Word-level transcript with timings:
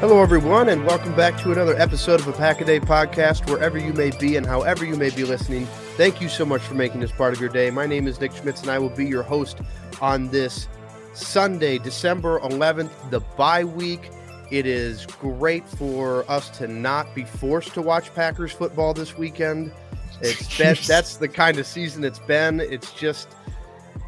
Hello, 0.00 0.22
everyone, 0.22 0.68
and 0.68 0.86
welcome 0.86 1.12
back 1.16 1.36
to 1.42 1.50
another 1.50 1.76
episode 1.76 2.20
of 2.20 2.28
a 2.28 2.32
Pack 2.32 2.60
a 2.60 2.64
Day 2.64 2.78
podcast, 2.78 3.50
wherever 3.50 3.76
you 3.76 3.92
may 3.92 4.12
be 4.16 4.36
and 4.36 4.46
however 4.46 4.84
you 4.84 4.94
may 4.94 5.10
be 5.10 5.24
listening. 5.24 5.66
Thank 5.96 6.20
you 6.20 6.28
so 6.28 6.44
much 6.44 6.62
for 6.62 6.74
making 6.74 7.00
this 7.00 7.10
part 7.10 7.34
of 7.34 7.40
your 7.40 7.48
day. 7.48 7.68
My 7.70 7.84
name 7.84 8.06
is 8.06 8.20
Nick 8.20 8.30
Schmitz, 8.30 8.62
and 8.62 8.70
I 8.70 8.78
will 8.78 8.90
be 8.90 9.04
your 9.04 9.24
host 9.24 9.58
on 10.00 10.28
this 10.28 10.68
Sunday, 11.14 11.78
December 11.78 12.38
11th, 12.38 13.10
the 13.10 13.18
bye 13.36 13.64
week. 13.64 14.08
It 14.52 14.66
is 14.66 15.04
great 15.04 15.68
for 15.68 16.24
us 16.30 16.48
to 16.58 16.68
not 16.68 17.12
be 17.12 17.24
forced 17.24 17.74
to 17.74 17.82
watch 17.82 18.14
Packers 18.14 18.52
football 18.52 18.94
this 18.94 19.18
weekend. 19.18 19.72
It's 20.20 20.56
been, 20.58 20.76
that's 20.86 21.16
the 21.16 21.26
kind 21.26 21.58
of 21.58 21.66
season 21.66 22.04
it's 22.04 22.20
been. 22.20 22.60
It's 22.60 22.92
just, 22.92 23.26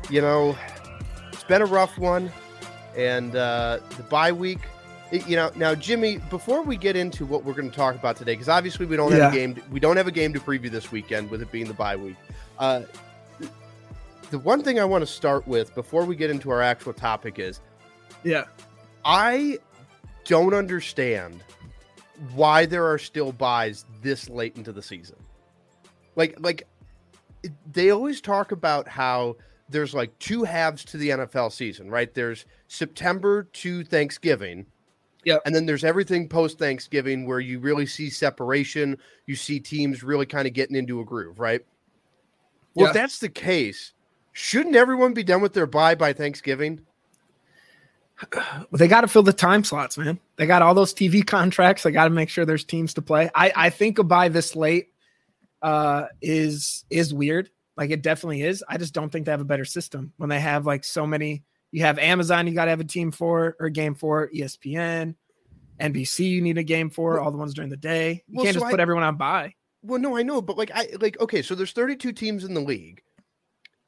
you 0.08 0.20
know, 0.20 0.56
it's 1.32 1.42
been 1.42 1.62
a 1.62 1.66
rough 1.66 1.98
one, 1.98 2.30
and 2.96 3.34
uh, 3.34 3.80
the 3.96 4.04
bye 4.04 4.30
week 4.30 4.60
you 5.12 5.36
know 5.36 5.50
now 5.56 5.74
jimmy 5.74 6.18
before 6.30 6.62
we 6.62 6.76
get 6.76 6.96
into 6.96 7.24
what 7.26 7.44
we're 7.44 7.52
going 7.52 7.70
to 7.70 7.76
talk 7.76 7.94
about 7.94 8.16
today 8.16 8.32
because 8.32 8.48
obviously 8.48 8.86
we 8.86 8.96
don't 8.96 9.12
have 9.12 9.32
a 9.32 9.36
game 9.36 9.60
we 9.70 9.80
don't 9.80 9.96
have 9.96 10.06
a 10.06 10.12
game 10.12 10.32
to 10.32 10.40
preview 10.40 10.70
this 10.70 10.92
weekend 10.92 11.30
with 11.30 11.42
it 11.42 11.50
being 11.50 11.66
the 11.66 11.74
bye 11.74 11.96
week 11.96 12.16
uh, 12.58 12.82
the 14.30 14.38
one 14.38 14.62
thing 14.62 14.78
i 14.78 14.84
want 14.84 15.02
to 15.02 15.06
start 15.06 15.46
with 15.46 15.74
before 15.74 16.04
we 16.04 16.14
get 16.14 16.30
into 16.30 16.50
our 16.50 16.62
actual 16.62 16.92
topic 16.92 17.38
is 17.38 17.60
Yeah. 18.22 18.44
i 19.04 19.58
don't 20.24 20.54
understand 20.54 21.42
why 22.34 22.66
there 22.66 22.86
are 22.86 22.98
still 22.98 23.32
byes 23.32 23.84
this 24.02 24.28
late 24.28 24.56
into 24.56 24.72
the 24.72 24.82
season 24.82 25.16
like 26.16 26.36
like 26.38 26.66
they 27.72 27.90
always 27.90 28.20
talk 28.20 28.52
about 28.52 28.86
how 28.86 29.36
there's 29.70 29.94
like 29.94 30.16
two 30.18 30.44
halves 30.44 30.84
to 30.84 30.96
the 30.96 31.10
NFL 31.10 31.52
season, 31.52 31.90
right? 31.90 32.12
There's 32.12 32.44
September 32.66 33.44
to 33.44 33.84
Thanksgiving. 33.84 34.66
Yep. 35.24 35.42
And 35.44 35.54
then 35.54 35.66
there's 35.66 35.84
everything 35.84 36.28
post 36.28 36.58
Thanksgiving 36.58 37.26
where 37.26 37.40
you 37.40 37.58
really 37.58 37.86
see 37.86 38.10
separation. 38.10 38.96
You 39.26 39.36
see 39.36 39.60
teams 39.60 40.02
really 40.02 40.26
kind 40.26 40.46
of 40.46 40.54
getting 40.54 40.76
into 40.76 41.00
a 41.00 41.04
groove, 41.04 41.38
right? 41.38 41.60
Well, 42.74 42.88
if 42.88 42.94
that's 42.94 43.18
the 43.18 43.28
case, 43.28 43.92
shouldn't 44.32 44.76
everyone 44.76 45.12
be 45.12 45.24
done 45.24 45.42
with 45.42 45.52
their 45.52 45.66
bye 45.66 45.94
by 45.94 46.12
Thanksgiving? 46.12 46.80
Well, 48.34 48.66
they 48.72 48.88
got 48.88 49.02
to 49.02 49.08
fill 49.08 49.22
the 49.22 49.32
time 49.32 49.64
slots, 49.64 49.98
man. 49.98 50.18
They 50.36 50.46
got 50.46 50.62
all 50.62 50.74
those 50.74 50.94
TV 50.94 51.26
contracts. 51.26 51.82
They 51.82 51.90
got 51.90 52.04
to 52.04 52.10
make 52.10 52.28
sure 52.28 52.44
there's 52.44 52.64
teams 52.64 52.94
to 52.94 53.02
play. 53.02 53.30
I, 53.34 53.52
I 53.54 53.70
think 53.70 53.98
a 53.98 54.04
bye 54.04 54.28
this 54.28 54.56
late 54.56 54.88
uh, 55.62 56.06
is 56.20 56.84
is 56.90 57.12
weird. 57.12 57.50
Like 57.76 57.90
it 57.90 58.02
definitely 58.02 58.42
is. 58.42 58.62
I 58.68 58.76
just 58.76 58.94
don't 58.94 59.10
think 59.10 59.26
they 59.26 59.32
have 59.32 59.40
a 59.40 59.44
better 59.44 59.64
system 59.64 60.12
when 60.16 60.28
they 60.28 60.40
have 60.40 60.66
like 60.66 60.84
so 60.84 61.06
many. 61.06 61.42
You 61.72 61.82
have 61.82 61.98
Amazon, 61.98 62.46
you 62.46 62.54
got 62.54 62.64
to 62.64 62.70
have 62.70 62.80
a 62.80 62.84
team 62.84 63.10
for 63.12 63.56
or 63.60 63.68
game 63.68 63.94
for 63.94 64.28
ESPN, 64.34 65.14
NBC. 65.80 66.28
You 66.28 66.40
need 66.42 66.58
a 66.58 66.62
game 66.64 66.90
for 66.90 67.20
all 67.20 67.30
the 67.30 67.38
ones 67.38 67.54
during 67.54 67.70
the 67.70 67.76
day. 67.76 68.24
You 68.26 68.36
Well, 68.36 68.44
can't 68.44 68.54
so 68.54 68.60
just 68.60 68.66
I- 68.66 68.70
put 68.72 68.80
everyone 68.80 69.04
on 69.04 69.16
bye. 69.16 69.54
Well, 69.82 70.00
no, 70.00 70.16
I 70.16 70.22
know, 70.22 70.42
but 70.42 70.58
like 70.58 70.70
I 70.74 70.88
like 71.00 71.18
okay, 71.20 71.40
so 71.42 71.54
there's 71.54 71.72
32 71.72 72.12
teams 72.12 72.44
in 72.44 72.52
the 72.52 72.60
league, 72.60 73.02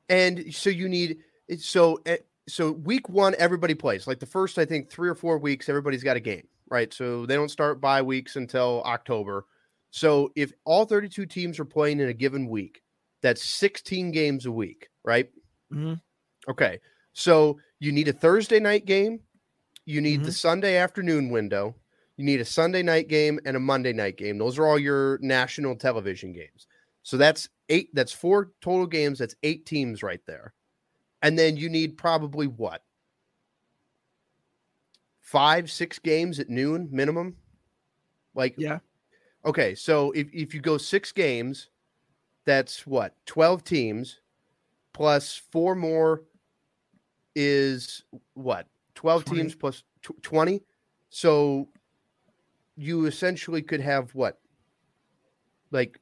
and 0.08 0.55
so 0.55 0.70
you 0.70 0.88
need 0.88 1.19
so 1.58 2.00
eh, 2.06 2.17
so 2.49 2.73
week 2.73 3.08
one 3.11 3.34
everybody 3.38 3.75
plays 3.75 4.06
like 4.06 4.19
the 4.19 4.26
first 4.26 4.58
I 4.58 4.64
think 4.64 4.90
three 4.90 5.08
or 5.08 5.14
four 5.14 5.37
weeks 5.38 5.69
everybody's 5.69 6.02
got 6.02 6.17
a 6.17 6.20
game, 6.20 6.46
right? 6.70 6.93
So 6.94 7.26
they 7.26 7.35
don't 7.35 7.50
start 7.50 7.81
bye 7.81 8.00
weeks 8.02 8.37
until 8.37 8.82
October. 8.87 9.44
So 9.90 10.32
if 10.35 10.52
all 10.64 10.87
32 10.87 11.26
teams 11.26 11.58
are 11.61 11.64
playing 11.67 12.00
in 12.00 12.08
a 12.08 12.14
given 12.14 12.49
week, 12.49 12.82
that's 13.20 13.44
16 13.44 14.11
games 14.12 14.46
a 14.46 14.52
week, 14.52 14.88
right? 15.05 15.28
Mhm. 15.70 16.00
Okay, 16.49 16.81
so 17.12 17.59
you 17.79 17.93
need 17.93 18.09
a 18.09 18.12
Thursday 18.12 18.61
night 18.61 18.85
game, 18.85 19.20
you 19.85 20.00
need 20.00 20.25
the 20.25 20.31
Mhm. 20.31 20.35
Sunday 20.35 20.76
afternoon 20.76 21.31
window, 21.31 21.75
you 22.17 22.25
need 22.25 22.41
a 22.41 22.44
Sunday 22.44 22.82
night 22.82 23.09
game 23.09 23.41
and 23.44 23.56
a 23.56 23.61
Monday 23.61 23.93
night 23.93 24.17
game. 24.17 24.38
Those 24.38 24.59
are 24.59 24.67
all 24.67 24.79
your 24.79 25.19
national 25.19 25.76
television 25.76 26.32
games. 26.32 26.67
So 27.03 27.17
that's 27.17 27.49
eight, 27.69 27.91
that's 27.94 28.12
four 28.12 28.53
total 28.61 28.87
games. 28.87 29.19
That's 29.19 29.35
eight 29.43 29.67
teams 29.67 30.03
right 30.03 30.25
there. 30.26 30.55
And 31.23 31.38
then 31.38 31.56
you 31.56 31.69
need 31.69 31.97
probably 31.97 32.47
what? 32.47 32.85
Five, 35.20 35.70
six 35.70 35.99
games 35.99 36.38
at 36.38 36.49
noon 36.49 36.88
minimum? 36.93 37.37
Like, 38.35 38.55
Yeah. 38.56 38.81
Okay, 39.44 39.75
so 39.75 40.12
if, 40.12 40.29
if 40.32 40.55
you 40.55 40.61
go 40.61 40.79
six 40.79 41.11
games, 41.11 41.70
that's 42.44 42.87
what, 42.87 43.17
12 43.26 43.64
teams 43.64 44.20
plus 44.93 45.35
four 45.35 45.75
more 45.75 46.23
is 47.34 48.05
what, 48.34 48.67
12 48.94 49.25
20. 49.25 49.40
teams 49.40 49.55
plus 49.55 49.82
tw- 50.02 50.23
20? 50.23 50.62
So 51.11 51.69
you 52.76 53.06
essentially 53.06 53.62
could 53.62 53.81
have 53.81 54.14
what, 54.14 54.38
like 55.70 55.99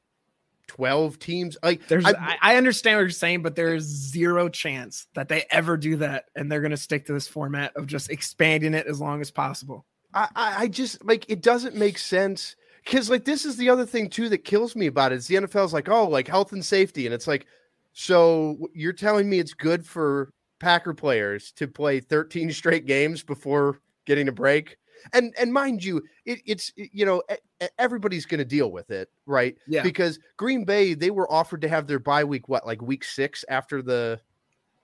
12 0.67 1.19
teams? 1.19 1.57
Like, 1.61 1.87
There's, 1.87 2.05
I- 2.05 2.37
I, 2.41 2.55
understand 2.55 2.97
what 2.97 3.01
you're 3.01 3.09
saying, 3.09 3.41
but 3.41 3.55
there's 3.55 3.83
zero 3.83 4.47
chance 4.49 5.07
that 5.15 5.27
they 5.27 5.43
ever 5.51 5.75
do 5.77 5.97
that, 5.97 6.25
and 6.35 6.51
they're 6.51 6.61
going 6.61 6.71
to 6.71 6.77
stick 6.77 7.05
to 7.07 7.13
this 7.13 7.27
format 7.27 7.75
of 7.75 7.87
just 7.87 8.09
expanding 8.09 8.73
it 8.73 8.87
as 8.87 9.01
long 9.01 9.21
as 9.21 9.31
possible. 9.31 9.85
I, 10.13 10.27
I 10.35 10.55
I 10.63 10.67
just 10.67 11.03
like 11.05 11.25
it 11.29 11.41
doesn't 11.41 11.75
make 11.75 11.97
sense 11.97 12.55
because 12.83 13.09
like 13.09 13.25
this 13.25 13.45
is 13.45 13.57
the 13.57 13.69
other 13.69 13.85
thing 13.85 14.09
too 14.09 14.29
that 14.29 14.39
kills 14.39 14.75
me 14.75 14.87
about 14.87 15.11
it 15.11 15.15
is 15.15 15.27
the 15.27 15.35
NFL's 15.35 15.73
like 15.73 15.89
oh 15.89 16.07
like 16.07 16.27
health 16.27 16.51
and 16.51 16.63
safety 16.65 17.05
and 17.05 17.13
it's 17.13 17.27
like 17.27 17.45
so 17.93 18.69
you're 18.73 18.93
telling 18.93 19.29
me 19.29 19.39
it's 19.39 19.53
good 19.53 19.85
for 19.85 20.33
Packer 20.61 20.93
players 20.93 21.51
to 21.53 21.67
play 21.67 21.99
13 21.99 22.51
straight 22.53 22.85
games 22.85 23.23
before 23.23 23.79
getting 24.05 24.27
a 24.27 24.31
break 24.31 24.77
and 25.13 25.33
and 25.39 25.51
mind 25.51 25.83
you 25.83 26.01
it, 26.25 26.39
it's 26.45 26.71
you 26.75 27.05
know 27.05 27.23
everybody's 27.79 28.25
going 28.27 28.37
to 28.37 28.45
deal 28.45 28.71
with 28.71 28.91
it 28.91 29.09
right 29.25 29.55
Yeah. 29.67 29.81
because 29.81 30.19
Green 30.37 30.63
Bay 30.63 30.93
they 30.93 31.09
were 31.09 31.31
offered 31.31 31.61
to 31.61 31.67
have 31.67 31.87
their 31.87 31.97
bye 31.99 32.23
week 32.23 32.47
what 32.47 32.65
like 32.67 32.81
week 32.81 33.03
six 33.03 33.43
after 33.49 33.81
the 33.81 34.19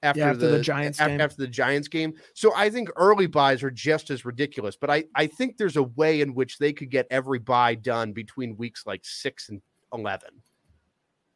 after, 0.04 0.22
after 0.24 0.48
the 0.52 0.60
Giants 0.62 1.00
af- 1.00 1.08
game. 1.08 1.22
after 1.22 1.38
the 1.38 1.48
Giants 1.48 1.88
game. 1.88 2.14
So 2.36 2.54
I 2.56 2.70
think 2.70 2.90
early 2.96 3.26
byes 3.28 3.64
are 3.64 3.72
just 3.72 4.10
as 4.12 4.26
ridiculous, 4.26 4.76
but 4.76 4.90
I 4.90 5.04
I 5.16 5.26
think 5.28 5.58
there's 5.58 5.78
a 5.78 5.84
way 5.84 6.22
in 6.22 6.34
which 6.36 6.58
they 6.60 6.74
could 6.74 6.90
get 6.90 7.08
every 7.12 7.40
bye 7.40 7.76
done 7.76 8.12
between 8.14 8.58
weeks 8.58 8.86
like 8.88 9.04
6 9.06 9.50
and 9.50 9.62
11. 9.94 10.30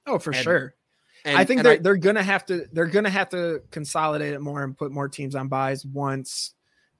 Oh, 0.07 0.17
for 0.19 0.31
and- 0.31 0.39
sure. 0.43 0.75
And, 1.23 1.37
I 1.37 1.45
think 1.45 1.61
they're 1.63 1.77
they're 1.77 1.97
gonna 1.97 2.23
have 2.23 2.45
to 2.47 2.65
they're 2.71 2.87
gonna 2.87 3.09
have 3.09 3.29
to 3.29 3.61
consolidate 3.71 4.33
it 4.33 4.41
more 4.41 4.63
and 4.63 4.77
put 4.77 4.91
more 4.91 5.07
teams 5.07 5.35
on 5.35 5.49
byes 5.49 5.85
once 5.85 6.53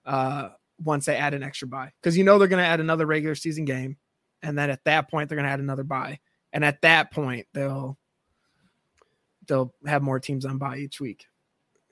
uh 0.06 0.50
once 0.84 1.06
they 1.06 1.16
add 1.16 1.34
an 1.34 1.44
extra 1.44 1.68
bye 1.68 1.92
because 2.02 2.18
you 2.18 2.24
know 2.24 2.38
they're 2.38 2.48
gonna 2.48 2.62
add 2.62 2.80
another 2.80 3.06
regular 3.06 3.36
season 3.36 3.66
game 3.66 3.98
and 4.44 4.58
then 4.58 4.70
at 4.70 4.84
that 4.84 5.10
point 5.10 5.28
they're 5.28 5.38
gonna 5.38 5.48
add 5.48 5.60
another 5.60 5.84
bye 5.84 6.20
and 6.54 6.64
at 6.64 6.82
that 6.82 7.12
point 7.12 7.48
they'll 7.54 7.98
they'll 9.48 9.74
have 9.86 10.02
more 10.02 10.20
teams 10.20 10.46
on 10.46 10.58
bye 10.58 10.78
each 10.78 11.00
week. 11.00 11.26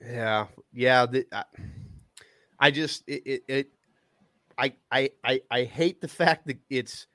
Yeah, 0.00 0.46
yeah. 0.72 1.06
The, 1.06 1.26
I, 1.32 1.44
I 2.58 2.70
just 2.70 3.02
it, 3.06 3.22
it, 3.26 3.42
it 3.48 3.70
I, 4.56 4.72
I 4.90 5.10
I 5.24 5.40
I 5.50 5.64
hate 5.64 6.00
the 6.00 6.08
fact 6.08 6.46
that 6.46 6.58
it's 6.68 7.06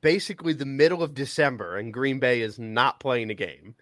basically 0.00 0.52
the 0.52 0.66
middle 0.66 1.02
of 1.02 1.14
December 1.14 1.76
and 1.76 1.92
Green 1.92 2.18
Bay 2.18 2.40
is 2.40 2.58
not 2.58 3.00
playing 3.00 3.30
a 3.30 3.34
game. 3.34 3.74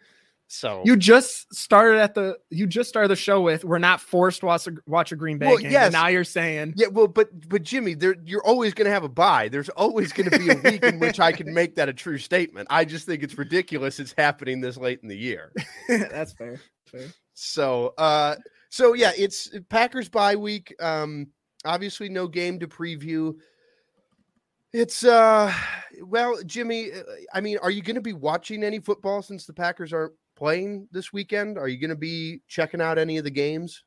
So 0.52 0.82
You 0.84 0.96
just 0.96 1.54
started 1.54 2.00
at 2.00 2.14
the 2.14 2.36
you 2.50 2.66
just 2.66 2.88
started 2.88 3.06
the 3.06 3.14
show 3.14 3.40
with 3.40 3.64
we're 3.64 3.78
not 3.78 4.00
forced 4.00 4.40
to 4.40 4.46
watch 4.46 4.66
a, 4.66 4.72
watch 4.84 5.12
a 5.12 5.16
Green 5.16 5.38
Bay 5.38 5.46
Well, 5.46 5.58
game. 5.58 5.70
yes. 5.70 5.84
And 5.86 5.92
now 5.92 6.08
you're 6.08 6.24
saying 6.24 6.74
yeah, 6.76 6.88
well, 6.88 7.06
but 7.06 7.28
but 7.48 7.62
Jimmy, 7.62 7.94
there 7.94 8.16
you're 8.24 8.44
always 8.44 8.74
going 8.74 8.86
to 8.86 8.90
have 8.90 9.04
a 9.04 9.08
bye. 9.08 9.48
There's 9.48 9.68
always 9.68 10.12
going 10.12 10.28
to 10.28 10.36
be 10.36 10.50
a 10.50 10.56
week 10.56 10.82
in 10.82 10.98
which 10.98 11.20
I 11.20 11.30
can 11.30 11.54
make 11.54 11.76
that 11.76 11.88
a 11.88 11.92
true 11.92 12.18
statement. 12.18 12.66
I 12.68 12.84
just 12.84 13.06
think 13.06 13.22
it's 13.22 13.38
ridiculous 13.38 14.00
it's 14.00 14.12
happening 14.18 14.60
this 14.60 14.76
late 14.76 14.98
in 15.04 15.08
the 15.08 15.16
year. 15.16 15.52
that's 15.88 16.32
fair. 16.32 16.60
fair. 16.84 17.06
So, 17.34 17.94
uh, 17.96 18.34
so 18.70 18.94
yeah, 18.94 19.12
it's 19.16 19.50
Packers 19.68 20.08
bye 20.08 20.34
week. 20.34 20.74
Um, 20.80 21.28
obviously, 21.64 22.08
no 22.08 22.26
game 22.26 22.58
to 22.58 22.66
preview. 22.66 23.34
It's 24.72 25.04
uh, 25.04 25.52
well, 26.02 26.36
Jimmy. 26.44 26.90
uh, 26.92 27.02
I 27.32 27.40
mean, 27.40 27.58
are 27.62 27.70
you 27.70 27.82
going 27.82 27.94
to 27.96 28.00
be 28.00 28.12
watching 28.14 28.64
any 28.64 28.80
football 28.80 29.22
since 29.22 29.46
the 29.46 29.52
Packers 29.52 29.92
aren't 29.92 30.12
playing 30.40 30.88
this 30.90 31.12
weekend? 31.12 31.58
Are 31.58 31.68
you 31.68 31.78
going 31.78 31.90
to 31.90 31.96
be 31.96 32.40
checking 32.48 32.80
out 32.80 32.98
any 32.98 33.18
of 33.18 33.24
the 33.24 33.30
games? 33.30 33.84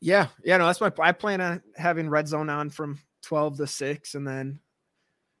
Yeah, 0.00 0.26
yeah, 0.44 0.58
no, 0.58 0.66
that's 0.66 0.80
my. 0.80 0.92
I 0.98 1.12
plan 1.12 1.40
on 1.40 1.62
having 1.76 2.10
Red 2.10 2.28
Zone 2.28 2.50
on 2.50 2.68
from 2.68 2.98
twelve 3.22 3.56
to 3.56 3.66
six, 3.66 4.14
and 4.14 4.26
then 4.26 4.60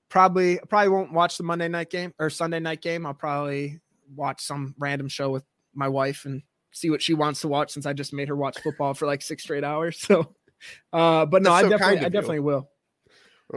probably 0.08 0.58
probably 0.70 0.88
won't 0.88 1.12
watch 1.12 1.36
the 1.36 1.42
Monday 1.42 1.68
night 1.68 1.90
game 1.90 2.14
or 2.18 2.30
Sunday 2.30 2.60
night 2.60 2.80
game. 2.80 3.04
I'll 3.04 3.12
probably 3.12 3.80
watch 4.14 4.40
some 4.42 4.74
random 4.78 5.08
show 5.08 5.30
with 5.30 5.44
my 5.74 5.88
wife 5.88 6.24
and 6.24 6.40
see 6.72 6.88
what 6.88 7.02
she 7.02 7.14
wants 7.14 7.40
to 7.42 7.48
watch 7.48 7.72
since 7.72 7.84
I 7.84 7.92
just 7.92 8.12
made 8.12 8.28
her 8.28 8.36
watch 8.36 8.58
football 8.60 8.94
for 8.94 9.06
like 9.06 9.22
six 9.22 9.42
straight 9.42 9.64
hours. 9.64 10.06
So, 10.08 10.34
uh, 10.94 11.26
but 11.26 11.42
no, 11.42 11.50
That's 11.50 11.58
I 11.58 11.62
so 11.62 11.68
definitely, 11.68 11.96
kind 11.96 11.98
of 11.98 12.04
I 12.04 12.08
definitely 12.08 12.40
will. 12.40 12.70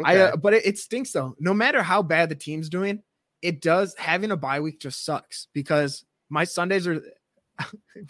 I, 0.03 0.17
uh, 0.17 0.35
but 0.35 0.53
it, 0.55 0.65
it 0.65 0.77
stinks 0.77 1.11
though. 1.13 1.35
No 1.39 1.53
matter 1.53 1.81
how 1.81 2.01
bad 2.01 2.27
the 2.27 2.35
team's 2.35 2.67
doing, 2.67 3.01
it 3.41 3.61
does 3.61 3.95
having 3.97 4.31
a 4.31 4.35
bye 4.35 4.59
week 4.59 4.81
just 4.81 5.05
sucks 5.05 5.47
because 5.53 6.03
my 6.29 6.43
Sundays 6.43 6.87
are, 6.87 7.01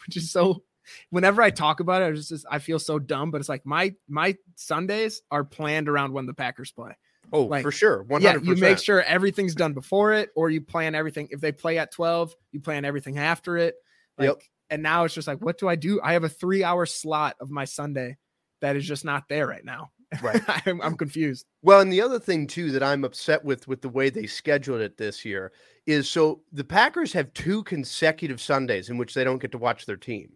which 0.06 0.18
is 0.18 0.32
so. 0.32 0.64
Whenever 1.10 1.42
I 1.42 1.50
talk 1.50 1.82
about 1.82 2.02
it, 2.02 2.06
I 2.06 2.12
just 2.14 2.46
I 2.50 2.60
feel 2.60 2.80
so 2.80 2.98
dumb. 2.98 3.30
But 3.30 3.40
it's 3.42 3.50
like 3.50 3.66
my 3.66 3.94
my 4.08 4.38
Sundays 4.56 5.22
are 5.30 5.44
planned 5.44 5.90
around 5.90 6.14
when 6.14 6.26
the 6.26 6.34
Packers 6.34 6.72
play. 6.72 6.92
oh, 7.34 7.44
like- 7.44 7.62
for 7.64 7.72
sure, 7.72 8.04
one 8.04 8.22
Yeah, 8.22 8.38
you 8.42 8.56
make 8.56 8.80
sure 8.80 9.02
everything's 9.04 9.54
done 9.54 9.74
before 9.74 10.14
it, 10.14 10.30
or 10.34 10.50
you 10.50 10.62
plan 10.62 10.96
everything. 10.96 11.28
If 11.32 11.42
they 11.42 11.52
play 11.52 11.78
at 11.78 11.92
twelve, 11.92 12.34
you 12.54 12.62
plan 12.62 12.86
everything 12.86 13.18
after 13.18 13.58
it. 13.58 13.76
Like, 14.18 14.28
Yep. 14.28 14.42
And 14.70 14.84
now 14.84 15.04
it's 15.06 15.14
just 15.14 15.28
like, 15.28 15.40
what 15.42 15.58
do 15.58 15.68
I 15.68 15.76
do? 15.76 16.02
I 16.02 16.14
have 16.14 16.24
a 16.24 16.30
three 16.30 16.64
hour 16.64 16.86
slot 16.86 17.36
of 17.40 17.50
my 17.50 17.66
Sunday 17.66 18.18
that 18.62 18.76
is 18.76 18.86
just 18.86 19.06
not 19.06 19.30
there 19.30 19.46
right 19.48 19.64
now. 19.64 19.92
Right. 20.22 20.42
I'm, 20.66 20.82
I'm 20.82 20.96
confused. 20.98 21.46
Well, 21.62 21.82
and 21.82 21.92
the 21.92 22.02
other 22.02 22.20
thing 22.20 22.48
too 22.48 22.72
that 22.72 22.84
I'm 22.84 23.04
upset 23.04 23.44
with 23.44 23.68
with 23.68 23.82
the 23.82 23.90
way 23.90 24.10
they 24.10 24.26
scheduled 24.28 24.82
it 24.82 24.98
this 24.98 25.26
year 25.26 25.52
is 25.86 26.10
so 26.10 26.42
the 26.52 26.64
Packers 26.64 27.14
have 27.14 27.34
two 27.34 27.64
consecutive 27.64 28.40
Sundays 28.42 28.90
in 28.90 28.98
which 28.98 29.14
they 29.14 29.24
don't 29.24 29.42
get 29.42 29.52
to 29.52 29.58
watch 29.58 29.86
their 29.86 29.98
team 29.98 30.30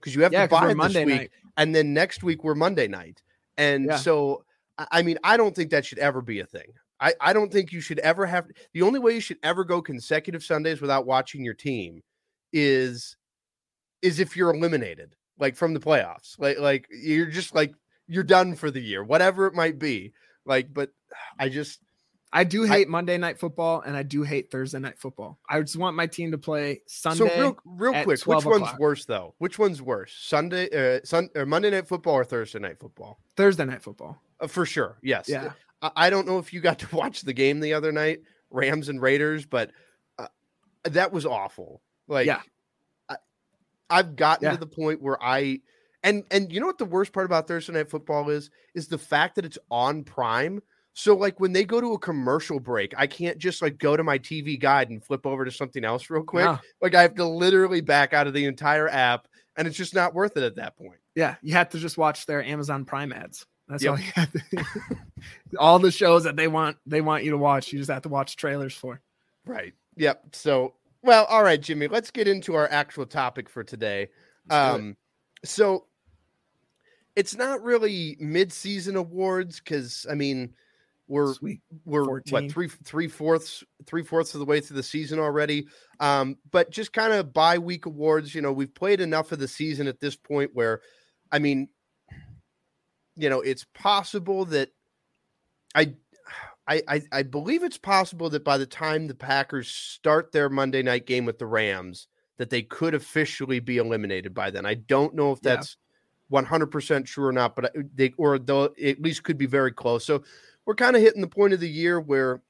because 0.00 0.14
you 0.14 0.22
have 0.22 0.32
Yeah, 0.32 0.46
to 0.46 0.48
buy 0.50 0.66
this 0.68 0.76
Monday 0.76 1.04
week, 1.04 1.20
night. 1.20 1.30
and 1.56 1.74
then 1.74 1.92
next 1.92 2.22
week 2.22 2.44
we're 2.44 2.54
Monday 2.54 2.88
night, 2.88 3.22
and 3.58 3.86
Yeah. 3.86 3.96
so 3.96 4.44
I 4.78 4.86
I 4.92 5.02
mean 5.02 5.18
I 5.22 5.36
don't 5.36 5.54
think 5.54 5.70
that 5.70 5.84
should 5.84 5.98
ever 5.98 6.22
be 6.22 6.40
a 6.40 6.46
thing. 6.46 6.72
I 7.00 7.14
I 7.20 7.32
don't 7.32 7.52
think 7.52 7.72
you 7.72 7.80
should 7.80 7.98
ever 8.00 8.26
have 8.26 8.46
the 8.72 8.82
only 8.82 9.00
way 9.00 9.14
you 9.14 9.20
should 9.20 9.38
ever 9.42 9.64
go 9.64 9.82
consecutive 9.82 10.42
Sundays 10.42 10.80
without 10.80 11.06
watching 11.06 11.44
your 11.44 11.54
team 11.54 12.02
is 12.52 13.16
is 14.02 14.18
if 14.18 14.36
you're 14.36 14.54
eliminated 14.54 15.14
like 15.38 15.54
from 15.56 15.74
the 15.74 15.80
playoffs 15.80 16.38
like 16.38 16.58
like 16.58 16.86
you're 16.90 17.26
just 17.26 17.54
like 17.54 17.72
you're 18.10 18.24
done 18.24 18.54
for 18.54 18.70
the 18.70 18.80
year 18.80 19.02
whatever 19.04 19.46
it 19.46 19.54
might 19.54 19.78
be 19.78 20.12
like 20.44 20.72
but 20.72 20.90
i 21.38 21.48
just 21.48 21.80
I 22.32 22.44
do 22.44 22.62
hate 22.62 22.88
Monday 22.88 23.18
night 23.18 23.40
football 23.40 23.80
and 23.84 23.96
I 23.96 24.04
do 24.04 24.22
hate 24.22 24.52
Thursday 24.52 24.78
night 24.78 25.00
football. 25.00 25.40
I 25.48 25.60
just 25.62 25.76
want 25.76 25.96
my 25.96 26.06
team 26.06 26.30
to 26.30 26.38
play 26.38 26.80
Sunday. 26.86 27.26
so 27.28 27.40
real 27.40 27.56
real 27.64 27.92
quick 27.92 28.06
which 28.06 28.20
12 28.20 28.44
one's 28.46 28.56
o'clock. 28.62 28.78
worse 28.78 29.04
though 29.04 29.34
which 29.38 29.58
one's 29.58 29.82
worse 29.82 30.14
sunday 30.16 30.68
uh 30.70 31.00
sun 31.02 31.28
or 31.34 31.44
monday 31.44 31.70
night 31.70 31.88
football 31.88 32.14
or 32.14 32.24
thursday 32.24 32.60
night 32.60 32.78
football 32.78 33.18
Thursday 33.36 33.64
night 33.64 33.82
football. 33.82 34.22
uh, 34.38 34.46
for 34.46 34.64
sure 34.64 34.98
yes 35.02 35.28
Yeah. 35.28 35.54
I, 35.82 35.90
I 35.96 36.10
don't 36.10 36.24
know 36.24 36.38
if 36.38 36.52
you 36.52 36.60
got 36.60 36.78
to 36.84 36.94
watch 36.94 37.22
the 37.22 37.32
game 37.32 37.58
the 37.58 37.74
other 37.74 37.90
night 37.90 38.20
rams 38.52 38.88
and 38.88 39.02
raiders 39.02 39.44
but 39.44 39.72
uh, 40.16 40.28
that 40.84 41.10
was 41.12 41.26
awful 41.26 41.82
like 42.06 42.26
Yeah. 42.28 42.42
I, 43.08 43.16
i've 43.90 44.14
gotten 44.14 44.44
Yeah. 44.44 44.52
to 44.52 44.56
the 44.60 44.66
point 44.68 45.02
where 45.02 45.20
i 45.20 45.62
and 46.02 46.24
and 46.30 46.52
you 46.52 46.60
know 46.60 46.66
what 46.66 46.78
the 46.78 46.84
worst 46.84 47.12
part 47.12 47.26
about 47.26 47.46
thursday 47.48 47.72
night 47.72 47.90
football 47.90 48.28
is 48.30 48.50
is 48.74 48.88
the 48.88 48.98
fact 48.98 49.34
that 49.36 49.44
it's 49.44 49.58
on 49.70 50.02
prime 50.04 50.60
so 50.92 51.14
like 51.14 51.38
when 51.40 51.52
they 51.52 51.64
go 51.64 51.80
to 51.80 51.92
a 51.92 51.98
commercial 51.98 52.58
break 52.60 52.92
i 52.96 53.06
can't 53.06 53.38
just 53.38 53.62
like 53.62 53.78
go 53.78 53.96
to 53.96 54.02
my 54.02 54.18
tv 54.18 54.58
guide 54.60 54.90
and 54.90 55.04
flip 55.04 55.26
over 55.26 55.44
to 55.44 55.50
something 55.50 55.84
else 55.84 56.10
real 56.10 56.22
quick 56.22 56.44
like 56.80 56.94
i 56.94 57.02
have 57.02 57.14
to 57.14 57.24
literally 57.24 57.80
back 57.80 58.12
out 58.12 58.26
of 58.26 58.32
the 58.34 58.44
entire 58.46 58.88
app 58.88 59.28
and 59.56 59.68
it's 59.68 59.76
just 59.76 59.94
not 59.94 60.14
worth 60.14 60.36
it 60.36 60.42
at 60.42 60.56
that 60.56 60.76
point 60.76 60.98
Yeah. 61.14 61.34
You 61.42 61.52
have 61.54 61.68
to 61.70 61.78
just 61.78 61.98
watch 61.98 62.24
their 62.24 62.42
Amazon 62.42 62.84
Prime 62.84 63.12
ads. 63.12 63.44
That's 63.68 63.82
Yep. 63.82 63.92
all 63.92 63.98
you 63.98 64.10
have 64.14 64.32
to 64.32 64.64
all 65.58 65.78
the 65.78 65.90
shows 65.90 66.24
that 66.24 66.36
they 66.36 66.48
want 66.48 66.76
they 66.86 67.00
want 67.00 67.24
you 67.24 67.32
to 67.32 67.36
watch. 67.36 67.72
You 67.72 67.78
just 67.78 67.90
have 67.90 68.02
to 68.02 68.08
watch 68.08 68.36
trailers 68.36 68.74
for. 68.74 69.00
Right. 69.44 69.74
Yep. 69.96 70.24
So, 70.32 70.74
well, 71.02 71.24
all 71.26 71.42
right, 71.42 71.60
Jimmy, 71.60 71.88
let's 71.88 72.10
get 72.10 72.26
into 72.28 72.54
our 72.54 72.68
actual 72.70 73.06
topic 73.06 73.48
for 73.50 73.62
today. 73.64 74.08
Let's 74.48 74.62
do 74.62 74.74
it. 74.74 74.78
Um, 74.80 74.96
so 75.44 75.84
it's 77.16 77.36
not 77.36 77.62
really 77.62 78.16
mid-season 78.20 78.96
awards 78.96 79.60
because 79.60 80.06
I 80.10 80.14
mean 80.14 80.54
we're 81.10 81.34
Sweet. 81.34 81.60
we're 81.84 82.04
14. 82.04 82.32
what 82.32 82.52
three 82.52 82.68
three 82.68 83.08
fourths 83.08 83.64
three 83.84 84.04
fourths 84.04 84.32
of 84.34 84.38
the 84.38 84.46
way 84.46 84.60
through 84.60 84.76
the 84.76 84.82
season 84.82 85.18
already. 85.18 85.66
Um, 85.98 86.38
but 86.50 86.70
just 86.70 86.92
kind 86.92 87.12
of 87.12 87.32
bye 87.32 87.58
week 87.58 87.86
awards. 87.86 88.34
You 88.34 88.42
know, 88.42 88.52
we've 88.52 88.74
played 88.74 89.00
enough 89.00 89.32
of 89.32 89.40
the 89.40 89.48
season 89.48 89.88
at 89.88 89.98
this 89.98 90.14
point 90.14 90.52
where, 90.54 90.80
I 91.32 91.40
mean, 91.40 91.68
you 93.16 93.28
know, 93.28 93.40
it's 93.40 93.66
possible 93.74 94.46
that 94.46 94.70
I. 95.74 95.94
I, 96.68 96.82
I, 96.86 97.02
I 97.10 97.22
believe 97.24 97.64
it's 97.64 97.78
possible 97.78 98.30
that 98.30 98.44
by 98.44 98.56
the 98.56 98.66
time 98.66 99.08
the 99.08 99.14
Packers 99.14 99.68
start 99.68 100.30
their 100.30 100.48
Monday 100.48 100.82
night 100.82 101.04
game 101.04 101.24
with 101.24 101.40
the 101.40 101.46
Rams, 101.46 102.06
that 102.38 102.48
they 102.48 102.62
could 102.62 102.94
officially 102.94 103.58
be 103.58 103.78
eliminated 103.78 104.34
by 104.34 104.50
then. 104.50 104.64
I 104.64 104.74
don't 104.74 105.14
know 105.14 105.32
if 105.32 105.40
Yeah. 105.42 105.54
That's 106.30 106.48
100% 106.48 107.04
true 107.04 107.26
or 107.26 107.32
not, 107.32 107.56
but 107.56 107.74
they 107.94 108.12
or 108.16 108.38
they'll 108.38 108.70
at 108.82 109.00
least 109.00 109.22
could 109.22 109.38
be 109.38 109.46
very 109.46 109.72
close. 109.72 110.04
So 110.04 110.22
we're 110.66 110.74
kind 110.74 110.96
of 110.96 111.02
hitting 111.02 111.20
the 111.20 111.28
point 111.28 111.52
of 111.52 111.60
the 111.60 111.68
year 111.68 112.00
where 112.00 112.40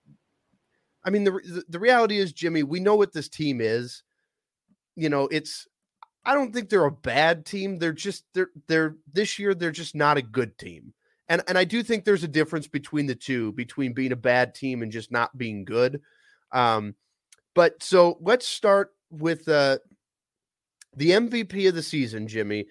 I 1.05 1.11
mean, 1.11 1.25
the, 1.25 1.33
the 1.33 1.65
the 1.69 1.79
reality 1.79 2.19
is, 2.19 2.33
Jimmy, 2.33 2.63
we 2.63 2.81
know 2.81 2.97
what 2.97 3.13
this 3.13 3.29
team 3.29 3.61
is. 3.61 4.03
You 4.97 5.09
know, 5.09 5.29
it's 5.29 5.67
I 6.25 6.35
don't 6.35 6.53
think 6.53 6.69
they're 6.69 6.85
a 6.85 6.91
bad 6.91 7.47
team. 7.47 7.79
They're 7.79 7.93
just 7.93 8.25
they're 8.35 8.51
they're 8.67 8.97
this 9.13 9.39
year 9.39 9.55
they're 9.55 9.71
just 9.71 9.95
not 9.95 10.19
a 10.19 10.23
good 10.23 10.59
team. 10.59 10.93
And 11.29 11.43
and 11.49 11.57
I 11.57 11.65
do 11.65 11.83
think 11.83 12.05
there's 12.05 12.25
a 12.25 12.29
difference 12.29 12.67
between 12.67 13.07
the 13.07 13.15
two, 13.15 13.53
between 13.53 13.93
being 13.93 14.13
a 14.13 14.17
bad 14.17 14.55
team 14.55 14.83
and 14.83 14.93
just 14.93 15.11
not 15.11 15.37
being 15.39 15.65
good. 15.65 16.03
Um, 16.53 16.95
but 17.55 17.83
so 17.83 18.19
let's 18.21 18.47
start 18.47 18.93
with 19.11 19.49
uh 19.49 19.79
the 20.97 21.11
MVP 21.11 21.69
of 21.69 21.75
the 21.75 21.83
season, 21.83 22.29
Jimmy. 22.29 22.67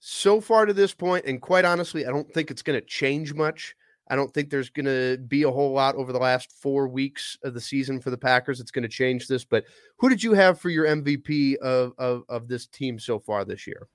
So 0.00 0.40
far 0.40 0.66
to 0.66 0.72
this 0.72 0.94
point, 0.94 1.24
and 1.26 1.40
quite 1.40 1.64
honestly, 1.64 2.06
I 2.06 2.10
don't 2.10 2.32
think 2.32 2.50
it's 2.50 2.62
going 2.62 2.78
to 2.78 2.86
change 2.86 3.34
much. 3.34 3.74
I 4.10 4.16
don't 4.16 4.32
think 4.32 4.48
there's 4.48 4.70
going 4.70 4.86
to 4.86 5.18
be 5.18 5.42
a 5.42 5.50
whole 5.50 5.72
lot 5.72 5.96
over 5.96 6.12
the 6.12 6.18
last 6.18 6.52
four 6.52 6.88
weeks 6.88 7.36
of 7.42 7.52
the 7.52 7.60
season 7.60 8.00
for 8.00 8.10
the 8.10 8.16
Packers. 8.16 8.60
It's 8.60 8.70
going 8.70 8.84
to 8.84 8.88
change 8.88 9.26
this. 9.26 9.44
But 9.44 9.64
who 9.98 10.08
did 10.08 10.22
you 10.22 10.32
have 10.32 10.60
for 10.60 10.70
your 10.70 10.86
MVP 10.86 11.56
of, 11.56 11.92
of, 11.98 12.22
of 12.28 12.48
this 12.48 12.66
team 12.66 12.98
so 12.98 13.18
far 13.18 13.44
this 13.44 13.66
year? 13.66 13.86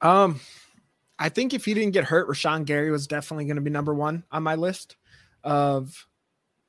Um, 0.00 0.40
I 1.18 1.28
think 1.28 1.54
if 1.54 1.64
he 1.64 1.74
didn't 1.74 1.92
get 1.92 2.04
hurt, 2.04 2.28
Rashan 2.28 2.64
Gary 2.64 2.90
was 2.90 3.06
definitely 3.06 3.44
going 3.44 3.56
to 3.56 3.62
be 3.62 3.70
number 3.70 3.94
one 3.94 4.24
on 4.30 4.42
my 4.42 4.54
list 4.54 4.96
of 5.44 6.06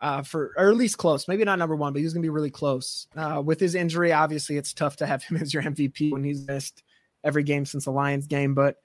uh, 0.02 0.22
for 0.22 0.54
or 0.58 0.70
at 0.70 0.76
least 0.76 0.98
close. 0.98 1.28
Maybe 1.28 1.44
not 1.44 1.60
number 1.60 1.76
one, 1.76 1.94
but 1.94 2.02
he's 2.02 2.14
going 2.14 2.22
to 2.22 2.26
be 2.26 2.32
really 2.32 2.52
close. 2.52 3.08
Uh, 3.16 3.42
with 3.44 3.60
his 3.60 3.76
injury, 3.76 4.12
obviously, 4.12 4.58
it's 4.58 4.74
tough 4.74 4.96
to 4.98 5.06
have 5.06 5.24
him 5.24 5.38
as 5.42 5.54
your 5.54 5.64
MVP 5.64 6.12
when 6.12 6.24
he's 6.24 6.48
missed 6.48 6.84
every 7.24 7.44
game 7.44 7.66
since 7.66 7.86
the 7.86 7.92
Lions 7.92 8.28
game. 8.28 8.54
But 8.54 8.78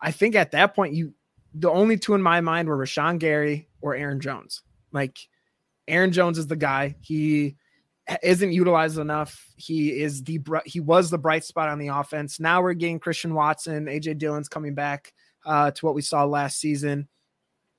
I 0.00 0.10
think 0.10 0.34
at 0.34 0.52
that 0.52 0.74
point, 0.74 0.94
you 0.94 1.14
the 1.54 1.70
only 1.70 1.96
two 1.96 2.14
in 2.14 2.22
my 2.22 2.40
mind 2.40 2.68
were 2.68 2.76
Rashan 2.76 3.18
Gary 3.18 3.68
or 3.80 3.94
Aaron 3.94 4.20
Jones. 4.20 4.62
Like 4.92 5.18
Aaron 5.86 6.12
Jones 6.12 6.38
is 6.38 6.46
the 6.46 6.56
guy. 6.56 6.96
He 7.00 7.56
isn't 8.22 8.52
utilized 8.52 8.98
enough. 8.98 9.46
He 9.56 10.00
is 10.00 10.22
the 10.22 10.40
he 10.66 10.80
was 10.80 11.10
the 11.10 11.18
bright 11.18 11.44
spot 11.44 11.68
on 11.68 11.78
the 11.78 11.88
offense. 11.88 12.40
Now 12.40 12.62
we're 12.62 12.74
getting 12.74 12.98
Christian 12.98 13.34
Watson, 13.34 13.86
AJ 13.86 14.18
Dillon's 14.18 14.48
coming 14.48 14.74
back 14.74 15.12
uh, 15.46 15.70
to 15.70 15.86
what 15.86 15.94
we 15.94 16.02
saw 16.02 16.24
last 16.24 16.58
season. 16.58 17.08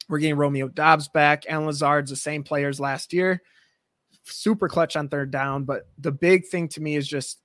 We're 0.08 0.20
getting 0.20 0.38
Romeo 0.38 0.68
Doubs 0.68 1.08
back. 1.08 1.46
and 1.50 1.66
Lazard's 1.66 2.12
the 2.12 2.16
same 2.16 2.44
players 2.44 2.80
last 2.80 3.12
year. 3.12 3.42
Super 4.24 4.68
clutch 4.68 4.96
on 4.96 5.10
third 5.10 5.32
down. 5.32 5.64
But 5.64 5.88
the 5.98 6.12
big 6.12 6.48
thing 6.48 6.68
to 6.70 6.82
me 6.82 6.96
is 6.96 7.08
just 7.08 7.40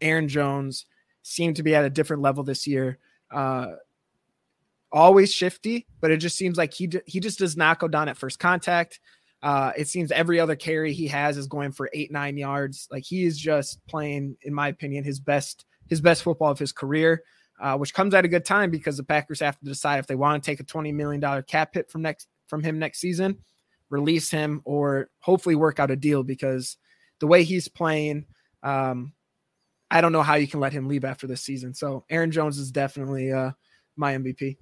Aaron 0.00 0.28
Jones 0.28 0.86
seemed 1.22 1.56
to 1.56 1.62
be 1.62 1.74
at 1.74 1.84
a 1.84 1.90
different 1.90 2.22
level 2.22 2.42
this 2.42 2.66
year. 2.66 2.98
Uh, 3.30 3.72
always 4.92 5.32
shifty, 5.32 5.86
but 6.00 6.10
it 6.10 6.18
just 6.18 6.36
seems 6.36 6.58
like 6.58 6.74
he 6.74 6.86
d- 6.86 7.00
he 7.06 7.20
just 7.20 7.38
does 7.38 7.56
not 7.56 7.78
go 7.78 7.88
down 7.88 8.08
at 8.08 8.16
first 8.16 8.38
contact. 8.38 9.00
Uh, 9.42 9.72
it 9.76 9.88
seems 9.88 10.12
every 10.12 10.38
other 10.38 10.56
carry 10.56 10.92
he 10.92 11.08
has 11.08 11.38
is 11.38 11.46
going 11.46 11.72
for 11.72 11.88
eight 11.92 12.10
nine 12.10 12.36
yards. 12.36 12.88
Like 12.90 13.04
he 13.04 13.24
is 13.24 13.38
just 13.38 13.84
playing, 13.86 14.36
in 14.42 14.52
my 14.52 14.68
opinion, 14.68 15.04
his 15.04 15.20
best 15.20 15.64
his 15.88 16.00
best 16.00 16.22
football 16.22 16.50
of 16.50 16.58
his 16.58 16.72
career, 16.72 17.22
uh, 17.60 17.76
which 17.76 17.94
comes 17.94 18.14
at 18.14 18.24
a 18.24 18.28
good 18.28 18.44
time 18.44 18.70
because 18.70 18.96
the 18.96 19.04
Packers 19.04 19.40
have 19.40 19.58
to 19.58 19.64
decide 19.64 19.98
if 19.98 20.06
they 20.06 20.14
want 20.14 20.42
to 20.42 20.50
take 20.50 20.60
a 20.60 20.64
twenty 20.64 20.92
million 20.92 21.20
dollar 21.20 21.42
cap 21.42 21.74
hit 21.74 21.90
from 21.90 22.02
next 22.02 22.28
from 22.48 22.62
him 22.62 22.78
next 22.78 23.00
season, 23.00 23.38
release 23.88 24.30
him, 24.30 24.60
or 24.64 25.08
hopefully 25.20 25.54
work 25.54 25.78
out 25.78 25.90
a 25.90 25.96
deal 25.96 26.22
because 26.22 26.76
the 27.20 27.26
way 27.26 27.44
he's 27.44 27.68
playing. 27.68 28.26
Um, 28.62 29.14
I 29.90 30.00
don't 30.00 30.12
know 30.12 30.22
how 30.22 30.34
you 30.34 30.46
can 30.46 30.60
let 30.60 30.72
him 30.72 30.88
leave 30.88 31.04
after 31.04 31.26
this 31.26 31.42
season. 31.42 31.74
So 31.74 32.04
Aaron 32.10 32.30
Jones 32.30 32.58
is 32.58 32.70
definitely 32.70 33.32
uh, 33.32 33.50
my 33.96 34.14
MVP. 34.14 34.56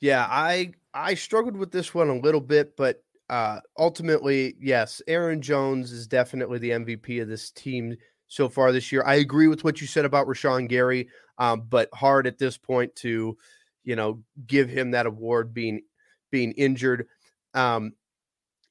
Yeah, 0.00 0.26
I 0.28 0.72
I 0.92 1.14
struggled 1.14 1.56
with 1.56 1.70
this 1.72 1.94
one 1.94 2.08
a 2.08 2.18
little 2.18 2.40
bit, 2.40 2.76
but 2.76 3.02
uh 3.28 3.60
ultimately, 3.78 4.54
yes, 4.60 5.02
Aaron 5.08 5.40
Jones 5.40 5.90
is 5.90 6.06
definitely 6.06 6.58
the 6.58 6.70
MVP 6.70 7.22
of 7.22 7.28
this 7.28 7.50
team 7.50 7.96
so 8.28 8.48
far 8.48 8.72
this 8.72 8.92
year. 8.92 9.02
I 9.06 9.16
agree 9.16 9.48
with 9.48 9.64
what 9.64 9.80
you 9.80 9.86
said 9.86 10.04
about 10.04 10.26
Rashan 10.26 10.68
Gary, 10.68 11.08
um, 11.38 11.62
but 11.68 11.88
hard 11.94 12.26
at 12.26 12.38
this 12.38 12.56
point 12.56 12.94
to, 12.96 13.36
you 13.84 13.96
know, 13.96 14.22
give 14.46 14.68
him 14.68 14.90
that 14.92 15.06
award 15.06 15.54
being 15.54 15.82
being 16.30 16.52
injured. 16.52 17.06
Um, 17.54 17.92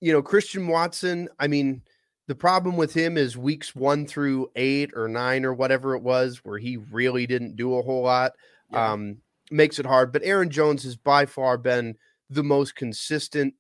you 0.01 0.11
know, 0.11 0.21
Christian 0.21 0.67
Watson, 0.67 1.29
I 1.39 1.47
mean, 1.47 1.81
the 2.27 2.35
problem 2.35 2.77
with 2.77 2.93
him 2.93 3.17
is 3.17 3.37
weeks 3.37 3.75
one 3.75 4.05
through 4.05 4.49
eight 4.55 4.91
or 4.95 5.07
nine 5.07 5.45
or 5.45 5.53
whatever 5.53 5.95
it 5.95 6.01
was, 6.01 6.41
where 6.43 6.57
he 6.57 6.77
really 6.77 7.27
didn't 7.27 7.55
do 7.55 7.75
a 7.75 7.81
whole 7.81 8.03
lot. 8.03 8.33
Yeah. 8.71 8.93
Um, 8.93 9.17
makes 9.51 9.77
it 9.79 9.85
hard. 9.85 10.11
But 10.11 10.23
Aaron 10.23 10.49
Jones 10.49 10.83
has 10.83 10.95
by 10.95 11.25
far 11.25 11.57
been 11.57 11.95
the 12.29 12.43
most 12.43 12.75
consistent 12.75 13.53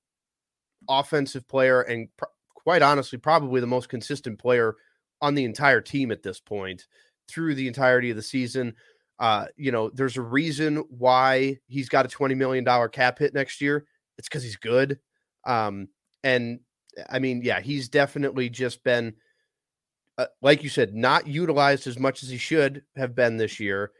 offensive 0.89 1.47
player 1.47 1.81
and 1.81 2.07
pr- 2.17 2.25
quite 2.55 2.81
honestly, 2.81 3.19
probably 3.19 3.61
the 3.61 3.67
most 3.67 3.89
consistent 3.89 4.39
player 4.39 4.75
on 5.21 5.35
the 5.35 5.45
entire 5.45 5.81
team 5.81 6.11
at 6.11 6.23
this 6.23 6.39
point 6.39 6.87
through 7.27 7.55
the 7.55 7.67
entirety 7.67 8.09
of 8.09 8.15
the 8.15 8.23
season. 8.23 8.73
Uh, 9.19 9.45
you 9.55 9.71
know, 9.71 9.89
there's 9.91 10.17
a 10.17 10.21
reason 10.21 10.77
why 10.89 11.57
he's 11.67 11.87
got 11.87 12.05
a 12.05 12.09
$20 12.09 12.35
million 12.35 12.65
cap 12.89 13.19
hit 13.19 13.33
next 13.33 13.61
year. 13.61 13.85
It's 14.17 14.27
because 14.27 14.43
he's 14.43 14.57
good. 14.57 14.99
Um, 15.45 15.89
and 16.23 16.59
I 17.09 17.19
mean, 17.19 17.41
yeah, 17.43 17.59
he's 17.59 17.89
definitely 17.89 18.49
just 18.49 18.83
been, 18.83 19.13
uh, 20.17 20.27
like 20.41 20.63
you 20.63 20.69
said, 20.69 20.93
not 20.93 21.27
utilized 21.27 21.87
as 21.87 21.99
much 21.99 22.23
as 22.23 22.29
he 22.29 22.37
should 22.37 22.83
have 22.95 23.15
been 23.15 23.37
this 23.37 23.59
year 23.59 23.91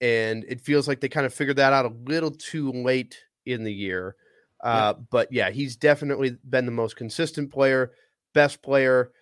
and 0.00 0.44
it 0.48 0.60
feels 0.60 0.88
like 0.88 1.00
they 1.00 1.08
kind 1.08 1.26
of 1.26 1.34
figured 1.34 1.56
that 1.56 1.72
out 1.72 1.84
a 1.84 1.94
little 2.04 2.30
too 2.30 2.72
late 2.72 3.18
in 3.46 3.64
the 3.64 3.72
year. 3.72 4.16
Uh, 4.62 4.94
yeah. 4.96 5.04
But 5.10 5.32
yeah, 5.32 5.50
he's 5.50 5.76
definitely 5.76 6.36
been 6.48 6.66
the 6.66 6.72
most 6.72 6.96
consistent 6.96 7.50
player, 7.50 7.92
best 8.34 8.62
player, 8.62 9.12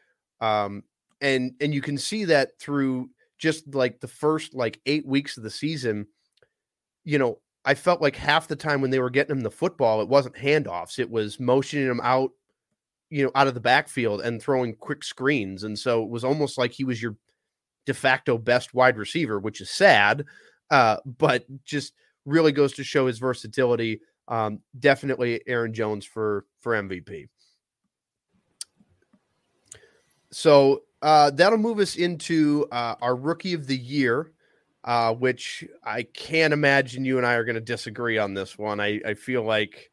um, 0.41 0.85
and 1.21 1.53
and 1.61 1.75
you 1.75 1.81
can 1.81 1.99
see 1.99 2.25
that 2.27 2.59
through 2.61 3.11
just 3.39 3.75
like 3.75 4.01
the 4.01 4.09
first 4.09 4.55
like 4.55 4.81
eight 4.87 5.07
weeks 5.07 5.37
of 5.37 5.43
the 5.43 5.51
season. 5.51 6.07
You 7.05 7.19
know, 7.19 7.39
I 7.65 7.75
felt 7.75 8.03
like 8.03 8.17
half 8.17 8.49
the 8.49 8.57
time 8.57 8.81
when 8.81 8.91
they 8.91 9.01
were 9.01 9.11
getting 9.11 9.37
him 9.37 9.43
the 9.43 9.51
football, 9.51 10.01
it 10.01 10.09
wasn't 10.09 10.37
handoffs; 10.37 10.99
it 10.99 11.11
was 11.11 11.41
motioning 11.41 11.89
him 11.89 12.01
out, 12.03 12.31
you 13.11 13.25
know, 13.25 13.31
out 13.35 13.47
of 13.47 13.55
the 13.55 13.61
backfield 13.61 14.21
and 14.21 14.41
throwing 14.41 14.75
quick 14.75 15.03
screens, 15.05 15.65
and 15.65 15.79
so 15.79 16.03
it 16.03 16.09
was 16.09 16.25
almost 16.25 16.59
like 16.59 16.73
he 16.73 16.85
was 16.85 17.03
your 17.03 17.17
de 17.87 17.95
facto 17.95 18.37
best 18.37 18.75
wide 18.75 18.99
receiver, 18.99 19.39
which 19.39 19.61
is 19.61 19.71
sad 19.71 20.25
uh, 20.71 20.99
but 21.05 21.45
just 21.65 21.95
really 22.25 22.53
goes 22.53 22.75
to 22.75 22.85
show 22.85 23.07
his 23.07 23.19
versatility. 23.19 24.01
Um, 24.27 24.61
definitely 24.79 25.41
Aaron 25.47 25.73
Jones 25.73 26.05
for 26.05 26.45
for 26.61 26.75
MVP. 26.75 27.29
So 30.31 30.83
uh, 31.01 31.31
that'll 31.31 31.59
move 31.59 31.79
us 31.79 31.97
into 31.97 32.67
uh, 32.71 32.97
our 33.01 33.17
rookie 33.17 33.55
of 33.55 33.67
the 33.67 33.77
year, 33.77 34.33
uh, 34.85 35.15
which 35.15 35.65
I 35.83 36.03
can't 36.03 36.53
imagine 36.53 37.07
you 37.07 37.17
and 37.17 37.27
I 37.27 37.35
are 37.35 37.45
going 37.45 37.55
to 37.55 37.63
disagree 37.63 38.19
on 38.19 38.35
this 38.35 38.59
one. 38.59 38.79
I, 38.81 39.01
I 39.07 39.15
feel 39.15 39.43
like 39.43 39.91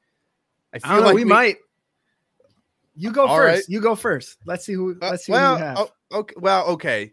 I 0.74 0.80
feel 0.80 0.92
I 0.92 0.98
like 0.98 1.16
we, 1.16 1.24
we, 1.24 1.30
might. 1.30 1.56
You 2.96 3.12
go 3.12 3.28
first. 3.28 3.40
Right. 3.40 3.64
You 3.68 3.82
go 3.82 3.96
first. 3.96 4.38
Let's 4.46 4.66
see 4.66 4.74
who. 4.74 4.92
Uh, 5.02 5.12
let's 5.12 5.26
see 5.26 5.32
well, 5.32 5.56
who 5.56 5.60
you 5.60 5.66
have. 5.66 5.78
Oh, 5.78 6.18
okay. 6.20 6.36
Well, 6.38 6.68
okay. 6.68 7.12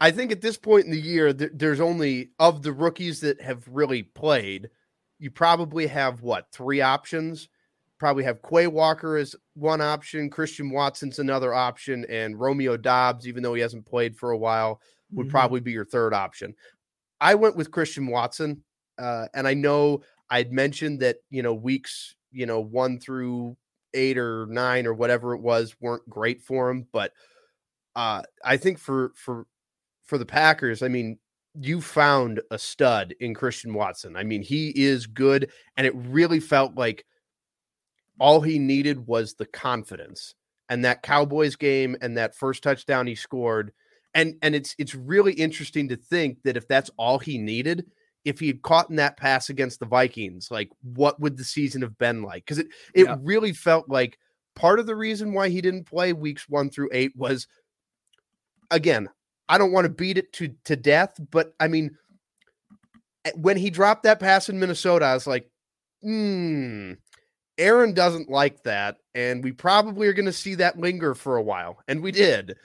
I 0.00 0.10
think 0.10 0.30
at 0.30 0.40
this 0.40 0.56
point 0.56 0.84
in 0.84 0.90
the 0.90 1.00
year, 1.00 1.32
th- 1.32 1.50
there's 1.54 1.80
only 1.80 2.30
of 2.38 2.62
the 2.62 2.72
rookies 2.72 3.20
that 3.20 3.40
have 3.40 3.64
really 3.68 4.02
played. 4.02 4.70
You 5.18 5.30
probably 5.30 5.86
have 5.88 6.22
what 6.22 6.46
three 6.52 6.80
options? 6.80 7.48
Probably 7.98 8.22
have 8.22 8.42
Quay 8.42 8.68
Walker 8.68 9.16
as 9.16 9.34
one 9.54 9.80
option, 9.80 10.30
Christian 10.30 10.70
Watson's 10.70 11.18
another 11.18 11.52
option, 11.52 12.06
and 12.08 12.38
Romeo 12.38 12.76
Doubs, 12.76 13.26
even 13.26 13.42
though 13.42 13.54
he 13.54 13.60
hasn't 13.60 13.86
played 13.86 14.16
for 14.16 14.30
a 14.30 14.38
while, 14.38 14.80
would 15.12 15.26
mm-hmm. 15.26 15.32
probably 15.32 15.60
be 15.60 15.72
your 15.72 15.84
third 15.84 16.14
option. 16.14 16.54
I 17.20 17.34
went 17.34 17.56
with 17.56 17.72
Christian 17.72 18.06
Watson, 18.06 18.62
uh, 18.98 19.26
and 19.34 19.48
I 19.48 19.54
know 19.54 20.02
I'd 20.30 20.52
mentioned 20.52 21.00
that 21.00 21.16
you 21.28 21.42
know 21.42 21.54
weeks 21.54 22.14
you 22.30 22.46
know 22.46 22.60
one 22.60 23.00
through 23.00 23.56
eight 23.98 24.16
or 24.16 24.46
nine 24.46 24.86
or 24.86 24.94
whatever 24.94 25.34
it 25.34 25.40
was 25.40 25.76
weren't 25.80 26.08
great 26.08 26.40
for 26.40 26.70
him, 26.70 26.86
but 26.92 27.12
uh, 27.96 28.22
I 28.44 28.56
think 28.56 28.78
for 28.78 29.12
for 29.16 29.46
for 30.04 30.18
the 30.18 30.26
Packers, 30.26 30.82
I 30.82 30.88
mean, 30.88 31.18
you 31.60 31.80
found 31.80 32.40
a 32.50 32.58
stud 32.58 33.14
in 33.20 33.34
Christian 33.34 33.74
Watson. 33.74 34.16
I 34.16 34.22
mean, 34.22 34.40
he 34.40 34.68
is 34.70 35.06
good, 35.06 35.50
and 35.76 35.86
it 35.86 35.94
really 35.96 36.40
felt 36.40 36.76
like 36.76 37.04
all 38.20 38.40
he 38.40 38.58
needed 38.58 39.06
was 39.06 39.34
the 39.34 39.46
confidence. 39.46 40.34
And 40.68 40.84
that 40.84 41.02
Cowboys 41.02 41.56
game 41.56 41.96
and 42.00 42.16
that 42.16 42.36
first 42.36 42.62
touchdown 42.62 43.06
he 43.06 43.14
scored, 43.14 43.72
and 44.14 44.36
and 44.42 44.54
it's 44.54 44.74
it's 44.78 44.94
really 44.94 45.32
interesting 45.32 45.88
to 45.88 45.96
think 45.96 46.38
that 46.44 46.56
if 46.56 46.68
that's 46.68 46.90
all 46.96 47.18
he 47.18 47.38
needed, 47.38 47.86
if 48.24 48.40
he 48.40 48.46
had 48.48 48.62
caught 48.62 48.90
in 48.90 48.96
that 48.96 49.16
pass 49.16 49.48
against 49.48 49.80
the 49.80 49.86
Vikings, 49.86 50.50
like 50.50 50.70
what 50.82 51.20
would 51.20 51.36
the 51.36 51.44
season 51.44 51.82
have 51.82 51.96
been 51.98 52.22
like? 52.22 52.44
Because 52.44 52.58
it 52.58 52.68
it 52.94 53.06
yeah. 53.06 53.16
really 53.20 53.52
felt 53.52 53.88
like 53.88 54.18
part 54.54 54.80
of 54.80 54.86
the 54.86 54.96
reason 54.96 55.32
why 55.32 55.48
he 55.48 55.60
didn't 55.60 55.86
play 55.86 56.12
weeks 56.12 56.48
one 56.48 56.70
through 56.70 56.90
eight 56.92 57.12
was 57.16 57.46
again 58.70 59.08
I 59.48 59.58
don't 59.58 59.72
want 59.72 59.86
to 59.86 59.92
beat 59.92 60.18
it 60.18 60.32
to 60.34 60.54
to 60.64 60.76
death, 60.76 61.18
but 61.30 61.54
I 61.58 61.68
mean, 61.68 61.96
when 63.34 63.56
he 63.56 63.70
dropped 63.70 64.02
that 64.02 64.20
pass 64.20 64.48
in 64.48 64.60
Minnesota, 64.60 65.06
I 65.06 65.14
was 65.14 65.26
like, 65.26 65.50
hmm. 66.02 66.92
Aaron 67.56 67.92
doesn't 67.92 68.30
like 68.30 68.62
that, 68.62 68.98
and 69.14 69.42
we 69.42 69.50
probably 69.50 70.06
are 70.06 70.12
going 70.12 70.26
to 70.26 70.32
see 70.32 70.54
that 70.56 70.78
linger 70.78 71.14
for 71.14 71.36
a 71.36 71.42
while, 71.42 71.78
and 71.88 72.02
we 72.02 72.12
did. 72.12 72.56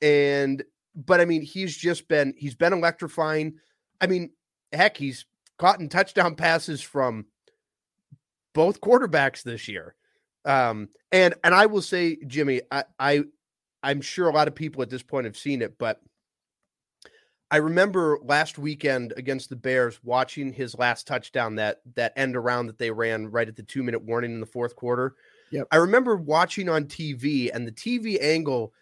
And 0.00 0.62
but 0.94 1.20
I 1.20 1.24
mean, 1.24 1.42
he's 1.42 1.76
just 1.76 2.06
been 2.06 2.34
he's 2.36 2.54
been 2.54 2.72
electrifying. 2.72 3.54
I 4.00 4.06
mean, 4.06 4.30
heck, 4.72 4.96
he's 4.96 5.26
caught 5.58 5.80
in 5.80 5.88
touchdown 5.88 6.34
passes 6.34 6.80
from 6.82 7.26
both 8.54 8.80
quarterbacks 8.80 9.42
this 9.42 9.68
year. 9.68 9.94
Um, 10.44 10.88
and 11.12 11.34
and 11.44 11.54
I 11.54 11.66
will 11.66 11.82
say, 11.82 12.16
Jimmy, 12.26 12.62
I, 12.70 12.84
I 12.98 13.24
I'm 13.82 14.00
sure 14.00 14.28
a 14.28 14.32
lot 14.32 14.48
of 14.48 14.54
people 14.54 14.82
at 14.82 14.90
this 14.90 15.02
point 15.02 15.26
have 15.26 15.36
seen 15.36 15.62
it, 15.62 15.78
but 15.78 16.00
I 17.50 17.58
remember 17.58 18.18
last 18.22 18.58
weekend 18.58 19.12
against 19.16 19.50
the 19.50 19.56
Bears 19.56 20.00
watching 20.02 20.52
his 20.52 20.76
last 20.76 21.06
touchdown 21.06 21.56
that 21.56 21.80
that 21.94 22.12
end 22.16 22.36
around 22.36 22.66
that 22.66 22.78
they 22.78 22.90
ran 22.90 23.30
right 23.30 23.48
at 23.48 23.56
the 23.56 23.62
two 23.62 23.82
minute 23.82 24.02
warning 24.02 24.32
in 24.32 24.40
the 24.40 24.46
fourth 24.46 24.74
quarter. 24.74 25.14
Yep. 25.52 25.68
I 25.70 25.76
remember 25.76 26.16
watching 26.16 26.68
on 26.68 26.86
TV 26.86 27.50
and 27.54 27.66
the 27.66 27.72
TV 27.72 28.20
angle. 28.20 28.72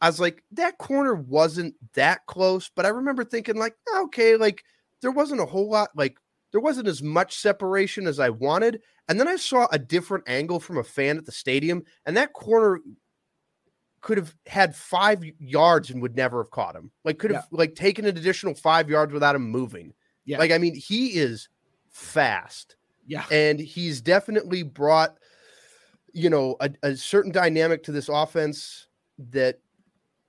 I 0.00 0.08
was 0.08 0.20
like, 0.20 0.42
that 0.52 0.78
corner 0.78 1.14
wasn't 1.14 1.74
that 1.94 2.26
close, 2.26 2.70
but 2.74 2.86
I 2.86 2.90
remember 2.90 3.24
thinking 3.24 3.56
like, 3.56 3.74
okay, 3.96 4.36
like 4.36 4.64
there 5.02 5.10
wasn't 5.10 5.40
a 5.40 5.46
whole 5.46 5.70
lot, 5.70 5.90
like 5.94 6.18
there 6.52 6.60
wasn't 6.60 6.88
as 6.88 7.02
much 7.02 7.36
separation 7.36 8.06
as 8.06 8.18
I 8.18 8.30
wanted. 8.30 8.80
And 9.08 9.18
then 9.18 9.28
I 9.28 9.36
saw 9.36 9.66
a 9.72 9.78
different 9.78 10.28
angle 10.28 10.60
from 10.60 10.78
a 10.78 10.84
fan 10.84 11.18
at 11.18 11.26
the 11.26 11.32
stadium, 11.32 11.82
and 12.04 12.16
that 12.16 12.32
corner 12.32 12.80
could 14.00 14.18
have 14.18 14.34
had 14.46 14.76
five 14.76 15.24
yards 15.38 15.90
and 15.90 16.00
would 16.02 16.16
never 16.16 16.42
have 16.42 16.50
caught 16.50 16.76
him. 16.76 16.90
Like 17.04 17.18
could 17.18 17.30
have 17.30 17.46
yeah. 17.50 17.58
like 17.58 17.74
taken 17.74 18.04
an 18.04 18.16
additional 18.16 18.54
five 18.54 18.88
yards 18.88 19.12
without 19.12 19.34
him 19.34 19.50
moving. 19.50 19.92
Yeah. 20.24 20.38
Like 20.38 20.52
I 20.52 20.58
mean, 20.58 20.74
he 20.74 21.08
is 21.08 21.48
fast. 21.90 22.76
Yeah. 23.06 23.24
And 23.32 23.58
he's 23.58 24.00
definitely 24.00 24.62
brought, 24.62 25.16
you 26.12 26.30
know, 26.30 26.56
a, 26.60 26.70
a 26.82 26.96
certain 26.96 27.32
dynamic 27.32 27.82
to 27.84 27.92
this 27.92 28.08
offense 28.08 28.86
that, 29.30 29.60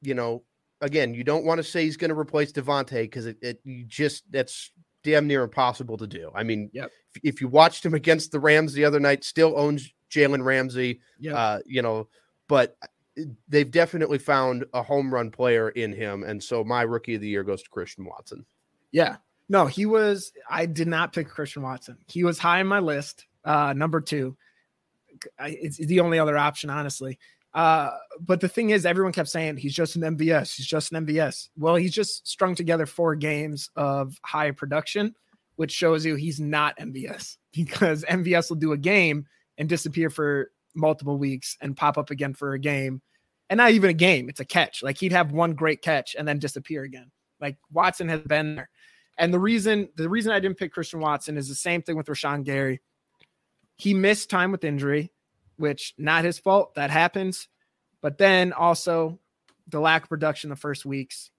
you 0.01 0.13
know, 0.13 0.43
again, 0.81 1.13
you 1.13 1.24
don't 1.24 1.45
want 1.45 1.59
to 1.59 1.63
say 1.63 1.83
he's 1.83 1.98
going 1.98 2.09
to 2.09 2.17
replace 2.17 2.51
Davante 2.51 3.03
because 3.03 3.25
it, 3.25 3.38
it 3.41 3.59
you 3.63 3.83
just 3.86 4.24
that's 4.31 4.71
damn 5.03 5.27
near 5.27 5.43
impossible 5.43 5.98
to 5.98 6.07
do. 6.07 6.31
I 6.36 6.43
mean, 6.43 6.69
yep. 6.74 6.91
if, 7.15 7.36
if 7.36 7.41
you 7.41 7.48
watched 7.48 7.86
him 7.86 7.93
against 7.93 8.31
the 8.31 8.39
Rams 8.39 8.74
the 8.74 8.86
other 8.86 9.00
night, 9.00 9.24
still 9.24 9.57
owns 9.57 9.93
Jalen 10.12 10.43
Ramsey. 10.43 11.01
Yeah. 11.19 11.36
Uh, 11.36 11.59
you 11.65 11.81
know, 11.81 12.07
but 12.48 12.77
they've 13.48 13.71
definitely 13.71 14.17
found 14.17 14.65
a 14.74 14.81
home 14.81 15.13
run 15.13 15.31
player 15.31 15.69
in 15.69 15.93
him. 15.93 16.24
And 16.24 16.43
so 16.43 16.63
my 16.63 16.81
rookie 16.81 17.15
of 17.15 17.21
the 17.21 17.27
year 17.27 17.43
goes 17.43 17.63
to 17.63 17.69
Christian 17.69 18.05
Watson. 18.05 18.45
Yeah. 18.91 19.17
No, 19.50 19.65
he 19.65 19.86
was, 19.86 20.31
I 20.50 20.65
did 20.65 20.88
not 20.88 21.13
pick 21.13 21.27
Christian 21.27 21.63
Watson. 21.63 21.98
He 22.07 22.24
was 22.24 22.38
high 22.38 22.59
on 22.59 22.67
my 22.67 22.79
list, 22.79 23.25
uh, 23.43 23.74
number 23.74 24.00
two. 24.00 24.38
I, 25.39 25.57
it's 25.62 25.77
the 25.77 26.00
only 26.01 26.19
other 26.19 26.38
option, 26.38 26.69
honestly. 26.69 27.17
Uh, 27.53 27.91
but 28.20 28.41
the 28.41 28.48
thing 28.48 28.70
is, 28.70 28.86
everyone 28.86 29.12
kept 29.12 29.29
saying 29.29 29.58
he's 29.58 29.74
just 29.74 29.96
an 29.96 30.03
MVS. 30.03 30.56
He's 30.56 30.68
just 30.68 30.91
an 30.91 31.06
MVS. 31.06 31.50
Well, 31.58 31.75
he's 31.75 31.94
just 31.94 32.27
strung 32.27 32.56
together 32.56 32.86
four 32.86 33.15
games 33.15 33.70
of 33.75 34.15
high 34.24 34.51
production, 34.51 35.15
which 35.56 35.72
shows 35.72 36.06
you 36.06 36.15
he's 36.15 36.39
not 36.39 36.77
MVS 36.77 37.38
because 37.53 38.03
MVS 38.06 38.50
will 38.50 38.58
do 38.58 38.74
a 38.74 38.77
game 38.77 39.25
and 39.58 39.68
disappear 39.68 40.10
for 40.10 40.51
multiple 40.75 41.18
weeks 41.18 41.58
and 41.62 41.75
pop 41.75 41.98
up 41.98 42.12
again 42.12 42.34
for 42.34 42.53
a 42.53 42.60
game 42.60 43.01
and 43.50 43.58
not 43.58 43.72
even 43.72 43.89
a 43.89 43.94
game, 43.94 44.29
it's 44.29 44.39
a 44.39 44.46
catch. 44.46 44.84
Like 44.84 44.98
he'd 44.98 45.12
have 45.12 45.32
one 45.32 45.53
great 45.53 45.82
catch 45.82 46.15
and 46.18 46.27
then 46.27 46.39
disappear 46.39 46.84
again. 46.84 47.12
Like 47.41 47.58
Watson 47.72 48.10
has 48.10 48.22
been 48.22 48.56
there. 48.56 48.70
And 49.18 49.34
the 49.34 49.39
reason 49.39 49.89
the 49.98 50.08
reason 50.08 50.32
I 50.32 50.39
didn't 50.39 50.58
pick 50.58 50.72
Christian 50.72 51.00
Watson 51.00 51.38
is 51.38 51.50
the 51.50 51.56
same 51.56 51.82
thing 51.82 51.98
with 51.98 52.08
Rashan 52.08 52.44
Gary. 52.46 52.82
He 53.75 53.94
missed 53.94 54.29
time 54.29 54.51
with 54.51 54.63
injury, 54.63 55.12
which 55.60 55.94
not 55.98 56.24
his 56.24 56.39
fault. 56.39 56.75
That 56.75 56.89
happens. 56.89 57.48
But 58.01 58.18
then 58.18 58.54
also 58.54 59.20
the 59.68 59.80
lack 59.80 60.04
of 60.04 60.10
production 60.10 60.50
the 60.50 60.56
first 60.56 60.86
weeks. 60.86 61.32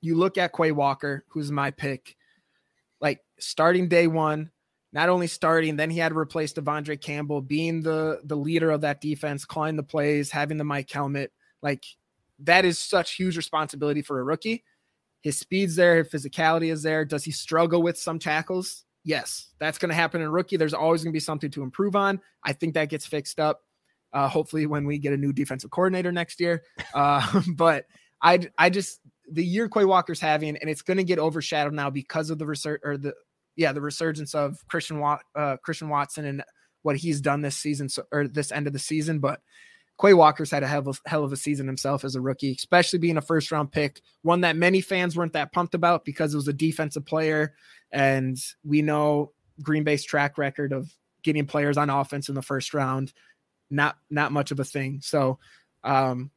You 0.00 0.16
look 0.16 0.36
at 0.36 0.52
Quay 0.52 0.72
Walker, 0.72 1.24
who's 1.28 1.50
my 1.50 1.70
pick, 1.70 2.16
like 3.00 3.20
starting 3.38 3.88
day 3.88 4.08
one, 4.08 4.50
not 4.92 5.08
only 5.08 5.28
starting, 5.28 5.76
then 5.76 5.90
he 5.90 5.98
had 5.98 6.10
to 6.10 6.18
replace 6.18 6.52
De'Vondre 6.52 7.00
Campbell, 7.00 7.40
being 7.40 7.82
the 7.82 8.20
the 8.24 8.36
leader 8.36 8.70
of 8.70 8.82
that 8.82 9.00
defense, 9.00 9.44
calling 9.44 9.76
the 9.76 9.82
plays, 9.82 10.30
having 10.30 10.58
the 10.58 10.64
mic 10.64 10.90
helmet. 10.90 11.32
Like 11.62 11.84
that 12.40 12.64
is 12.64 12.78
such 12.78 13.14
huge 13.14 13.36
responsibility 13.36 14.02
for 14.02 14.18
a 14.18 14.24
rookie. 14.24 14.64
His 15.20 15.38
speed's 15.38 15.76
there, 15.76 16.02
his 16.02 16.08
physicality 16.08 16.72
is 16.72 16.82
there. 16.82 17.04
Does 17.04 17.24
he 17.24 17.30
struggle 17.30 17.80
with 17.80 17.96
some 17.96 18.18
tackles? 18.18 18.84
Yes, 19.04 19.48
that's 19.58 19.78
going 19.78 19.88
to 19.88 19.94
happen 19.94 20.22
in 20.22 20.28
rookie. 20.28 20.56
There's 20.56 20.74
always 20.74 21.02
going 21.02 21.12
to 21.12 21.16
be 21.16 21.20
something 21.20 21.50
to 21.52 21.62
improve 21.62 21.96
on. 21.96 22.20
I 22.44 22.52
think 22.52 22.74
that 22.74 22.88
gets 22.88 23.06
fixed 23.06 23.40
up. 23.40 23.62
Uh, 24.12 24.28
hopefully, 24.28 24.66
when 24.66 24.84
we 24.84 24.98
get 24.98 25.12
a 25.12 25.16
new 25.16 25.32
defensive 25.32 25.70
coordinator 25.70 26.12
next 26.12 26.40
year. 26.40 26.62
Uh, 26.94 27.40
but 27.54 27.86
I, 28.20 28.48
I 28.58 28.68
just 28.68 29.00
the 29.30 29.44
year 29.44 29.68
Quay 29.68 29.84
Walker's 29.84 30.20
having, 30.20 30.56
and 30.56 30.68
it's 30.68 30.82
going 30.82 30.98
to 30.98 31.04
get 31.04 31.18
overshadowed 31.18 31.72
now 31.72 31.88
because 31.88 32.28
of 32.28 32.38
the 32.38 32.46
research 32.46 32.82
or 32.84 32.98
the 32.98 33.14
yeah, 33.56 33.72
the 33.72 33.80
resurgence 33.80 34.34
of 34.34 34.58
Christian 34.68 34.98
Wat, 34.98 35.22
uh, 35.34 35.56
Christian 35.58 35.88
Watson 35.88 36.24
and 36.24 36.44
what 36.82 36.96
he's 36.96 37.20
done 37.20 37.42
this 37.42 37.56
season 37.56 37.88
so, 37.88 38.04
or 38.12 38.28
this 38.28 38.52
end 38.52 38.66
of 38.66 38.72
the 38.72 38.78
season. 38.78 39.18
But 39.20 39.40
Quay 40.02 40.14
Walker's 40.14 40.50
had 40.50 40.62
a 40.62 40.66
hell 40.66 40.88
of, 40.88 41.00
hell 41.06 41.24
of 41.24 41.32
a 41.32 41.36
season 41.36 41.66
himself 41.66 42.04
as 42.04 42.16
a 42.16 42.20
rookie, 42.20 42.52
especially 42.52 42.98
being 42.98 43.16
a 43.16 43.22
first 43.22 43.52
round 43.52 43.70
pick, 43.70 44.00
one 44.22 44.40
that 44.40 44.56
many 44.56 44.80
fans 44.80 45.16
weren't 45.16 45.34
that 45.34 45.52
pumped 45.52 45.74
about 45.74 46.04
because 46.04 46.34
it 46.34 46.36
was 46.36 46.48
a 46.48 46.52
defensive 46.52 47.06
player. 47.06 47.54
And 47.90 48.36
we 48.64 48.82
know 48.82 49.32
Green 49.62 49.84
Bay's 49.84 50.04
track 50.04 50.38
record 50.38 50.72
of 50.72 50.90
getting 51.22 51.46
players 51.46 51.76
on 51.76 51.90
offense 51.90 52.28
in 52.28 52.34
the 52.34 52.42
first 52.42 52.74
round, 52.74 53.12
not 53.70 53.96
not 54.10 54.32
much 54.32 54.50
of 54.50 54.58
a 54.58 54.64
thing. 54.64 55.00
So 55.02 55.38
um, 55.84 56.30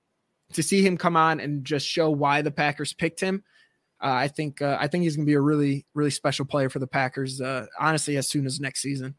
to 0.53 0.61
see 0.61 0.85
him 0.85 0.97
come 0.97 1.15
on 1.15 1.39
and 1.39 1.65
just 1.65 1.87
show 1.87 2.09
why 2.09 2.41
the 2.41 2.51
Packers 2.51 2.93
picked 2.93 3.19
him 3.19 3.43
uh, 4.01 4.13
I 4.13 4.27
think 4.27 4.61
uh, 4.61 4.77
I 4.79 4.87
think 4.87 5.03
he's 5.03 5.15
going 5.15 5.25
to 5.25 5.29
be 5.29 5.35
a 5.35 5.41
really 5.41 5.85
really 5.93 6.11
special 6.11 6.45
player 6.45 6.69
for 6.69 6.79
the 6.79 6.87
Packers. 6.87 7.39
Uh, 7.39 7.65
honestly, 7.79 8.17
as 8.17 8.27
soon 8.27 8.45
as 8.45 8.59
next 8.59 8.81
season. 8.81 9.15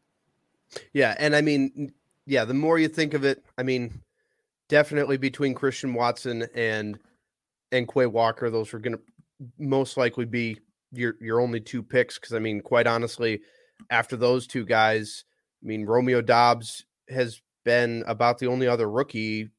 Yeah, 0.93 1.15
and 1.17 1.35
I 1.35 1.41
mean, 1.41 1.93
yeah, 2.25 2.45
the 2.45 2.53
more 2.53 2.77
you 2.77 2.87
think 2.87 3.13
of 3.13 3.25
it, 3.25 3.43
I 3.57 3.63
mean, 3.63 4.01
definitely 4.69 5.17
between 5.17 5.53
Christian 5.53 5.93
Watson 5.93 6.47
and 6.55 6.97
and 7.71 7.91
Quay 7.91 8.05
Walker, 8.05 8.49
those 8.49 8.73
are 8.73 8.79
going 8.79 8.95
to 8.95 9.01
most 9.59 9.97
likely 9.97 10.25
be 10.25 10.57
your 10.91 11.15
your 11.19 11.41
only 11.41 11.59
two 11.59 11.83
picks. 11.83 12.19
Because 12.19 12.33
I 12.33 12.39
mean, 12.39 12.61
quite 12.61 12.87
honestly, 12.87 13.41
after 13.89 14.15
those 14.15 14.47
two 14.47 14.65
guys, 14.65 15.25
I 15.63 15.67
mean, 15.67 15.85
Romeo 15.85 16.21
Doubs 16.21 16.85
has 17.09 17.41
been 17.65 18.03
about 18.07 18.39
the 18.39 18.47
only 18.47 18.67
other 18.67 18.89
rookie 18.89 19.49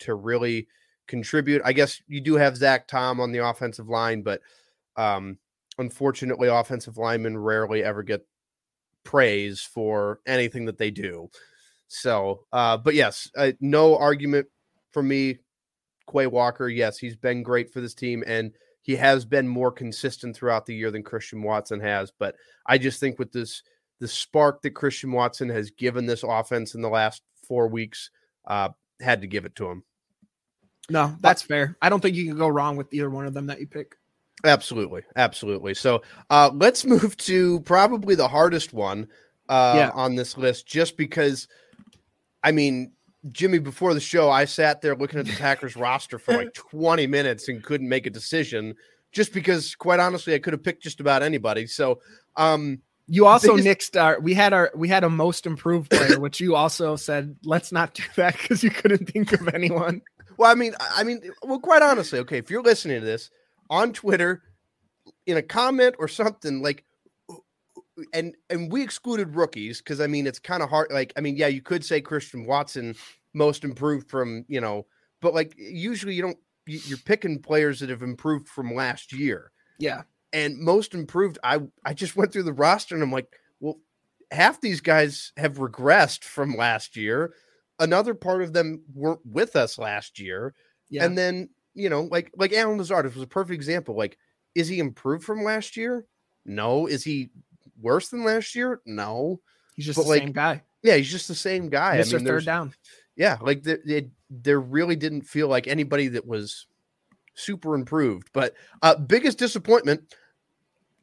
to 0.00 0.14
really 0.14 0.66
contribute. 1.06 1.62
I 1.64 1.72
guess 1.72 2.00
you 2.06 2.20
do 2.20 2.34
have 2.34 2.56
Zach 2.56 2.88
Tom 2.88 3.20
on 3.20 3.32
the 3.32 3.46
offensive 3.46 3.88
line, 3.88 4.22
but 4.22 4.40
um, 4.96 5.38
unfortunately, 5.78 6.48
offensive 6.48 6.98
linemen 6.98 7.38
rarely 7.38 7.84
ever 7.84 8.02
get 8.02 8.26
praise 9.04 9.60
for 9.60 10.20
anything 10.26 10.64
that 10.64 10.78
they 10.78 10.90
do. 10.90 11.28
So, 11.94 12.44
uh, 12.52 12.76
but 12.76 12.94
yes, 12.94 13.30
uh, 13.36 13.52
no 13.60 13.96
argument 13.96 14.48
for 14.90 15.02
me. 15.02 15.38
Quay 16.12 16.26
Walker, 16.26 16.68
yes, 16.68 16.98
he's 16.98 17.16
been 17.16 17.42
great 17.42 17.72
for 17.72 17.80
this 17.80 17.94
team, 17.94 18.24
and 18.26 18.52
he 18.82 18.96
has 18.96 19.24
been 19.24 19.46
more 19.46 19.70
consistent 19.70 20.36
throughout 20.36 20.66
the 20.66 20.74
year 20.74 20.90
than 20.90 21.04
Christian 21.04 21.42
Watson 21.42 21.80
has. 21.80 22.10
But 22.10 22.34
I 22.66 22.78
just 22.78 22.98
think 22.98 23.18
with 23.18 23.32
this 23.32 23.62
the 24.00 24.08
spark 24.08 24.60
that 24.62 24.72
Christian 24.72 25.12
Watson 25.12 25.48
has 25.48 25.70
given 25.70 26.04
this 26.04 26.24
offense 26.24 26.74
in 26.74 26.82
the 26.82 26.88
last 26.88 27.22
four 27.46 27.68
weeks, 27.68 28.10
uh, 28.44 28.70
had 29.00 29.20
to 29.20 29.28
give 29.28 29.44
it 29.44 29.54
to 29.56 29.70
him. 29.70 29.84
No, 30.90 31.16
that's 31.20 31.42
fair. 31.42 31.76
I 31.80 31.88
don't 31.88 32.00
think 32.00 32.16
you 32.16 32.26
can 32.26 32.36
go 32.36 32.48
wrong 32.48 32.76
with 32.76 32.92
either 32.92 33.08
one 33.08 33.24
of 33.24 33.34
them 33.34 33.46
that 33.46 33.60
you 33.60 33.68
pick. 33.68 33.94
Absolutely, 34.44 35.02
absolutely. 35.14 35.74
So 35.74 36.02
uh, 36.28 36.50
let's 36.52 36.84
move 36.84 37.16
to 37.18 37.60
probably 37.60 38.16
the 38.16 38.28
hardest 38.28 38.74
one 38.74 39.06
uh, 39.48 39.74
yeah. 39.76 39.90
on 39.94 40.16
this 40.16 40.36
list, 40.36 40.66
just 40.66 40.96
because. 40.96 41.46
I 42.44 42.52
mean, 42.52 42.92
Jimmy, 43.32 43.58
before 43.58 43.94
the 43.94 44.00
show, 44.00 44.30
I 44.30 44.44
sat 44.44 44.82
there 44.82 44.94
looking 44.94 45.18
at 45.18 45.26
the 45.26 45.32
Packers 45.32 45.74
roster 45.76 46.18
for 46.18 46.36
like 46.36 46.52
20 46.70 47.06
minutes 47.06 47.48
and 47.48 47.62
couldn't 47.62 47.88
make 47.88 48.06
a 48.06 48.10
decision, 48.10 48.74
just 49.10 49.32
because, 49.32 49.74
quite 49.74 49.98
honestly, 49.98 50.34
I 50.34 50.38
could 50.38 50.52
have 50.52 50.62
picked 50.62 50.82
just 50.82 51.00
about 51.00 51.22
anybody. 51.22 51.66
So, 51.66 52.00
um, 52.36 52.80
you 53.06 53.26
also 53.26 53.56
biggest... 53.56 53.92
nixed 53.92 54.00
our. 54.00 54.20
We 54.20 54.34
had 54.34 54.52
our. 54.52 54.70
We 54.74 54.88
had 54.88 55.04
a 55.04 55.10
most 55.10 55.46
improved 55.46 55.90
player, 55.90 56.20
which 56.20 56.40
you 56.40 56.54
also 56.54 56.96
said 56.96 57.36
let's 57.44 57.72
not 57.72 57.94
do 57.94 58.02
that 58.16 58.38
because 58.38 58.62
you 58.62 58.70
couldn't 58.70 59.08
think 59.10 59.32
of 59.32 59.48
anyone. 59.48 60.02
Well, 60.36 60.50
I 60.50 60.54
mean, 60.54 60.74
I 60.80 61.04
mean, 61.04 61.20
well, 61.42 61.60
quite 61.60 61.82
honestly, 61.82 62.18
okay, 62.20 62.38
if 62.38 62.50
you're 62.50 62.62
listening 62.62 63.00
to 63.00 63.06
this 63.06 63.30
on 63.70 63.92
Twitter, 63.92 64.42
in 65.26 65.36
a 65.36 65.42
comment 65.42 65.96
or 65.98 66.08
something, 66.08 66.62
like, 66.62 66.84
and 68.12 68.34
and 68.50 68.70
we 68.72 68.82
excluded 68.82 69.36
rookies 69.36 69.78
because 69.78 70.00
I 70.00 70.06
mean 70.06 70.26
it's 70.26 70.38
kind 70.38 70.62
of 70.62 70.70
hard. 70.70 70.90
Like, 70.92 71.12
I 71.16 71.20
mean, 71.20 71.36
yeah, 71.36 71.46
you 71.46 71.62
could 71.62 71.84
say 71.84 72.00
Christian 72.00 72.46
Watson 72.46 72.94
most 73.34 73.64
improved 73.64 74.08
from 74.08 74.44
you 74.48 74.60
know, 74.60 74.86
but 75.20 75.34
like 75.34 75.54
usually 75.56 76.14
you 76.14 76.22
don't. 76.22 76.38
You're 76.66 76.98
picking 76.98 77.42
players 77.42 77.80
that 77.80 77.90
have 77.90 78.02
improved 78.02 78.48
from 78.48 78.74
last 78.74 79.12
year. 79.12 79.52
Yeah, 79.78 80.02
and 80.32 80.58
most 80.58 80.94
improved. 80.94 81.38
I 81.44 81.60
I 81.84 81.94
just 81.94 82.16
went 82.16 82.32
through 82.32 82.44
the 82.44 82.52
roster 82.52 82.94
and 82.94 83.04
I'm 83.04 83.12
like, 83.12 83.28
well, 83.60 83.78
half 84.30 84.60
these 84.60 84.80
guys 84.80 85.32
have 85.36 85.54
regressed 85.54 86.24
from 86.24 86.56
last 86.56 86.96
year. 86.96 87.34
Another 87.78 88.14
part 88.14 88.42
of 88.42 88.52
them 88.52 88.82
weren't 88.94 89.20
with 89.24 89.56
us 89.56 89.78
last 89.78 90.18
year. 90.18 90.54
Yeah. 90.90 91.04
And 91.04 91.16
then, 91.16 91.50
you 91.74 91.88
know, 91.88 92.02
like 92.02 92.30
like 92.36 92.52
Allen 92.52 92.78
Lazard 92.78 93.12
was 93.12 93.22
a 93.22 93.26
perfect 93.26 93.54
example. 93.54 93.96
Like, 93.96 94.18
is 94.54 94.68
he 94.68 94.78
improved 94.78 95.24
from 95.24 95.44
last 95.44 95.76
year? 95.76 96.06
No. 96.44 96.86
Is 96.86 97.04
he 97.04 97.30
worse 97.80 98.08
than 98.08 98.24
last 98.24 98.54
year? 98.54 98.80
No. 98.86 99.40
He's 99.74 99.86
just 99.86 99.96
but 99.96 100.04
the 100.04 100.08
like- 100.08 100.22
same 100.22 100.32
guy. 100.32 100.62
Yeah, 100.82 100.96
he's 100.96 101.10
just 101.10 101.28
the 101.28 101.34
same 101.34 101.68
guy. 101.70 101.96
Mr. 101.98 102.10
there's- 102.10 102.22
third 102.24 102.44
down. 102.44 102.74
yeah, 103.16 103.38
like 103.40 103.62
the, 103.62 103.80
it, 103.86 104.10
there 104.30 104.60
really 104.60 104.96
didn't 104.96 105.22
feel 105.22 105.48
like 105.48 105.66
anybody 105.66 106.08
that 106.08 106.26
was 106.26 106.66
super 107.34 107.74
improved. 107.74 108.28
But 108.34 108.54
uh, 108.82 108.96
biggest 108.96 109.38
disappointment, 109.38 110.14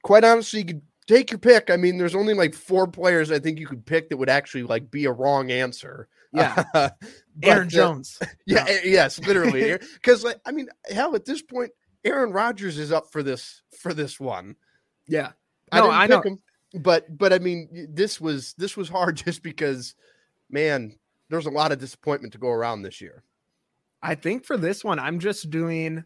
quite 0.03 0.23
honestly, 0.23 0.59
you 0.59 0.65
could 0.65 0.81
take 1.07 1.31
your 1.31 1.39
pick. 1.39 1.69
I 1.71 1.77
mean, 1.77 1.97
there's 1.97 2.13
only 2.15 2.33
like 2.35 2.53
four 2.53 2.87
players 2.87 3.31
I 3.31 3.39
think 3.39 3.59
you 3.59 3.65
could 3.67 3.85
pick 3.85 4.09
that 4.09 4.17
would 4.17 4.29
actually 4.29 4.63
like 4.63 4.91
be 4.91 5.05
a 5.05 5.11
wrong 5.11 5.51
answer. 5.51 6.07
Yeah. 6.33 6.63
But, 7.33 7.47
Aaron 7.49 7.67
uh, 7.67 7.69
Jones. 7.69 8.19
yeah, 8.45 8.65
No. 8.65 8.71
eh, 8.71 8.79
yes, 8.83 9.17
literally. 9.19 9.77
Because 9.95 10.21
like, 10.23 10.39
I 10.45 10.51
mean, 10.51 10.67
hell, 10.91 11.15
at 11.15 11.23
this 11.25 11.41
point, 11.41 11.71
Aaron 12.03 12.33
Rodgers 12.33 12.77
is 12.77 12.91
up 12.91 13.09
for 13.11 13.23
this 13.23 13.61
for 13.79 13.93
this 13.93 14.19
one. 14.19 14.57
Yeah. 15.07 15.31
I 15.71 15.79
No, 15.79 15.89
I 15.89 16.07
pick 16.07 16.09
know. 16.09 16.21
him, 16.31 16.39
but 16.73 17.17
but 17.17 17.33
I 17.33 17.39
mean, 17.39 17.87
this 17.89 18.21
was 18.21 18.53
this 18.57 18.77
was 18.77 18.89
hard 18.89 19.17
just 19.25 19.43
because, 19.43 19.95
man, 20.49 20.95
there's 21.29 21.45
a 21.45 21.51
lot 21.51 21.71
of 21.71 21.79
disappointment 21.79 22.33
to 22.33 22.39
go 22.39 22.49
around 22.49 22.81
this 22.81 23.01
year. 23.01 23.23
I 24.01 24.15
think 24.15 24.45
for 24.45 24.57
this 24.57 24.83
one, 24.83 24.99
I'm 24.99 25.19
just 25.19 25.49
doing. 25.49 26.03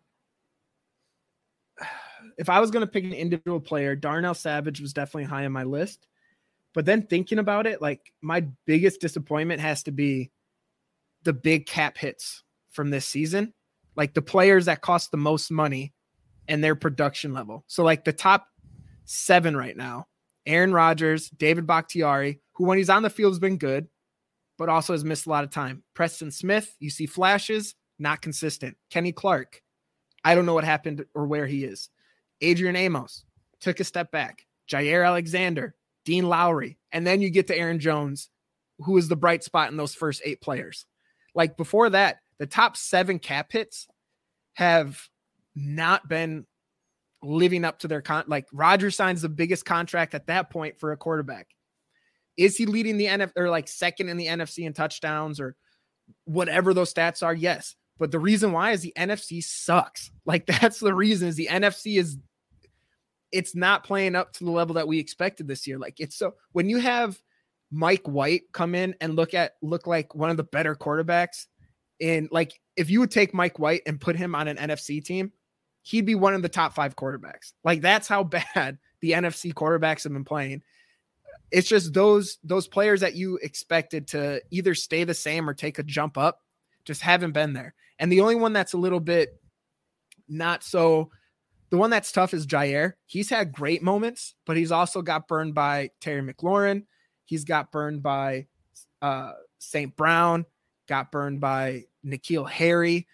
If 2.40 2.50
I 2.50 2.60
was 2.60 2.72
going 2.72 2.82
to 2.86 2.92
pick 2.92 3.04
an 3.04 3.14
individual 3.14 3.62
player, 3.62 3.96
Darnell 3.96 4.34
Savage 4.34 4.82
was 4.82 4.94
definitely 4.94 5.26
high 5.26 5.46
on 5.46 5.52
my 5.54 5.64
list. 5.64 6.06
But 6.74 6.86
then 6.86 7.04
thinking 7.04 7.40
about 7.40 7.68
it, 7.68 7.82
like 7.82 8.12
my 8.22 8.48
biggest 8.66 9.00
disappointment 9.00 9.62
has 9.62 9.84
to 9.84 9.92
be 9.92 10.32
the 11.24 11.32
big 11.32 11.66
cap 11.66 11.98
hits 11.98 12.44
from 12.72 12.90
this 12.90 13.06
season, 13.06 13.54
like 13.96 14.16
the 14.16 14.24
players 14.24 14.66
that 14.66 14.82
cost 14.82 15.12
the 15.12 15.18
most 15.18 15.50
money 15.52 15.94
and 16.48 16.64
their 16.64 16.76
production 16.76 17.32
level. 17.32 17.64
So, 17.68 17.84
like 17.84 18.04
the 18.04 18.12
top 18.12 18.48
seven 19.06 19.56
right 19.56 19.78
now 19.78 20.08
Aaron 20.46 20.74
Rodgers, 20.74 21.30
David 21.30 21.66
Bakhtiari, 21.66 22.40
who 22.54 22.66
when 22.66 22.78
he's 22.78 22.90
on 22.90 23.04
the 23.04 23.10
field 23.10 23.34
has 23.34 23.40
been 23.40 23.58
good, 23.58 23.88
but 24.58 24.70
also 24.70 24.94
has 24.94 25.04
missed 25.04 25.26
a 25.26 25.30
lot 25.30 25.44
of 25.44 25.50
time. 25.50 25.84
Preston 25.94 26.32
Smith, 26.32 26.76
you 26.80 26.90
see 26.90 27.06
flashes, 27.06 27.76
not 28.00 28.22
consistent. 28.22 28.78
Kenny 28.90 29.12
Clark, 29.12 29.62
I 30.24 30.36
don't 30.36 30.46
know 30.46 30.54
what 30.54 30.64
happened 30.64 31.06
or 31.14 31.26
where 31.26 31.48
he 31.48 31.64
is. 31.64 31.90
Adrian 32.42 32.76
Amos 32.76 33.26
took 33.60 33.80
a 33.80 33.84
step 33.84 34.12
back. 34.12 34.46
Jaire 34.70 35.06
Alexander, 35.06 35.76
Dean 36.06 36.28
Lowry, 36.28 36.78
and 36.92 37.06
then 37.06 37.22
you 37.22 37.30
get 37.30 37.48
to 37.48 37.58
Aaron 37.58 37.80
Jones, 37.80 38.30
who 38.80 38.98
is 38.98 39.08
the 39.08 39.16
bright 39.16 39.44
spot 39.44 39.72
in 39.72 39.78
those 39.78 39.94
first 39.94 40.22
eight 40.26 40.42
players. 40.42 40.86
Like 41.34 41.58
before 41.58 41.90
that, 41.92 42.18
the 42.40 42.48
top 42.48 42.76
seven 42.76 43.20
cap 43.20 43.52
hits 43.52 43.88
have 44.54 45.10
not 45.56 46.08
been 46.10 46.46
living 47.26 47.66
up 47.66 47.80
to 47.80 47.88
their 47.88 48.02
con. 48.02 48.24
Like 48.28 48.48
Rodgers 48.54 48.96
signs 48.96 49.22
the 49.22 49.30
biggest 49.30 49.66
contract 49.66 50.14
at 50.14 50.28
that 50.28 50.50
point 50.50 50.80
for 50.80 50.92
a 50.92 50.98
quarterback. 50.98 51.48
Is 52.38 52.58
he 52.58 52.66
leading 52.66 52.98
the 52.98 53.06
NF 53.06 53.32
or 53.36 53.50
like 53.50 53.68
second 53.68 54.10
in 54.10 54.18
the 54.18 54.28
NFC 54.28 54.66
in 54.66 54.74
touchdowns 54.74 55.40
or 55.40 55.56
whatever 56.26 56.74
those 56.74 56.94
stats 56.94 57.24
are? 57.24 57.34
Yes. 57.34 57.76
But 57.98 58.12
the 58.12 58.20
reason 58.20 58.52
why 58.52 58.72
is 58.72 58.82
the 58.82 58.94
NFC 58.98 59.44
sucks. 59.44 60.12
Like 60.28 60.48
that's 60.48 60.80
the 60.80 60.94
reason 60.94 61.28
is 61.28 61.36
the 61.36 61.50
NFC 61.52 62.00
is 62.00 62.18
it's 63.32 63.54
not 63.54 63.84
playing 63.84 64.16
up 64.16 64.34
to 64.34 64.44
the 64.44 64.50
level 64.50 64.74
that 64.74 64.88
we 64.88 64.98
expected 64.98 65.48
this 65.48 65.68
year. 65.68 65.78
Like 65.78 66.00
it's 66.00 66.16
so 66.16 66.34
when 66.54 66.68
you 66.68 66.80
have 66.80 67.22
Mike 67.72 68.08
White 68.08 68.44
come 68.54 68.74
in 68.74 68.96
and 69.02 69.16
look 69.16 69.36
at 69.36 69.54
look 69.62 69.86
like 69.86 70.16
one 70.16 70.32
of 70.32 70.38
the 70.38 70.44
better 70.44 70.76
quarterbacks 70.76 71.46
in 72.00 72.28
like 72.32 72.60
if 72.76 72.90
you 72.90 73.00
would 73.02 73.12
take 73.12 73.36
Mike 73.36 73.60
White 73.60 73.82
and 73.86 74.02
put 74.02 74.16
him 74.16 74.34
on 74.34 74.48
an 74.48 74.58
NFC 74.58 75.04
team, 75.04 75.32
he'd 75.86 76.06
be 76.06 76.16
one 76.16 76.34
of 76.34 76.42
the 76.42 76.50
top 76.50 76.74
5 76.74 76.96
quarterbacks. 76.96 77.54
Like 77.64 77.82
that's 77.82 78.08
how 78.08 78.24
bad 78.56 78.80
the 79.02 79.12
NFC 79.12 79.54
quarterbacks 79.54 80.04
have 80.04 80.14
been 80.14 80.26
playing. 80.26 80.64
It's 81.52 81.70
just 81.70 81.94
those 81.94 82.40
those 82.44 82.68
players 82.68 83.02
that 83.02 83.16
you 83.16 83.38
expected 83.38 84.08
to 84.10 84.42
either 84.50 84.74
stay 84.74 85.04
the 85.04 85.14
same 85.14 85.48
or 85.48 85.54
take 85.54 85.80
a 85.80 85.84
jump 85.84 86.18
up 86.18 86.42
just 86.86 87.02
haven't 87.02 87.32
been 87.32 87.54
there. 87.54 87.76
And 88.00 88.12
the 88.12 88.22
only 88.22 88.36
one 88.36 88.52
that's 88.52 88.74
a 88.74 88.78
little 88.78 89.00
bit 89.00 89.40
not 90.28 90.64
so 90.64 91.12
the 91.70 91.78
one 91.78 91.92
that's 91.92 92.12
tough 92.12 92.34
is 92.34 92.48
Jaire. 92.48 92.94
He's 93.06 93.30
had 93.30 93.52
great 93.52 93.84
moments, 93.84 94.34
but 94.46 94.58
he's 94.58 94.72
also 94.72 95.02
got 95.02 95.28
burned 95.28 95.54
by 95.54 95.92
Terry 96.02 96.22
McLaurin. 96.22 96.86
He's 97.26 97.44
got 97.44 97.72
burned 97.72 98.02
by 98.02 98.48
uh 99.04 99.34
St. 99.60 99.96
Brown, 99.96 100.46
got 100.88 101.12
burned 101.12 101.40
by 101.40 101.84
N'Keal 102.04 102.50
Harry. 102.50 103.08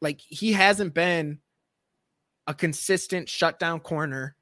Like 0.00 0.20
he 0.20 0.52
hasn't 0.52 0.94
been 0.94 1.40
a 2.48 2.54
consistent 2.54 3.28
shutdown 3.28 3.78
corner 3.78 4.34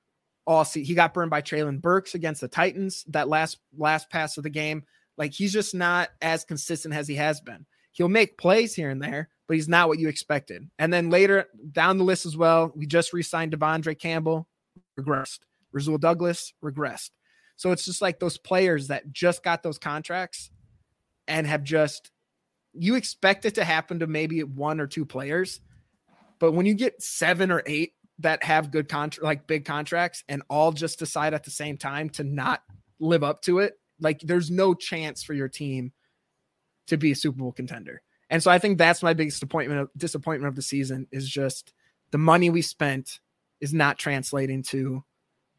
all 0.46 0.64
see 0.64 0.84
he 0.84 0.94
got 0.94 1.12
burned 1.12 1.30
by 1.30 1.42
Treylon 1.42 1.82
Burks 1.82 2.14
against 2.14 2.40
the 2.40 2.48
Titans 2.48 3.04
that 3.08 3.28
last 3.28 3.58
last 3.76 4.08
pass 4.08 4.36
of 4.36 4.44
the 4.44 4.50
game. 4.50 4.84
Like 5.18 5.32
he's 5.32 5.52
just 5.52 5.74
not 5.74 6.10
as 6.22 6.44
consistent 6.44 6.94
as 6.94 7.08
he 7.08 7.16
has 7.16 7.40
been. 7.40 7.66
He'll 7.92 8.08
make 8.08 8.38
plays 8.38 8.74
here 8.74 8.90
and 8.90 9.02
there, 9.02 9.28
but 9.48 9.54
he's 9.56 9.68
not 9.68 9.88
what 9.88 9.98
you 9.98 10.08
expected. 10.08 10.70
And 10.78 10.92
then 10.92 11.10
later 11.10 11.46
down 11.72 11.98
the 11.98 12.04
list 12.04 12.26
as 12.26 12.36
well, 12.36 12.72
we 12.76 12.86
just 12.86 13.12
re-signed 13.12 13.52
De'Vondre 13.52 13.98
Campbell, 13.98 14.46
regressed. 14.98 15.40
Rasul 15.72 15.98
Douglas 15.98 16.52
regressed. 16.62 17.10
So 17.56 17.72
it's 17.72 17.84
just 17.84 18.02
like 18.02 18.20
those 18.20 18.38
players 18.38 18.88
that 18.88 19.12
just 19.12 19.42
got 19.42 19.62
those 19.62 19.78
contracts 19.78 20.50
and 21.26 21.46
have 21.46 21.64
just 21.64 22.12
you 22.78 22.94
expect 22.94 23.46
it 23.46 23.54
to 23.56 23.64
happen 23.64 23.98
to 23.98 24.06
maybe 24.06 24.44
one 24.44 24.80
or 24.80 24.86
two 24.86 25.06
players, 25.06 25.60
but 26.38 26.52
when 26.52 26.66
you 26.66 26.74
get 26.74 27.02
seven 27.02 27.50
or 27.50 27.62
eight 27.66 27.94
that 28.18 28.42
have 28.42 28.70
good 28.70 28.88
contract 28.88 29.22
like 29.24 29.46
big 29.46 29.64
contracts 29.64 30.24
and 30.28 30.42
all 30.48 30.72
just 30.72 30.98
decide 30.98 31.34
at 31.34 31.44
the 31.44 31.50
same 31.50 31.76
time 31.76 32.08
to 32.10 32.24
not 32.24 32.62
live 32.98 33.22
up 33.22 33.42
to 33.42 33.58
it, 33.58 33.78
like 34.00 34.20
there's 34.20 34.50
no 34.50 34.72
chance 34.74 35.22
for 35.22 35.34
your 35.34 35.48
team 35.48 35.92
to 36.86 36.96
be 36.96 37.12
a 37.12 37.16
Super 37.16 37.38
Bowl 37.38 37.52
contender. 37.52 38.02
And 38.30 38.42
so 38.42 38.50
I 38.50 38.58
think 38.58 38.78
that's 38.78 39.02
my 39.02 39.12
biggest 39.12 39.36
disappointment 39.36 39.80
of 39.82 39.90
disappointment 39.96 40.48
of 40.48 40.56
the 40.56 40.62
season 40.62 41.06
is 41.12 41.28
just 41.28 41.74
the 42.10 42.18
money 42.18 42.50
we 42.50 42.62
spent 42.62 43.20
is 43.60 43.74
not 43.74 43.98
translating 43.98 44.62
to 44.62 45.04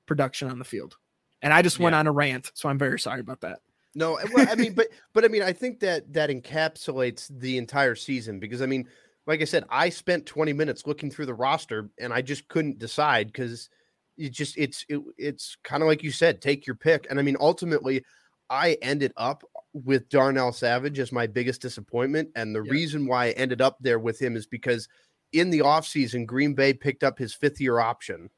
production 0.06 0.50
on 0.50 0.60
the 0.60 0.66
field. 0.66 0.98
And 1.42 1.54
I 1.54 1.62
just 1.62 1.80
went 1.80 1.94
Yeah. 1.94 2.00
on 2.00 2.08
a 2.08 2.12
rant, 2.12 2.52
so 2.56 2.70
I'm 2.70 2.80
very 2.80 3.00
sorry 3.00 3.20
about 3.20 3.42
that. 3.42 3.60
No, 3.94 4.20
well, 4.34 4.48
I 4.50 4.56
mean, 4.56 4.74
but 4.74 4.88
but 5.14 5.26
I 5.26 5.28
mean, 5.28 5.44
I 5.44 5.54
think 5.54 5.80
that 5.82 6.14
that 6.14 6.30
encapsulates 6.30 7.30
the 7.40 7.58
entire 7.58 7.96
season 7.96 8.40
because 8.40 8.62
I 8.62 8.66
mean, 8.66 8.88
like 9.28 9.42
I 9.42 9.46
said, 9.46 9.66
I 9.70 9.90
spent 9.90 10.26
20 10.26 10.54
minutes 10.54 10.88
looking 10.88 11.12
through 11.12 11.26
the 11.26 11.34
roster 11.34 11.90
and 12.00 12.14
I 12.14 12.22
just 12.22 12.48
couldn't 12.48 12.80
decide 12.80 13.28
because 13.28 13.70
it 14.18 14.32
just 14.32 14.58
it's 14.58 14.86
it, 14.90 15.02
it's 15.18 15.58
kind 15.64 15.84
of 15.84 15.88
like 15.88 16.02
you 16.02 16.12
said, 16.12 16.42
take 16.42 16.66
your 16.66 16.78
pick. 16.78 17.06
And 17.10 17.20
I 17.20 17.22
mean, 17.24 17.36
ultimately, 17.40 18.04
I 18.50 18.78
ended 18.82 19.12
up 19.18 19.44
with 19.74 20.08
Darnell 20.10 20.54
Savage 20.54 20.98
as 20.98 21.12
my 21.12 21.28
biggest 21.28 21.62
disappointment. 21.62 22.30
And 22.36 22.56
the 22.56 22.64
Yeah. 22.64 22.72
reason 22.72 23.06
why 23.06 23.28
I 23.28 23.32
ended 23.32 23.62
up 23.62 23.78
there 23.82 24.00
with 24.00 24.20
him 24.20 24.38
is 24.38 24.48
because 24.48 24.88
in 25.34 25.50
the 25.50 25.60
offseason, 25.60 26.26
Green 26.26 26.54
Bay 26.54 26.74
picked 26.74 27.04
up 27.04 27.20
his 27.20 27.34
fifth 27.34 27.60
year 27.60 27.80
option. 27.80 28.30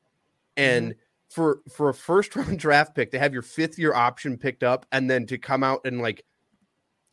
Mm-hmm. 0.57 0.63
And 0.63 0.95
for 1.29 1.59
for 1.71 1.89
a 1.89 1.93
first 1.93 2.35
round 2.35 2.57
draft 2.57 2.95
pick 2.95 3.11
to 3.11 3.19
have 3.19 3.31
your 3.31 3.43
fifth 3.43 3.77
year 3.77 3.93
option 3.93 4.37
picked 4.37 4.63
up 4.63 4.87
and 4.91 5.07
then 5.07 5.27
to 5.27 5.37
come 5.37 5.63
out 5.63 5.81
and 5.85 6.01
like 6.01 6.25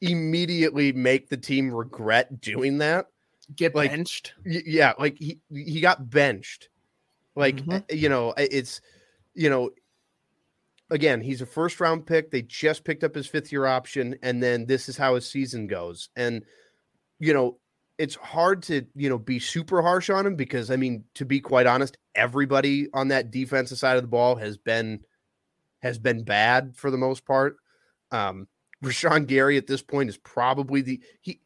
immediately 0.01 0.93
make 0.93 1.29
the 1.29 1.37
team 1.37 1.71
regret 1.73 2.41
doing 2.41 2.79
that. 2.79 3.09
Get 3.55 3.75
Like, 3.75 3.91
benched. 3.91 4.35
Yeah, 4.45 4.95
like 4.99 5.17
he 5.19 5.41
he 5.51 5.81
got 5.81 6.11
benched. 6.11 6.69
Like 7.37 7.57
Mhm. 7.59 7.75
uh, 7.75 7.95
you 7.95 8.09
know, 8.09 8.35
it's 8.37 8.81
you 9.35 9.51
know 9.51 9.71
again, 10.91 11.21
he's 11.21 11.43
a 11.43 11.47
first 11.47 11.81
round 11.81 12.07
pick. 12.07 12.31
They 12.31 12.43
just 12.43 12.85
picked 12.85 13.05
up 13.05 13.15
his 13.15 13.27
fifth 13.27 13.53
year 13.53 13.67
option 13.67 14.17
and 14.23 14.43
then 14.43 14.67
this 14.67 14.89
is 14.89 14.97
how 14.97 15.15
his 15.15 15.29
season 15.29 15.67
goes. 15.67 16.09
And 16.17 16.45
you 17.19 17.33
know, 17.35 17.59
it's 17.99 18.15
hard 18.17 18.63
to, 18.65 18.85
you 18.95 19.09
know, 19.09 19.19
be 19.19 19.39
super 19.39 19.81
harsh 19.83 20.11
on 20.11 20.27
him 20.27 20.37
because 20.37 20.71
I 20.71 20.77
mean, 20.77 21.05
to 21.15 21.25
be 21.25 21.41
quite 21.41 21.67
honest, 21.67 21.97
everybody 22.15 22.89
on 22.95 23.09
that 23.09 23.31
defensive 23.31 23.79
side 23.79 23.97
of 23.97 24.03
the 24.03 24.09
ball 24.09 24.37
has 24.37 24.57
been 24.59 25.05
has 25.83 25.99
been 25.99 26.25
bad 26.25 26.77
for 26.77 26.91
the 26.91 26.99
most 26.99 27.25
part. 27.25 27.57
Um 28.11 28.49
Rashan 28.85 29.27
Gary 29.27 29.57
at 29.57 29.67
this 29.67 29.83
point 29.83 30.11
is 30.11 30.19
probably 30.19 30.83
the 30.83 31.03
he 31.23 31.41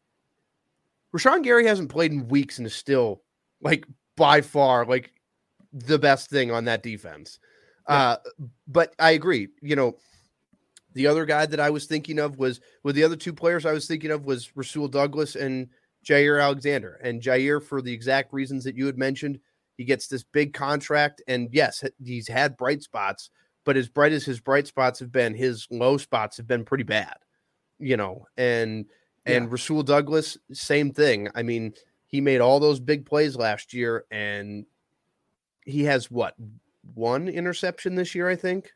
Rashan 1.15 1.43
Gary 1.43 1.65
hasn't 1.65 1.89
played 1.89 2.11
in 2.11 2.27
weeks 2.27 2.57
and 2.57 2.67
is 2.67 2.75
still 2.75 3.21
like 3.61 3.85
by 4.15 4.41
far 4.41 4.85
like 4.85 5.13
the 5.73 5.99
best 5.99 6.29
thing 6.29 6.51
on 6.51 6.65
that 6.65 6.83
defense. 6.83 7.39
Uh 7.87 8.17
but 8.67 8.93
I 8.99 9.11
agree, 9.11 9.49
you 9.61 9.75
know, 9.75 9.97
the 10.93 11.07
other 11.07 11.25
guy 11.25 11.45
that 11.45 11.59
I 11.59 11.69
was 11.69 11.85
thinking 11.85 12.19
of 12.19 12.37
was 12.37 12.59
with 12.83 12.95
the 12.95 13.03
other 13.03 13.15
two 13.15 13.33
players 13.33 13.65
I 13.65 13.73
was 13.73 13.87
thinking 13.87 14.11
of 14.11 14.25
was 14.25 14.55
Rasul 14.55 14.87
Douglas 14.87 15.35
and 15.35 15.69
Jaire 16.05 16.41
Alexander. 16.43 16.99
And 17.03 17.21
Jaire, 17.21 17.63
for 17.63 17.81
the 17.81 17.93
exact 17.93 18.33
reasons 18.33 18.63
that 18.63 18.75
you 18.75 18.85
had 18.85 18.97
mentioned, 18.97 19.39
he 19.77 19.85
gets 19.85 20.07
this 20.07 20.23
big 20.23 20.53
contract. 20.53 21.21
And 21.27 21.49
yes, 21.51 21.83
he's 22.03 22.27
had 22.27 22.57
bright 22.57 22.83
spots, 22.83 23.29
but 23.65 23.77
as 23.77 23.87
bright 23.87 24.11
as 24.11 24.25
his 24.25 24.39
bright 24.39 24.67
spots 24.67 24.99
have 24.99 25.11
been, 25.11 25.33
his 25.33 25.67
low 25.69 25.97
spots 25.97 26.37
have 26.37 26.47
been 26.47 26.65
pretty 26.65 26.83
bad. 26.83 27.17
You 27.79 27.97
know, 27.97 28.25
and 28.37 28.85
and 29.25 29.45
Yeah. 29.45 29.51
Rasul 29.51 29.83
Douglas, 29.83 30.37
same 30.51 30.91
thing. 30.91 31.29
I 31.35 31.43
mean, 31.43 31.73
he 32.07 32.21
made 32.21 32.41
all 32.41 32.59
those 32.59 32.79
big 32.79 33.05
plays 33.05 33.35
last 33.35 33.73
year, 33.73 34.05
and 34.11 34.65
he 35.65 35.83
has 35.83 36.09
what 36.11 36.35
one 36.95 37.27
interception 37.29 37.95
this 37.95 38.15
year, 38.15 38.27
I 38.29 38.35
think. 38.35 38.71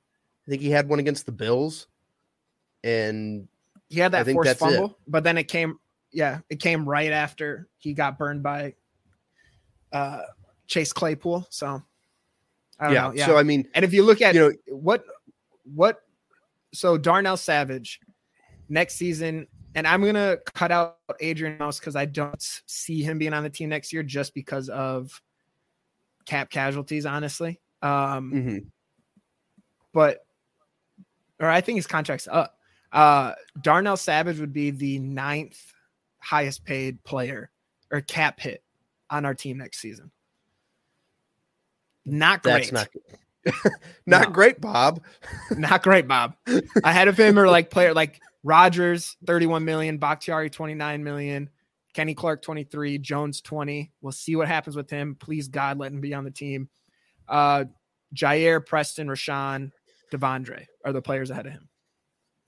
I 0.47 0.51
think 0.51 0.61
he 0.61 0.69
had 0.69 0.87
one 0.87 0.99
against 0.99 1.25
the 1.25 1.31
Bills. 1.31 1.87
And 2.83 3.47
He 3.89 3.99
had 3.99 4.13
I 4.13 4.19
that 4.19 4.25
think 4.25 4.35
forced 4.35 4.59
that's 4.59 4.61
it. 4.61 4.75
fumble, 4.77 4.97
but 5.07 5.23
then 5.23 5.37
it 5.39 5.45
came, 5.45 5.79
yeah, 6.11 6.39
it 6.49 6.59
came 6.59 6.87
right 6.87 7.11
after 7.11 7.67
he 7.79 7.93
got 7.93 8.17
burned 8.19 8.43
by 8.43 8.75
uh, 9.91 10.21
Chase 10.67 10.93
Claypool. 10.93 11.47
So 11.49 11.81
I 12.79 12.85
don't 12.85 12.93
yeah, 12.93 13.01
know. 13.07 13.13
Yeah. 13.15 13.25
so 13.25 13.37
I 13.37 13.43
mean, 13.43 13.67
and 13.73 13.83
if 13.83 13.91
you 13.93 14.03
look 14.03 14.21
at 14.21 14.35
you 14.35 14.41
know, 14.41 14.51
what 14.77 15.03
what 15.73 16.01
so 16.73 16.97
Darnell 16.97 17.37
Savage 17.37 17.99
next 18.69 18.95
season, 18.95 19.47
and 19.75 19.85
I'm 19.85 20.03
gonna 20.03 20.37
cut 20.53 20.71
out 20.71 20.97
Adrian 21.19 21.55
Amos 21.61 21.79
because 21.79 21.95
I 21.95 22.05
don't 22.05 22.41
see 22.65 23.03
him 23.03 23.17
being 23.19 23.33
on 23.33 23.43
the 23.43 23.49
team 23.49 23.69
next 23.69 23.93
year 23.93 24.01
just 24.03 24.33
because 24.33 24.69
of 24.69 25.21
cap 26.25 26.49
casualties, 26.49 27.05
honestly. 27.05 27.59
Um, 27.81 28.31
mhm. 28.33 28.65
but 29.93 30.25
or 31.39 31.47
I 31.49 31.61
think 31.61 31.75
his 31.75 31.87
contract's 31.87 32.27
up. 32.31 32.57
Uh 32.91 33.33
Darnell 33.61 33.97
Savage 33.97 34.39
would 34.39 34.53
be 34.53 34.71
the 34.71 34.97
ninth 34.99 35.73
highest 36.19 36.63
paid 36.65 37.03
player 37.03 37.51
or 37.91 38.01
cap 38.01 38.39
hit 38.39 38.63
on 39.09 39.25
our 39.25 39.35
team 39.35 39.57
next 39.57 39.79
season. 39.79 40.09
Not 42.05 42.41
great. 42.43 42.71
that's 42.71 42.71
not 42.71 42.87
not 44.05 44.27
No. 44.27 44.29
great, 44.31 44.59
Bob. 44.61 45.01
Not 45.55 45.83
great, 45.83 46.07
Bob. 46.07 46.35
Ahead 46.83 47.07
of 47.07 47.19
him 47.19 47.37
are 47.37 47.47
like 47.47 47.69
player 47.69 47.93
like 47.93 48.19
Rodgers, 48.45 49.17
31 49.25 49.65
million, 49.65 49.97
Bakhtiari, 49.97 50.51
29 50.51 51.03
million, 51.03 51.49
Kenny 51.95 52.13
Clark, 52.13 52.43
23, 52.43 52.99
Jones, 52.99 53.41
20. 53.41 53.91
We'll 54.01 54.11
see 54.11 54.35
what 54.35 54.47
happens 54.47 54.75
with 54.75 54.87
him. 54.87 55.15
Please, 55.19 55.47
God, 55.47 55.79
let 55.79 55.91
him 55.91 55.99
be 55.99 56.13
on 56.13 56.23
the 56.23 56.31
team. 56.31 56.69
Uh 57.27 57.65
Jaire, 58.13 58.63
Preston, 58.63 59.07
Rashan, 59.07 59.71
De'Vondre 60.13 60.67
are 60.85 60.93
the 60.93 61.01
players 61.01 61.31
ahead 61.31 61.47
of 61.47 61.53
him. 61.53 61.67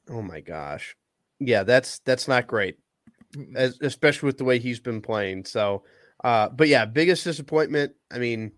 Oh 0.07 0.21
my 0.21 0.39
gosh. 0.39 0.95
Yeah, 1.39 1.63
that's 1.63 1.97
that's 1.99 2.27
not 2.27 2.45
great. 2.45 2.77
As, 3.55 3.79
especially 3.81 4.27
with 4.27 4.38
the 4.38 4.45
way 4.45 4.60
he's 4.60 4.79
been 4.79 5.01
playing. 5.01 5.45
So 5.45 5.83
uh 6.23 6.49
but 6.49 6.67
yeah, 6.67 6.86
biggest 6.86 7.23
disappointment, 7.23 7.93
I 8.12 8.19
mean 8.19 8.51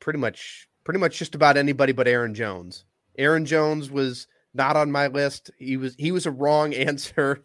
pretty 0.00 0.18
much 0.18 0.68
pretty 0.82 0.98
much 0.98 1.16
just 1.16 1.36
about 1.36 1.56
anybody 1.56 1.92
but 1.92 2.08
Aaron 2.08 2.34
Jones. 2.34 2.86
Aaron 3.16 3.46
Jones 3.46 3.88
was 3.88 4.26
not 4.54 4.76
on 4.76 4.90
my 4.90 5.08
list. 5.08 5.50
He 5.58 5.76
was 5.76 5.94
he 5.98 6.12
was 6.12 6.26
a 6.26 6.30
wrong 6.30 6.72
answer 6.74 7.44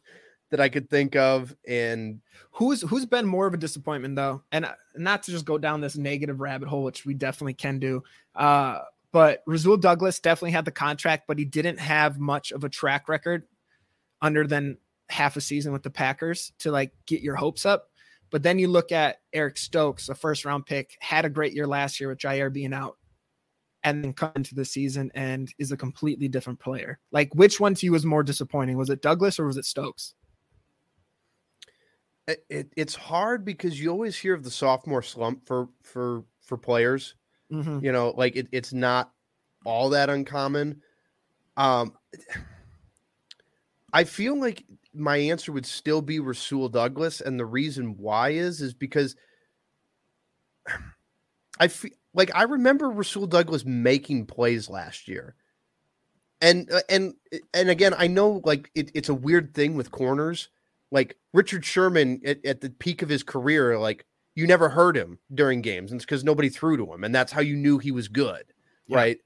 that 0.51 0.59
I 0.59 0.69
could 0.69 0.89
think 0.89 1.15
of 1.15 1.55
and 1.67 2.21
Who's 2.59 2.81
who's 2.81 3.05
been 3.05 3.25
more 3.25 3.47
of 3.47 3.53
a 3.53 3.57
disappointment 3.57 4.17
though, 4.17 4.43
and 4.51 4.65
uh, 4.65 4.73
not 4.97 5.23
to 5.23 5.31
just 5.31 5.45
go 5.45 5.57
down 5.57 5.79
this 5.79 5.95
negative 5.95 6.41
rabbit 6.41 6.67
hole, 6.67 6.83
which 6.83 7.05
we 7.05 7.13
definitely 7.13 7.53
can 7.53 7.79
do. 7.79 8.03
Uh, 8.35 8.79
but 9.13 9.43
Rasul 9.47 9.77
Douglas 9.77 10.19
definitely 10.19 10.51
had 10.51 10.65
the 10.65 10.71
contract, 10.71 11.23
but 11.25 11.39
he 11.39 11.45
didn't 11.45 11.79
have 11.79 12.19
much 12.19 12.51
of 12.51 12.65
a 12.65 12.69
track 12.69 13.07
record 13.07 13.43
under 14.21 14.45
than 14.45 14.77
half 15.09 15.37
a 15.37 15.41
season 15.41 15.71
with 15.71 15.83
the 15.83 15.89
Packers 15.89 16.51
to 16.59 16.69
like 16.69 16.91
get 17.05 17.21
your 17.21 17.35
hopes 17.35 17.65
up. 17.65 17.91
But 18.29 18.43
then 18.43 18.59
you 18.59 18.67
look 18.67 18.91
at 18.91 19.21
Eric 19.31 19.57
Stokes, 19.57 20.09
a 20.09 20.13
first 20.13 20.43
round 20.43 20.65
pick, 20.65 20.97
had 20.99 21.23
a 21.23 21.29
great 21.29 21.53
year 21.53 21.65
last 21.65 22.01
year 22.01 22.09
with 22.09 22.19
Jaire 22.19 22.51
being 22.51 22.73
out, 22.73 22.97
and 23.83 24.03
then 24.03 24.13
come 24.13 24.31
into 24.35 24.55
the 24.55 24.65
season 24.65 25.11
and 25.15 25.53
is 25.57 25.71
a 25.71 25.77
completely 25.77 26.27
different 26.27 26.59
player. 26.59 26.99
Like, 27.11 27.33
which 27.35 27.59
one 27.59 27.75
to 27.75 27.85
you 27.85 27.91
was 27.93 28.05
more 28.05 28.23
disappointing? 28.23 28.77
Was 28.77 28.89
it 28.89 29.01
Douglas 29.01 29.39
or 29.39 29.45
was 29.45 29.57
it 29.57 29.65
Stokes? 29.65 30.15
it, 32.27 32.45
it, 32.49 32.73
it's 32.77 32.95
hard 32.95 33.43
because 33.43 33.79
you 33.81 33.89
always 33.89 34.17
hear 34.17 34.33
of 34.33 34.43
the 34.43 34.51
sophomore 34.51 35.01
slump 35.01 35.47
for 35.47 35.69
for 35.81 36.23
for 36.41 36.57
players. 36.57 37.15
Mhm. 37.51 37.83
You 37.83 37.91
know, 37.91 38.13
like 38.15 38.35
it, 38.35 38.47
it's 38.51 38.71
not 38.71 39.11
all 39.65 39.89
that 39.89 40.09
uncommon. 40.09 40.81
Um, 41.57 41.97
I 43.91 44.03
feel 44.03 44.39
like 44.39 44.65
my 44.93 45.17
answer 45.17 45.51
would 45.51 45.65
still 45.65 46.01
be 46.01 46.19
Rasul 46.19 46.69
Douglas, 46.69 47.21
and 47.21 47.39
the 47.39 47.45
reason 47.45 47.97
why 47.97 48.29
is 48.29 48.61
is 48.61 48.73
because 48.73 49.15
I 51.59 51.67
feel 51.67 51.91
like 52.13 52.31
I 52.35 52.43
remember 52.43 52.89
Rasul 52.89 53.27
Douglas 53.27 53.65
making 53.65 54.25
plays 54.25 54.69
last 54.69 55.07
year, 55.07 55.35
and 56.41 56.71
uh, 56.71 56.81
and 56.89 57.13
and 57.53 57.69
again, 57.69 57.93
I 57.97 58.07
know 58.07 58.41
like 58.43 58.71
it, 58.75 58.91
it's 58.93 59.09
a 59.09 59.13
weird 59.13 59.53
thing 59.53 59.75
with 59.75 59.91
corners. 59.91 60.49
Like 60.91 61.17
Richard 61.33 61.63
Sherman 61.65 62.19
at, 62.25 62.43
at 62.43 62.61
the 62.61 62.71
peak 62.71 63.01
of 63.03 63.09
his 63.09 63.21
career, 63.21 63.77
like 63.77 64.05
you 64.35 64.47
never 64.47 64.69
heard 64.69 64.97
him 64.97 65.19
during 65.33 65.61
games, 65.61 65.91
and 65.91 65.99
it's 65.99 66.05
because 66.05 66.23
nobody 66.23 66.49
threw 66.49 66.77
to 66.77 66.91
him, 66.93 67.03
and 67.03 67.13
that's 67.13 67.31
how 67.31 67.41
you 67.41 67.55
knew 67.55 67.77
he 67.77 67.91
was 67.91 68.07
good, 68.07 68.45
Yeah. 68.87 68.97
right? 68.97 69.17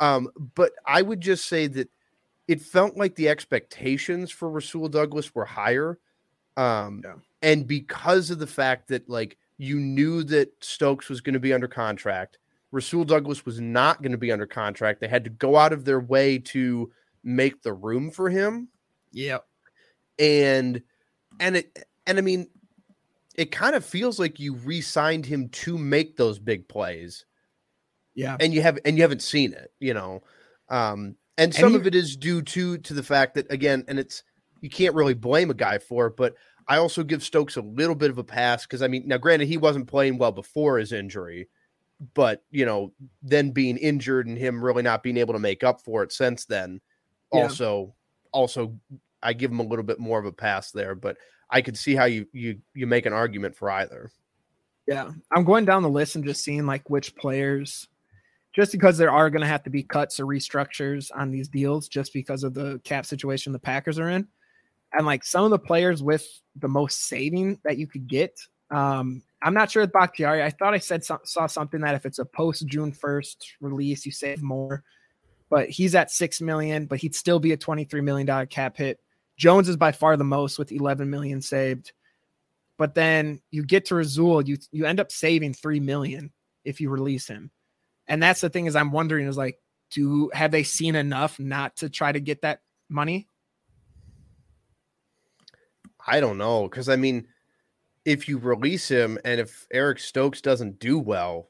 Um, 0.00 0.28
but 0.56 0.72
I 0.84 1.02
would 1.02 1.20
just 1.20 1.46
say 1.46 1.68
that 1.68 1.88
it 2.48 2.60
felt 2.60 2.96
like 2.96 3.14
the 3.14 3.28
expectations 3.28 4.32
for 4.32 4.50
Rasul 4.50 4.88
Douglas 4.88 5.32
were 5.32 5.44
higher. 5.44 6.00
Um, 6.56 7.02
Yeah. 7.04 7.14
and 7.40 7.66
because 7.68 8.30
of 8.30 8.40
the 8.40 8.46
fact 8.48 8.88
that 8.88 9.08
like 9.08 9.38
you 9.58 9.78
knew 9.78 10.22
that 10.24 10.52
Stokes 10.64 11.08
was 11.08 11.20
going 11.20 11.34
to 11.34 11.40
be 11.40 11.52
under 11.52 11.68
contract, 11.68 12.38
Rasul 12.70 13.04
Douglas 13.04 13.44
was 13.44 13.60
not 13.60 14.02
going 14.02 14.12
to 14.12 14.18
be 14.18 14.32
under 14.32 14.46
contract. 14.46 15.00
They 15.00 15.08
had 15.08 15.24
to 15.24 15.30
go 15.30 15.56
out 15.56 15.72
of 15.72 15.84
their 15.84 16.00
way 16.00 16.38
to 16.38 16.90
make 17.22 17.62
the 17.62 17.72
room 17.72 18.10
for 18.10 18.28
him 18.30 18.68
Yeah. 19.12 19.38
and 20.18 20.82
and 21.38 21.56
it 21.56 21.86
and 22.06 22.18
I 22.18 22.20
mean 22.20 22.48
it 23.36 23.50
kind 23.52 23.74
of 23.76 23.84
feels 23.84 24.18
like 24.18 24.38
you 24.40 24.54
re-signed 24.54 25.24
him 25.24 25.48
to 25.48 25.78
make 25.78 26.16
those 26.16 26.38
big 26.38 26.66
plays 26.68 27.24
Yeah. 28.14 28.36
and 28.40 28.52
you 28.52 28.60
have 28.62 28.78
and 28.84 28.96
you 28.96 29.02
haven't 29.02 29.22
seen 29.22 29.52
it, 29.52 29.72
you 29.78 29.94
know. 29.94 30.22
Um 30.68 31.16
and 31.38 31.54
some 31.54 31.70
he- 31.70 31.76
of 31.76 31.86
it 31.86 31.94
is 31.94 32.16
due 32.16 32.42
to 32.42 32.78
to 32.78 32.92
the 32.94 33.02
fact 33.04 33.34
that 33.34 33.50
again 33.52 33.84
and 33.86 33.98
it's 33.98 34.24
you 34.60 34.68
can't 34.70 34.94
really 34.94 35.14
blame 35.14 35.50
a 35.50 35.54
guy 35.54 35.78
for 35.78 36.06
it, 36.08 36.16
but 36.16 36.34
I 36.68 36.78
also 36.78 37.02
give 37.02 37.22
Stokes 37.22 37.56
a 37.56 37.62
little 37.62 37.94
bit 37.94 38.10
of 38.10 38.18
a 38.18 38.24
pass 38.24 38.64
because 38.66 38.82
I 38.82 38.88
mean 38.88 39.06
now 39.06 39.18
granted 39.18 39.48
he 39.48 39.56
wasn't 39.56 39.88
playing 39.88 40.18
well 40.18 40.32
before 40.32 40.78
his 40.78 40.92
injury, 40.92 41.48
but 42.14 42.42
you 42.50 42.64
know, 42.66 42.92
then 43.22 43.50
being 43.50 43.76
injured 43.76 44.26
and 44.26 44.38
him 44.38 44.62
really 44.64 44.82
not 44.82 45.02
being 45.02 45.16
able 45.16 45.34
to 45.34 45.40
make 45.40 45.64
up 45.64 45.80
for 45.80 46.02
it 46.02 46.12
since 46.12 46.44
then 46.44 46.80
Yeah. 47.32 47.42
also 47.42 47.94
also 48.32 48.78
I 49.22 49.32
give 49.32 49.50
him 49.50 49.60
a 49.60 49.64
little 49.64 49.84
bit 49.84 49.98
more 50.00 50.18
of 50.18 50.26
a 50.26 50.32
pass 50.32 50.72
there, 50.72 50.94
but 50.94 51.16
I 51.50 51.60
could 51.62 51.76
see 51.76 51.94
how 51.94 52.06
you 52.06 52.26
you 52.32 52.58
you 52.74 52.86
make 52.86 53.06
an 53.06 53.12
argument 53.12 53.56
for 53.56 53.70
either. 53.70 54.10
Yeah. 54.86 55.10
I'm 55.30 55.44
going 55.44 55.64
down 55.64 55.82
the 55.82 55.88
list 55.88 56.16
and 56.16 56.24
just 56.24 56.42
seeing 56.42 56.66
like 56.66 56.90
which 56.90 57.14
players, 57.14 57.86
just 58.52 58.72
because 58.72 58.98
there 58.98 59.12
are 59.12 59.30
going 59.30 59.42
to 59.42 59.46
have 59.46 59.62
to 59.64 59.70
be 59.70 59.82
cuts 59.84 60.18
or 60.18 60.26
restructures 60.26 61.10
on 61.14 61.30
these 61.30 61.48
deals, 61.48 61.88
just 61.88 62.12
because 62.12 62.42
of 62.42 62.52
the 62.54 62.80
cap 62.84 63.06
situation 63.06 63.52
the 63.52 63.58
Packers 63.60 63.98
are 63.98 64.08
in. 64.08 64.26
And 64.92 65.06
like 65.06 65.24
some 65.24 65.44
of 65.44 65.50
the 65.50 65.58
players 65.58 66.02
with 66.02 66.26
the 66.56 66.68
most 66.68 67.06
saving 67.06 67.58
that 67.64 67.78
you 67.78 67.86
could 67.86 68.06
get. 68.06 68.38
Um, 68.70 69.22
I'm 69.42 69.54
not 69.54 69.70
sure 69.70 69.82
with 69.82 69.92
Bakhtiari. 69.92 70.42
I 70.42 70.50
thought 70.50 70.74
I 70.74 70.78
said 70.78 71.04
saw 71.04 71.46
something 71.46 71.80
that 71.80 71.94
if 71.94 72.06
it's 72.06 72.18
a 72.18 72.24
post 72.24 72.66
June 72.66 72.92
1st 72.92 73.36
release, 73.60 74.06
you 74.06 74.12
save 74.12 74.42
more. 74.42 74.84
But 75.50 75.68
he's 75.68 75.94
at 75.94 76.10
six 76.10 76.40
million, 76.40 76.86
but 76.86 76.98
he'd 76.98 77.14
still 77.14 77.38
be 77.38 77.52
a 77.52 77.56
$23 77.56 78.02
million 78.02 78.46
cap 78.46 78.76
hit. 78.76 79.00
Jones 79.36 79.68
is 79.68 79.76
by 79.76 79.92
far 79.92 80.16
the 80.16 80.24
most 80.24 80.58
with 80.58 80.72
11 80.72 81.08
million 81.10 81.42
saved 81.42 81.92
but 82.82 82.96
then 82.96 83.40
you 83.52 83.64
get 83.64 83.84
to 83.86 83.94
Rasul, 83.94 84.42
you 84.42 84.56
you 84.72 84.86
end 84.86 84.98
up 84.98 85.12
saving 85.12 85.54
three 85.54 85.78
million 85.78 86.32
if 86.64 86.80
you 86.80 86.90
release 86.90 87.28
him. 87.28 87.52
And 88.08 88.20
that's 88.20 88.40
the 88.40 88.48
thing 88.48 88.66
is 88.66 88.74
I'm 88.74 88.90
wondering 88.90 89.28
is 89.28 89.36
like, 89.36 89.56
do 89.92 90.30
have 90.34 90.50
they 90.50 90.64
seen 90.64 90.96
enough 90.96 91.38
not 91.38 91.76
to 91.76 91.88
try 91.88 92.10
to 92.10 92.18
get 92.18 92.42
that 92.42 92.60
money? 92.88 93.28
I 96.06 96.20
don't 96.20 96.38
know 96.38 96.68
because 96.68 96.88
I 96.88 96.96
mean, 96.96 97.26
if 98.04 98.28
you 98.28 98.38
release 98.38 98.88
him 98.88 99.18
and 99.24 99.40
if 99.40 99.66
Eric 99.72 99.98
Stokes 99.98 100.40
doesn't 100.40 100.78
do 100.78 100.98
well, 100.98 101.48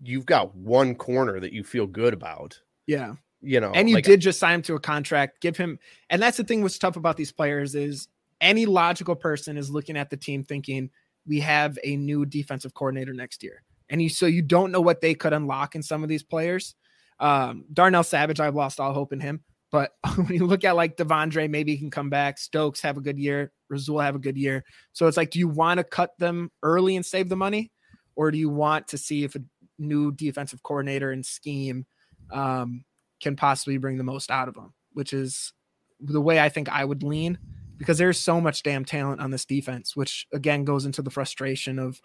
you've 0.00 0.26
got 0.26 0.54
one 0.54 0.94
corner 0.94 1.40
that 1.40 1.52
you 1.52 1.64
feel 1.64 1.86
good 1.86 2.14
about. 2.14 2.60
Yeah. 2.86 3.14
You 3.42 3.58
know, 3.60 3.72
and 3.72 3.88
you 3.88 3.96
like, 3.96 4.04
did 4.04 4.20
just 4.20 4.38
sign 4.38 4.56
him 4.56 4.62
to 4.62 4.74
a 4.74 4.80
contract, 4.80 5.40
give 5.40 5.56
him 5.56 5.78
and 6.10 6.20
that's 6.20 6.36
the 6.36 6.44
thing 6.44 6.62
what's 6.62 6.78
tough 6.78 6.96
about 6.96 7.16
these 7.16 7.32
players 7.32 7.74
is 7.74 8.08
any 8.40 8.66
logical 8.66 9.16
person 9.16 9.56
is 9.56 9.70
looking 9.70 9.96
at 9.96 10.10
the 10.10 10.16
team 10.16 10.44
thinking 10.44 10.90
we 11.26 11.40
have 11.40 11.78
a 11.84 11.96
new 11.96 12.26
defensive 12.26 12.74
coordinator 12.74 13.12
next 13.12 13.42
year. 13.42 13.62
And 13.88 14.02
you 14.02 14.08
so 14.08 14.26
you 14.26 14.42
don't 14.42 14.72
know 14.72 14.80
what 14.80 15.00
they 15.00 15.14
could 15.14 15.32
unlock 15.32 15.74
in 15.74 15.82
some 15.82 16.02
of 16.02 16.08
these 16.08 16.22
players. 16.22 16.74
Um, 17.18 17.64
Darnell 17.72 18.04
Savage, 18.04 18.40
I've 18.40 18.54
lost 18.54 18.80
all 18.80 18.92
hope 18.92 19.12
in 19.12 19.20
him. 19.20 19.40
But 19.70 19.92
when 20.16 20.28
you 20.28 20.46
look 20.46 20.64
at 20.64 20.76
like 20.76 20.96
De'Vondre, 20.96 21.48
maybe 21.48 21.72
he 21.72 21.78
can 21.78 21.90
come 21.90 22.10
back. 22.10 22.38
Stokes 22.38 22.80
have 22.82 22.96
a 22.96 23.02
good 23.02 23.18
year. 23.18 23.52
Rasul 23.70 24.00
have 24.00 24.16
a 24.16 24.20
good 24.20 24.36
year. 24.36 24.64
So 24.92 25.06
it's 25.06 25.16
like, 25.16 25.30
do 25.30 25.38
you 25.38 25.48
want 25.48 25.78
to 25.78 25.84
cut 25.84 26.18
them 26.18 26.50
early 26.62 26.96
and 26.96 27.06
save 27.06 27.28
the 27.28 27.36
money, 27.36 27.70
or 28.16 28.30
do 28.30 28.38
you 28.38 28.50
want 28.50 28.88
to 28.88 28.98
see 28.98 29.24
if 29.24 29.34
a 29.36 29.42
new 29.78 30.12
defensive 30.12 30.62
coordinator 30.62 31.10
and 31.10 31.24
scheme 31.24 31.86
um, 32.30 32.84
can 33.20 33.36
possibly 33.36 33.78
bring 33.78 33.96
the 33.96 34.04
most 34.04 34.30
out 34.30 34.48
of 34.48 34.54
them, 34.54 34.74
which 34.92 35.12
is 35.12 35.52
the 36.00 36.20
way 36.20 36.40
I 36.40 36.48
think 36.48 36.68
I 36.68 36.84
would 36.84 37.02
lean 37.02 37.38
because 37.78 37.96
there's 37.96 38.18
so 38.18 38.40
much 38.40 38.62
damn 38.62 38.84
talent 38.84 39.20
on 39.20 39.30
this 39.30 39.46
defense, 39.46 39.96
which 39.96 40.26
again 40.32 40.64
goes 40.64 40.84
into 40.84 41.00
the 41.00 41.10
frustration 41.10 41.78
of 41.78 42.00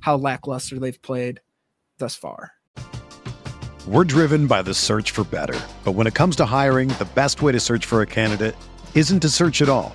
how 0.00 0.16
lackluster 0.16 0.78
they've 0.78 1.00
played 1.02 1.40
thus 1.98 2.16
far. 2.16 2.52
We're 3.86 4.04
driven 4.04 4.46
by 4.46 4.62
the 4.62 4.74
search 4.74 5.12
for 5.12 5.24
better. 5.24 5.58
But 5.84 5.92
when 5.92 6.06
it 6.06 6.14
comes 6.14 6.36
to 6.36 6.46
hiring, 6.46 6.88
the 6.88 7.08
best 7.14 7.42
way 7.42 7.52
to 7.52 7.60
search 7.60 7.86
for 7.86 8.02
a 8.02 8.06
candidate 8.06 8.56
isn't 8.94 9.20
to 9.20 9.28
search 9.28 9.62
at 9.62 9.68
all. 9.68 9.94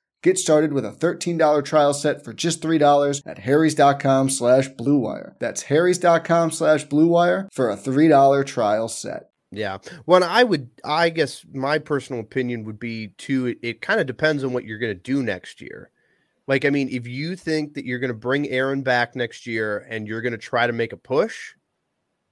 Get 0.23 0.37
started 0.37 0.71
with 0.71 0.85
a 0.85 0.91
$13 0.91 1.65
trial 1.65 1.95
set 1.95 2.23
for 2.23 2.31
just 2.31 2.61
$3 2.61 3.21
at 3.25 3.39
harrys.com 3.39 4.29
slash 4.29 4.69
bluewire. 4.69 5.33
That's 5.39 5.63
harrys.com 5.63 6.51
slash 6.51 6.85
bluewire 6.85 7.51
for 7.51 7.71
a 7.71 7.75
$3 7.77 8.45
trial 8.45 8.87
set. 8.87 9.31
Yeah. 9.51 9.79
Well, 10.05 10.23
I 10.23 10.43
would, 10.43 10.69
I 10.85 11.09
guess 11.09 11.43
my 11.51 11.79
personal 11.79 12.21
opinion 12.21 12.65
would 12.65 12.79
be 12.79 13.09
too, 13.17 13.47
it, 13.47 13.57
it 13.63 13.81
kind 13.81 13.99
of 13.99 14.05
depends 14.05 14.43
on 14.43 14.53
what 14.53 14.63
you're 14.63 14.77
going 14.77 14.95
to 14.95 15.01
do 15.01 15.23
next 15.23 15.59
year. 15.59 15.89
Like, 16.45 16.65
I 16.65 16.69
mean, 16.69 16.89
if 16.89 17.07
you 17.07 17.35
think 17.35 17.73
that 17.73 17.85
you're 17.85 17.99
going 17.99 18.09
to 18.09 18.13
bring 18.13 18.47
Aaron 18.47 18.83
back 18.83 19.15
next 19.15 19.47
year 19.47 19.87
and 19.89 20.07
you're 20.07 20.21
going 20.21 20.33
to 20.33 20.37
try 20.37 20.67
to 20.67 20.73
make 20.73 20.93
a 20.93 20.97
push, 20.97 21.53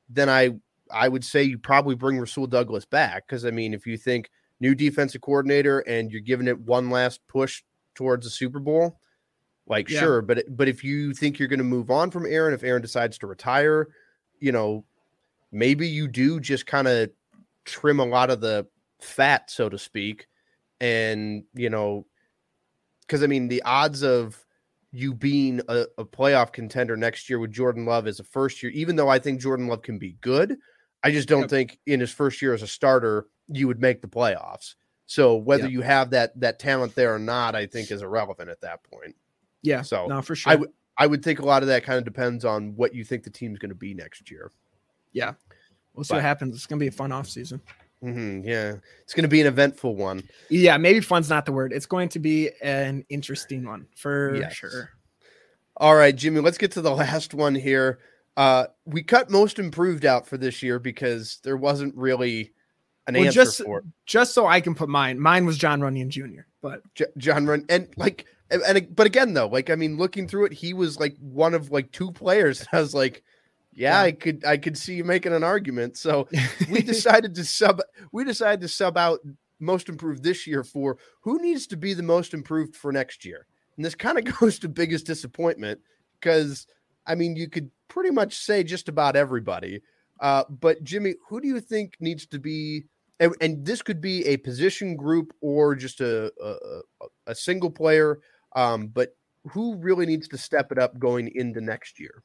then 0.07 0.29
I, 0.29 0.51
I 0.91 1.07
would 1.09 1.25
say 1.25 1.41
you 1.43 1.57
probably 1.57 1.95
bring 1.95 2.19
Rasul 2.19 2.45
Douglas 2.45 2.85
back. 2.85 3.27
Cause 3.27 3.45
I 3.45 3.51
mean, 3.51 3.73
if 3.73 3.87
you 3.87 3.97
think 3.97 4.29
new 4.59 4.75
defensive 4.75 5.21
coordinator 5.21 5.79
and 5.79 6.11
you're 6.11 6.21
giving 6.21 6.47
it 6.47 6.59
one 6.59 6.89
last 6.89 7.19
push 7.27 7.63
towards 7.95 8.25
the 8.25 8.29
Super 8.29 8.59
Bowl, 8.59 8.99
like 9.67 9.89
yeah. 9.89 9.99
sure, 9.99 10.21
but 10.21 10.43
but 10.49 10.67
if 10.67 10.83
you 10.83 11.13
think 11.13 11.39
you're 11.39 11.47
going 11.47 11.59
to 11.59 11.63
move 11.63 11.91
on 11.91 12.11
from 12.11 12.25
Aaron, 12.25 12.53
if 12.53 12.63
Aaron 12.63 12.81
decides 12.81 13.17
to 13.19 13.27
retire, 13.27 13.87
you 14.39 14.51
know, 14.51 14.85
maybe 15.51 15.87
you 15.87 16.07
do 16.07 16.39
just 16.39 16.65
kind 16.65 16.87
of 16.87 17.09
trim 17.65 17.99
a 17.99 18.05
lot 18.05 18.29
of 18.29 18.41
the 18.41 18.67
fat, 18.99 19.49
so 19.51 19.69
to 19.69 19.77
speak, 19.77 20.27
and 20.79 21.43
you 21.53 21.69
know, 21.69 22.05
because 23.01 23.23
I 23.23 23.27
mean 23.27 23.47
the 23.47 23.61
odds 23.63 24.03
of 24.03 24.43
you 24.91 25.13
being 25.13 25.61
a, 25.67 25.85
a, 25.99 26.05
playoff 26.05 26.51
contender 26.51 26.97
next 26.97 27.29
year 27.29 27.37
with 27.37 27.51
Jordan 27.51 27.85
Love 27.85 28.07
as 28.07 28.19
a 28.19 28.23
first 28.23 28.63
year, 28.63 28.71
even 28.71 28.95
though 28.95 29.07
I 29.07 29.19
think 29.19 29.39
Jordan 29.39 29.67
Love 29.67 29.83
can 29.83 29.99
be 29.99 30.17
good, 30.21 30.57
I 31.03 31.11
just 31.11 31.27
don't 31.27 31.41
yep. 31.41 31.49
think 31.51 31.79
in 31.85 31.99
his 31.99 32.11
first 32.11 32.41
year 32.41 32.55
as 32.55 32.63
a 32.63 32.67
starter 32.67 33.27
you 33.47 33.67
would 33.67 33.79
make 33.79 34.01
the 34.01 34.07
playoffs. 34.07 34.75
So 35.09 35.37
whether 35.37 35.63
yeah. 35.63 35.69
you 35.69 35.81
have 35.81 36.11
that 36.11 36.39
that 36.39 36.59
talent 36.59 36.93
there 36.93 37.15
or 37.15 37.17
not, 37.17 37.55
I 37.55 37.65
think 37.65 37.89
is 37.89 38.03
irrelevant 38.03 38.47
at 38.47 38.61
that 38.61 38.83
point. 38.83 39.15
Yeah. 39.63 39.81
So 39.81 40.05
no, 40.05 40.21
for 40.21 40.35
sure. 40.35 40.53
I 40.53 40.55
would 40.55 40.69
I 40.99 41.07
would 41.07 41.23
think 41.23 41.39
a 41.39 41.45
lot 41.45 41.63
of 41.63 41.67
that 41.69 41.83
kind 41.83 41.97
of 41.97 42.05
depends 42.05 42.45
on 42.45 42.75
what 42.75 42.93
you 42.93 43.03
think 43.03 43.23
the 43.23 43.31
team's 43.31 43.57
going 43.57 43.69
to 43.69 43.75
be 43.75 43.95
next 43.95 44.29
year. 44.29 44.51
Yeah. 45.11 45.33
We'll 45.95 46.03
see 46.03 46.09
but, 46.09 46.17
what 46.17 46.25
happens. 46.25 46.55
It's 46.55 46.67
going 46.67 46.77
to 46.77 46.83
be 46.83 46.89
a 46.89 46.91
fun 46.91 47.11
off 47.11 47.27
season. 47.27 47.59
Mm-hmm, 48.03 48.47
yeah, 48.47 48.75
it's 49.01 49.15
going 49.15 49.23
to 49.23 49.27
be 49.27 49.41
an 49.41 49.47
eventful 49.47 49.95
one. 49.95 50.21
Yeah, 50.49 50.77
maybe 50.77 51.01
fun's 51.01 51.27
not 51.27 51.45
the 51.45 51.51
word. 51.51 51.73
It's 51.73 51.87
going 51.87 52.07
to 52.09 52.19
be 52.19 52.51
an 52.61 53.03
interesting 53.09 53.65
one 53.65 53.87
for 53.95 54.35
yes. 54.35 54.53
sure. 54.53 54.91
All 55.75 55.95
right, 55.95 56.15
Jimmy, 56.15 56.39
let's 56.39 56.59
get 56.59 56.71
to 56.73 56.81
the 56.81 56.91
last 56.95 57.33
one 57.33 57.55
here. 57.55 57.99
Uh, 58.37 58.67
we 58.85 59.01
cut 59.01 59.31
most 59.31 59.57
improved 59.57 60.05
out 60.05 60.27
for 60.27 60.37
this 60.37 60.61
year 60.61 60.77
because 60.77 61.39
there 61.43 61.57
wasn't 61.57 61.95
really 61.95 62.53
an 63.09 63.15
well, 63.15 63.25
answer 63.25 63.43
just, 63.43 63.63
for 63.63 63.79
it. 63.79 63.85
Just 64.05 64.33
so 64.33 64.47
I 64.47 64.61
can 64.61 64.75
put 64.75 64.87
mine. 64.87 65.19
Mine 65.19 65.45
was 65.45 65.57
Jon 65.57 65.81
Runyan 65.81 66.09
Jr. 66.09 66.41
But 66.61 66.81
J- 66.95 67.05
Jon 67.17 67.45
Run 67.45 67.65
and 67.69 67.87
like 67.97 68.25
and, 68.51 68.61
and, 68.61 68.95
but 68.95 69.07
again 69.07 69.33
though, 69.33 69.47
like 69.47 69.69
I 69.69 69.75
mean, 69.75 69.97
looking 69.97 70.27
through 70.27 70.45
it, 70.45 70.53
he 70.53 70.73
was 70.73 70.99
like 70.99 71.15
one 71.19 71.53
of 71.53 71.71
like 71.71 71.91
two 71.91 72.11
players. 72.11 72.65
I 72.73 72.79
was 72.79 72.93
like, 72.93 73.23
yeah, 73.73 73.99
yeah, 73.99 74.01
I 74.01 74.11
could 74.11 74.45
I 74.45 74.57
could 74.57 74.77
see 74.77 74.95
you 74.95 75.03
making 75.03 75.33
an 75.33 75.43
argument. 75.43 75.97
So 75.97 76.27
we 76.71 76.81
decided 76.81 77.35
to 77.35 77.45
sub 77.45 77.81
we 78.11 78.23
decided 78.23 78.61
to 78.61 78.67
sub 78.67 78.97
out 78.97 79.19
most 79.59 79.89
improved 79.89 80.23
this 80.23 80.47
year 80.47 80.63
for 80.63 80.97
who 81.21 81.41
needs 81.41 81.67
to 81.67 81.77
be 81.77 81.93
the 81.93 82.03
most 82.03 82.33
improved 82.33 82.75
for 82.75 82.91
next 82.91 83.25
year. 83.25 83.45
And 83.75 83.85
this 83.85 83.95
kind 83.95 84.17
of 84.17 84.25
goes 84.39 84.59
to 84.59 84.69
biggest 84.69 85.05
disappointment 85.05 85.79
because 86.19 86.67
I 87.07 87.15
mean, 87.15 87.35
you 87.35 87.49
could 87.49 87.71
pretty 87.87 88.11
much 88.11 88.35
say 88.35 88.63
just 88.63 88.87
about 88.87 89.15
everybody. 89.15 89.81
Uh, 90.19 90.43
but 90.49 90.83
Jimmy, 90.83 91.15
who 91.27 91.41
do 91.41 91.47
you 91.47 91.59
think 91.59 91.95
needs 91.99 92.25
to 92.27 92.39
be 92.39 92.83
and, 93.19 93.35
and 93.41 93.65
this 93.65 93.81
could 93.81 94.01
be 94.01 94.25
a 94.25 94.37
position 94.37 94.95
group 94.95 95.33
or 95.41 95.75
just 95.75 96.01
a 96.01 96.31
a, 96.41 96.81
a 97.27 97.35
single 97.35 97.69
player. 97.69 98.19
Um, 98.55 98.87
but 98.87 99.15
who 99.47 99.75
really 99.75 100.05
needs 100.05 100.27
to 100.29 100.37
step 100.37 100.71
it 100.71 100.77
up 100.77 100.97
going 100.99 101.31
into 101.35 101.61
next 101.61 101.99
year? 101.99 102.23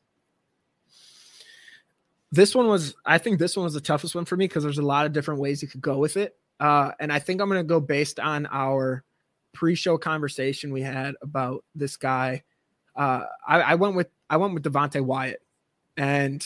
This 2.32 2.54
one 2.54 2.66
was, 2.66 2.96
I 3.06 3.18
think, 3.18 3.38
this 3.38 3.56
one 3.56 3.64
was 3.64 3.74
the 3.74 3.80
toughest 3.80 4.14
one 4.14 4.24
for 4.24 4.36
me 4.36 4.46
because 4.46 4.64
there's 4.64 4.78
a 4.78 4.82
lot 4.82 5.06
of 5.06 5.12
different 5.12 5.40
ways 5.40 5.62
you 5.62 5.68
could 5.68 5.80
go 5.80 5.98
with 5.98 6.16
it. 6.16 6.36
Uh, 6.58 6.90
and 6.98 7.12
I 7.12 7.20
think 7.20 7.40
I'm 7.40 7.48
going 7.48 7.60
to 7.60 7.64
go 7.68 7.78
based 7.78 8.18
on 8.18 8.46
our 8.50 9.04
pre-show 9.52 9.98
conversation 9.98 10.72
we 10.72 10.82
had 10.82 11.14
about 11.22 11.64
this 11.76 11.96
guy. 11.96 12.42
Uh, 12.96 13.22
I, 13.46 13.60
I 13.60 13.74
went 13.76 13.94
with 13.94 14.08
I 14.28 14.36
went 14.36 14.54
with 14.54 14.64
Devonte 14.64 15.00
Wyatt, 15.00 15.42
and 15.96 16.44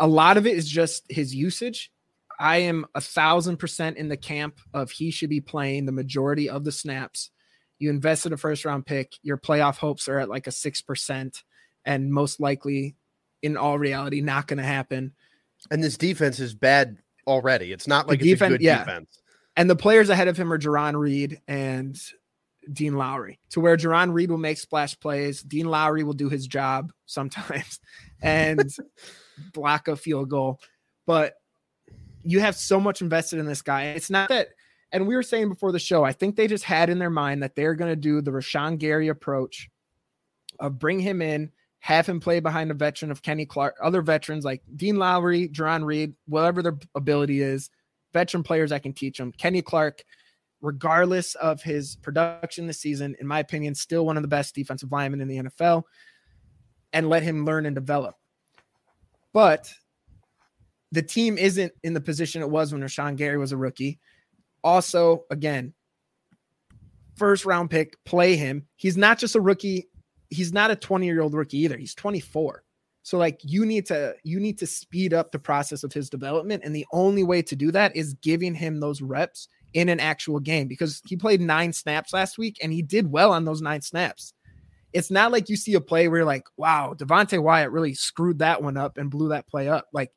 a 0.00 0.06
lot 0.08 0.36
of 0.36 0.46
it 0.46 0.56
is 0.56 0.68
just 0.68 1.04
his 1.08 1.34
usage. 1.34 1.92
I 2.38 2.58
am 2.58 2.86
a 2.94 3.00
thousand 3.00 3.58
percent 3.58 3.96
in 3.96 4.08
the 4.08 4.16
camp 4.16 4.58
of 4.74 4.90
he 4.90 5.10
should 5.10 5.30
be 5.30 5.40
playing 5.40 5.86
the 5.86 5.92
majority 5.92 6.48
of 6.48 6.64
the 6.64 6.72
snaps. 6.72 7.30
You 7.78 7.90
invested 7.90 8.32
a 8.32 8.36
first 8.36 8.64
round 8.64 8.86
pick, 8.86 9.12
your 9.22 9.36
playoff 9.38 9.76
hopes 9.76 10.08
are 10.08 10.18
at 10.18 10.28
like 10.28 10.46
a 10.46 10.52
six 10.52 10.80
percent. 10.80 11.42
and 11.84 12.12
most 12.12 12.40
likely, 12.40 12.94
in 13.42 13.56
all 13.56 13.78
reality, 13.78 14.20
not 14.20 14.46
going 14.46 14.58
to 14.58 14.62
happen. 14.64 15.12
And 15.70 15.82
this 15.82 15.96
defense 15.96 16.38
is 16.40 16.54
bad 16.54 16.98
already. 17.26 17.72
It's 17.72 17.86
not 17.86 18.08
like 18.08 18.20
The 18.20 18.32
it's 18.32 18.42
a 18.42 18.48
good 18.48 18.60
yeah. 18.60 18.84
defense. 18.84 19.18
And 19.56 19.68
the 19.68 19.76
players 19.76 20.08
ahead 20.08 20.28
of 20.28 20.36
him 20.36 20.52
are 20.52 20.58
Jarran 20.58 20.98
Reed 20.98 21.40
and 21.46 22.00
Dean 22.72 22.94
Lowry, 22.94 23.38
to 23.50 23.60
where 23.60 23.76
Jarran 23.76 24.12
Reed 24.12 24.30
will 24.30 24.38
make 24.38 24.58
splash 24.58 24.98
plays. 24.98 25.42
Dean 25.42 25.66
Lowry 25.66 26.04
will 26.04 26.14
do 26.14 26.28
his 26.28 26.46
job 26.46 26.92
sometimes 27.06 27.80
and 28.22 28.70
block 29.52 29.88
a 29.88 29.96
field 29.96 30.30
goal. 30.30 30.60
But 31.06 31.34
you 32.24 32.40
have 32.40 32.56
so 32.56 32.80
much 32.80 33.00
invested 33.00 33.38
in 33.38 33.46
this 33.46 33.62
guy. 33.62 33.84
It's 33.86 34.10
not 34.10 34.28
that, 34.28 34.48
and 34.92 35.06
we 35.06 35.14
were 35.14 35.22
saying 35.22 35.48
before 35.48 35.72
the 35.72 35.78
show, 35.78 36.04
I 36.04 36.12
think 36.12 36.36
they 36.36 36.46
just 36.46 36.64
had 36.64 36.90
in 36.90 36.98
their 36.98 37.10
mind 37.10 37.42
that 37.42 37.54
they're 37.54 37.74
going 37.74 37.90
to 37.90 37.96
do 37.96 38.20
the 38.20 38.30
Rashan 38.30 38.78
Gary 38.78 39.08
approach 39.08 39.68
of 40.60 40.78
bring 40.78 41.00
him 41.00 41.22
in, 41.22 41.50
have 41.80 42.06
him 42.06 42.20
play 42.20 42.40
behind 42.40 42.70
a 42.70 42.74
veteran 42.74 43.10
of 43.10 43.22
Kenny 43.22 43.46
Clark, 43.46 43.76
other 43.82 44.02
veterans 44.02 44.44
like 44.44 44.62
Dean 44.76 44.96
Lowry, 44.96 45.48
Jarran 45.48 45.84
Reed, 45.84 46.14
whatever 46.26 46.62
their 46.62 46.78
ability 46.94 47.40
is, 47.40 47.70
veteran 48.12 48.42
players 48.42 48.70
I 48.70 48.78
can 48.78 48.92
teach 48.92 49.18
them. 49.18 49.32
Kenny 49.32 49.62
Clark, 49.62 50.04
regardless 50.60 51.34
of 51.34 51.62
his 51.62 51.96
production 51.96 52.66
this 52.66 52.78
season, 52.78 53.16
in 53.18 53.26
my 53.26 53.40
opinion, 53.40 53.74
still 53.74 54.06
one 54.06 54.16
of 54.16 54.22
the 54.22 54.28
best 54.28 54.54
defensive 54.54 54.92
linemen 54.92 55.20
in 55.20 55.28
the 55.28 55.38
NFL, 55.38 55.82
and 56.92 57.08
let 57.08 57.22
him 57.22 57.44
learn 57.44 57.66
and 57.66 57.74
develop. 57.74 58.14
But 59.32 59.72
the 60.92 61.02
team 61.02 61.38
isn't 61.38 61.72
in 61.82 61.94
the 61.94 62.00
position 62.00 62.42
it 62.42 62.50
was 62.50 62.72
when 62.72 62.82
Rashan 62.82 63.16
Gary 63.16 63.38
was 63.38 63.50
a 63.50 63.56
rookie. 63.56 63.98
Also, 64.62 65.24
again, 65.30 65.72
first 67.16 67.44
round 67.44 67.70
pick, 67.70 67.96
play 68.04 68.36
him. 68.36 68.66
He's 68.76 68.96
not 68.96 69.18
just 69.18 69.34
a 69.34 69.40
rookie. 69.40 69.88
He's 70.28 70.52
not 70.52 70.70
a 70.70 70.76
20 70.76 71.06
year 71.06 71.22
old 71.22 71.34
rookie 71.34 71.58
either. 71.58 71.78
He's 71.78 71.94
24. 71.94 72.62
So 73.04 73.18
like 73.18 73.40
you 73.42 73.66
need 73.66 73.86
to 73.86 74.14
you 74.22 74.38
need 74.38 74.58
to 74.58 74.66
speed 74.66 75.12
up 75.12 75.32
the 75.32 75.38
process 75.38 75.82
of 75.82 75.92
his 75.92 76.08
development 76.08 76.62
and 76.64 76.76
the 76.76 76.86
only 76.92 77.24
way 77.24 77.42
to 77.42 77.56
do 77.56 77.72
that 77.72 77.96
is 77.96 78.14
giving 78.14 78.54
him 78.54 78.78
those 78.78 79.02
reps 79.02 79.48
in 79.72 79.88
an 79.88 79.98
actual 79.98 80.38
game 80.38 80.68
because 80.68 81.02
he 81.06 81.16
played 81.16 81.40
9 81.40 81.72
snaps 81.72 82.12
last 82.12 82.38
week 82.38 82.58
and 82.62 82.72
he 82.72 82.82
did 82.82 83.10
well 83.10 83.32
on 83.32 83.44
those 83.44 83.62
9 83.62 83.80
snaps. 83.80 84.34
It's 84.92 85.10
not 85.10 85.32
like 85.32 85.48
you 85.48 85.56
see 85.56 85.74
a 85.74 85.80
play 85.80 86.06
where 86.06 86.18
you're 86.18 86.26
like, 86.26 86.44
"Wow, 86.58 86.94
Devonte 86.94 87.42
Wyatt 87.42 87.70
really 87.70 87.94
screwed 87.94 88.38
that 88.40 88.62
one 88.62 88.76
up 88.76 88.98
and 88.98 89.10
blew 89.10 89.30
that 89.30 89.48
play 89.48 89.66
up." 89.66 89.86
Like 89.92 90.12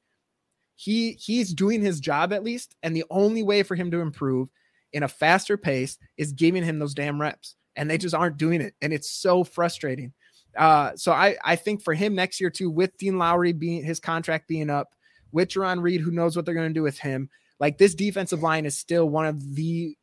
he 0.75 1.13
he's 1.13 1.53
doing 1.53 1.81
his 1.81 1.99
job 1.99 2.33
at 2.33 2.43
least 2.43 2.75
and 2.83 2.95
the 2.95 3.05
only 3.09 3.43
way 3.43 3.63
for 3.63 3.75
him 3.75 3.91
to 3.91 4.01
improve 4.01 4.49
in 4.93 5.03
a 5.03 5.07
faster 5.07 5.57
pace 5.57 5.97
is 6.17 6.33
giving 6.33 6.63
him 6.63 6.79
those 6.79 6.93
damn 6.93 7.19
reps 7.19 7.55
and 7.75 7.89
they 7.89 7.97
just 7.97 8.15
aren't 8.15 8.37
doing 8.37 8.61
it 8.61 8.73
and 8.81 8.93
it's 8.93 9.09
so 9.09 9.43
frustrating 9.43 10.13
uh, 10.55 10.91
so 10.95 11.11
I, 11.11 11.37
I 11.43 11.55
think 11.55 11.83
for 11.83 11.93
him 11.93 12.15
next 12.15 12.39
year 12.39 12.49
too, 12.49 12.69
with 12.69 12.97
Dean 12.97 13.17
Lowry 13.17 13.53
being 13.53 13.83
his 13.83 13.99
contract 13.99 14.47
being 14.47 14.69
up, 14.69 14.93
with 15.31 15.49
Jarran 15.49 15.81
Reed, 15.81 16.01
who 16.01 16.11
knows 16.11 16.35
what 16.35 16.45
they're 16.45 16.55
going 16.55 16.69
to 16.69 16.73
do 16.73 16.83
with 16.83 16.97
him, 16.97 17.29
like 17.59 17.77
this 17.77 17.93
defensive 17.93 18.41
line 18.41 18.65
is 18.65 18.77
still 18.77 19.09
one 19.09 19.25
of 19.25 19.55
the 19.55 19.97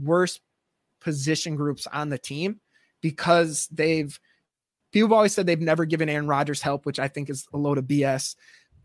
worst 0.00 0.40
position 1.00 1.56
groups 1.56 1.86
on 1.88 2.10
the 2.10 2.18
team 2.18 2.60
because 3.00 3.66
they've 3.72 4.18
people 4.92 5.14
always 5.14 5.34
said 5.34 5.46
they've 5.46 5.60
never 5.60 5.84
given 5.84 6.08
Aaron 6.08 6.28
Rodgers 6.28 6.62
help, 6.62 6.86
which 6.86 7.00
I 7.00 7.08
think 7.08 7.28
is 7.28 7.46
a 7.52 7.56
load 7.56 7.78
of 7.78 7.84
BS. 7.84 8.36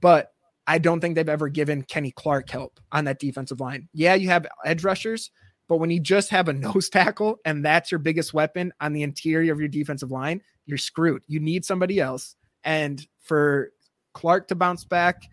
But 0.02 0.34
I 0.68 0.78
don't 0.80 1.00
think 1.00 1.16
they've 1.16 1.30
ever 1.30 1.50
given 1.50 1.84
Kenny 1.84 2.12
Clark 2.12 2.50
help 2.50 2.80
on 2.92 3.06
that 3.06 3.20
defensive 3.20 3.60
line. 3.60 3.88
Yeah, 3.94 4.16
you 4.16 4.30
have 4.30 4.48
edge 4.66 4.84
rushers, 4.84 5.32
but 5.68 5.78
when 5.78 5.90
you 5.90 6.00
just 6.00 6.30
have 6.30 6.48
a 6.48 6.54
nose 6.54 6.90
tackle 6.90 7.38
and 7.46 7.64
that's 7.64 7.92
your 7.92 8.00
biggest 8.00 8.34
weapon 8.34 8.74
on 8.80 8.94
the 8.94 9.04
interior 9.04 9.54
of 9.54 9.60
your 9.60 9.70
defensive 9.70 10.12
line, 10.12 10.42
you're 10.66 10.78
screwed. 10.78 11.24
You 11.28 11.40
need 11.40 11.66
somebody 11.66 12.00
else. 12.00 12.36
And 12.64 13.06
for 13.22 13.72
Clark 14.14 14.48
to 14.48 14.56
bounce 14.56 14.86
back, 14.86 15.24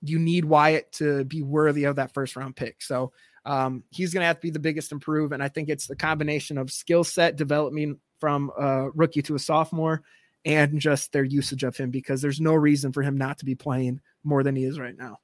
you 0.00 0.18
need 0.18 0.44
Wyatt 0.44 0.92
to 0.92 1.24
be 1.24 1.42
worthy 1.42 1.84
of 1.84 1.96
that 1.96 2.12
first 2.12 2.36
round 2.36 2.54
pick. 2.54 2.82
So 2.82 3.12
um, 3.46 3.82
he's 3.90 4.12
going 4.12 4.22
to 4.22 4.26
have 4.26 4.36
to 4.36 4.42
be 4.42 4.50
the 4.50 4.58
biggest 4.58 4.92
improve. 4.92 5.32
And 5.32 5.42
I 5.42 5.48
think 5.48 5.68
it's 5.68 5.86
the 5.86 5.96
combination 5.96 6.58
of 6.58 6.70
skill 6.70 7.04
set 7.04 7.36
development 7.36 7.98
from 8.20 8.50
a 8.58 8.90
rookie 8.90 9.22
to 9.22 9.34
a 9.34 9.38
sophomore 9.38 10.02
and 10.44 10.78
just 10.80 11.12
their 11.12 11.24
usage 11.24 11.64
of 11.64 11.76
him 11.76 11.90
because 11.90 12.20
there's 12.20 12.40
no 12.40 12.54
reason 12.54 12.92
for 12.92 13.02
him 13.02 13.16
not 13.16 13.38
to 13.38 13.44
be 13.44 13.54
playing 13.54 14.00
more 14.22 14.42
than 14.42 14.56
he 14.56 14.64
is 14.64 14.78
right 14.78 14.96
now. 14.96 15.18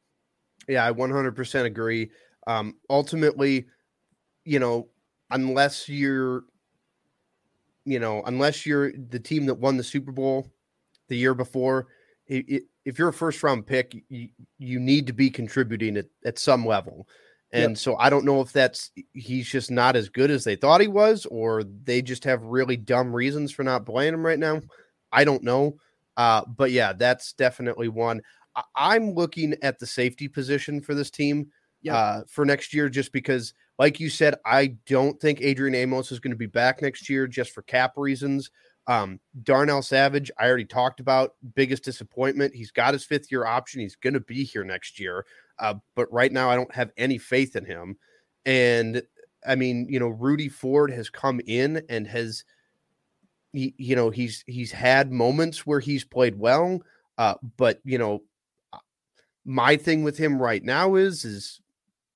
Yeah, 0.69 0.87
I 0.87 0.93
100% 0.93 1.65
agree. 1.65 2.11
Um, 2.47 2.77
ultimately, 2.89 3.67
you 4.45 4.59
know, 4.59 4.89
unless 5.31 5.89
you're, 5.89 6.45
you 7.85 7.99
know, 7.99 8.23
unless 8.27 8.67
you're 8.67 8.93
the 8.93 9.19
team 9.21 9.47
that 9.47 9.55
won 9.55 9.77
the 9.77 9.85
Super 9.85 10.13
Bowl 10.13 10.47
the 11.09 11.17
year 11.17 11.35
before, 11.35 11.89
it, 12.27 12.49
it, 12.49 12.63
if 12.85 12.99
you're 12.99 13.09
a 13.09 13.13
first 13.13 13.43
round 13.43 13.67
pick, 13.67 13.95
you, 14.09 14.29
you 14.59 14.79
need 14.81 15.07
to 15.07 15.13
be 15.13 15.31
contributing 15.31 15.97
at, 15.97 16.07
at 16.25 16.39
some 16.39 16.65
level. 16.65 17.07
And 17.53 17.71
Yep. 17.71 17.79
so 17.79 17.97
I 17.97 18.11
don't 18.11 18.25
know 18.25 18.41
if 18.41 18.53
that's 18.53 18.91
he's 19.13 19.49
just 19.49 19.71
not 19.71 19.97
as 19.97 20.09
good 20.09 20.31
as 20.31 20.45
they 20.45 20.55
thought 20.57 20.81
he 20.81 20.87
was, 20.89 21.27
or 21.27 21.65
they 21.65 22.01
just 22.01 22.25
have 22.25 22.43
really 22.45 22.77
dumb 22.77 23.13
reasons 23.15 23.51
for 23.51 23.65
not 23.65 23.87
playing 23.87 24.15
him 24.15 24.25
right 24.25 24.39
now. 24.39 24.61
I 25.13 25.25
don't 25.25 25.43
know. 25.43 25.77
Uh, 26.17 26.45
but 26.47 26.71
yeah, 26.71 26.93
that's 26.93 27.33
definitely 27.33 27.89
one. 27.89 28.21
I- 28.57 28.65
I'm 28.77 29.13
looking 29.13 29.55
at 29.63 29.79
the 29.79 29.87
safety 29.87 30.29
position 30.29 30.81
for 30.81 30.95
this 30.95 31.11
team 31.11 31.51
Yep. 31.83 31.95
uh, 31.95 32.21
for 32.29 32.45
next 32.45 32.75
year, 32.75 32.91
just 32.91 33.11
because, 33.11 33.55
like 33.79 33.99
you 34.01 34.11
said, 34.11 34.35
I 34.45 34.77
don't 34.87 35.19
think 35.19 35.41
Adrian 35.41 35.75
Amos 35.75 36.13
is 36.13 36.21
going 36.21 36.33
to 36.33 36.37
be 36.37 36.45
back 36.47 36.83
next 36.83 37.09
year 37.09 37.27
just 37.27 37.53
for 37.53 37.63
cap 37.63 37.95
reasons. 37.97 38.51
Um, 38.87 39.19
Darnell 39.45 39.81
Savage, 39.81 40.31
I 40.39 40.47
already 40.47 40.67
talked 40.67 41.01
about 41.01 41.37
biggest 41.55 41.85
disappointment. 41.85 42.55
He's 42.55 42.71
got 42.71 42.93
his 42.93 43.05
fifth 43.05 43.31
year 43.33 43.47
option. 43.47 43.81
He's 43.81 43.97
going 43.97 44.13
to 44.15 44.21
be 44.21 44.45
here 44.45 44.65
next 44.65 45.01
year. 45.01 45.25
Uh, 45.59 45.75
but 45.95 46.13
right 46.13 46.33
now, 46.33 46.51
I 46.51 46.57
don't 46.57 46.75
have 46.75 46.91
any 46.99 47.17
faith 47.17 47.57
in 47.57 47.65
him. 47.65 47.97
And 48.45 49.03
I 49.47 49.55
mean, 49.55 49.87
you 49.89 50.01
know, 50.01 50.09
Rudy 50.09 50.49
Ford 50.49 50.91
has 50.93 51.09
come 51.09 51.41
in 51.47 51.83
and 51.89 52.07
has, 52.09 52.45
you 53.53 53.97
know, 53.97 54.11
he's 54.11 54.45
he's 54.47 54.73
had 54.73 55.13
moments 55.13 55.67
where 55.67 55.81
he's 55.81 56.05
played 56.05 56.39
well. 56.39 56.81
Uh, 57.19 57.35
but 57.57 57.81
you 57.85 57.99
know, 57.99 58.23
my 59.45 59.77
thing 59.77 60.03
with 60.05 60.17
him 60.17 60.41
right 60.41 60.63
now 60.63 60.95
is 60.95 61.25
is 61.25 61.61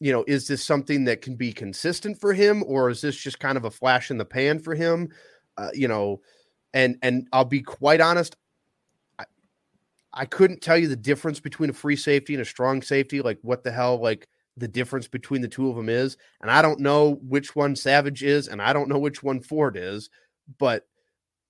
you 0.00 0.12
know, 0.12 0.24
is 0.26 0.46
this 0.46 0.62
something 0.62 1.04
that 1.04 1.22
can 1.22 1.34
be 1.34 1.52
consistent 1.52 2.20
for 2.20 2.32
him, 2.32 2.62
or 2.66 2.90
is 2.90 3.00
this 3.00 3.16
just 3.16 3.38
kind 3.38 3.56
of 3.56 3.64
a 3.64 3.70
flash 3.70 4.10
in 4.10 4.18
the 4.18 4.24
pan 4.24 4.58
for 4.58 4.74
him? 4.74 5.08
Uh, 5.56 5.70
you 5.72 5.88
know, 5.88 6.20
and 6.72 6.96
and 7.02 7.28
I'll 7.32 7.44
be 7.44 7.62
quite 7.62 8.00
honest, 8.00 8.36
I, 9.18 9.24
I 10.12 10.24
couldn't 10.26 10.60
tell 10.60 10.76
you 10.76 10.88
the 10.88 10.96
difference 10.96 11.40
between 11.40 11.70
a 11.70 11.74
free 11.74 11.96
safety 11.96 12.34
and 12.34 12.42
a 12.42 12.44
strong 12.44 12.82
safety. 12.82 13.22
Like 13.22 13.38
what 13.42 13.64
the 13.64 13.72
hell, 13.72 14.00
like 14.00 14.28
the 14.56 14.68
difference 14.68 15.08
between 15.08 15.40
the 15.40 15.48
two 15.48 15.68
of 15.68 15.76
them 15.76 15.88
is, 15.88 16.16
and 16.42 16.50
I 16.50 16.60
don't 16.60 16.80
know 16.80 17.18
which 17.22 17.56
one 17.56 17.74
Savage 17.74 18.22
is, 18.22 18.48
and 18.48 18.60
I 18.60 18.72
don't 18.72 18.88
know 18.88 18.98
which 18.98 19.22
one 19.22 19.40
Ford 19.40 19.76
is, 19.76 20.10
but 20.58 20.86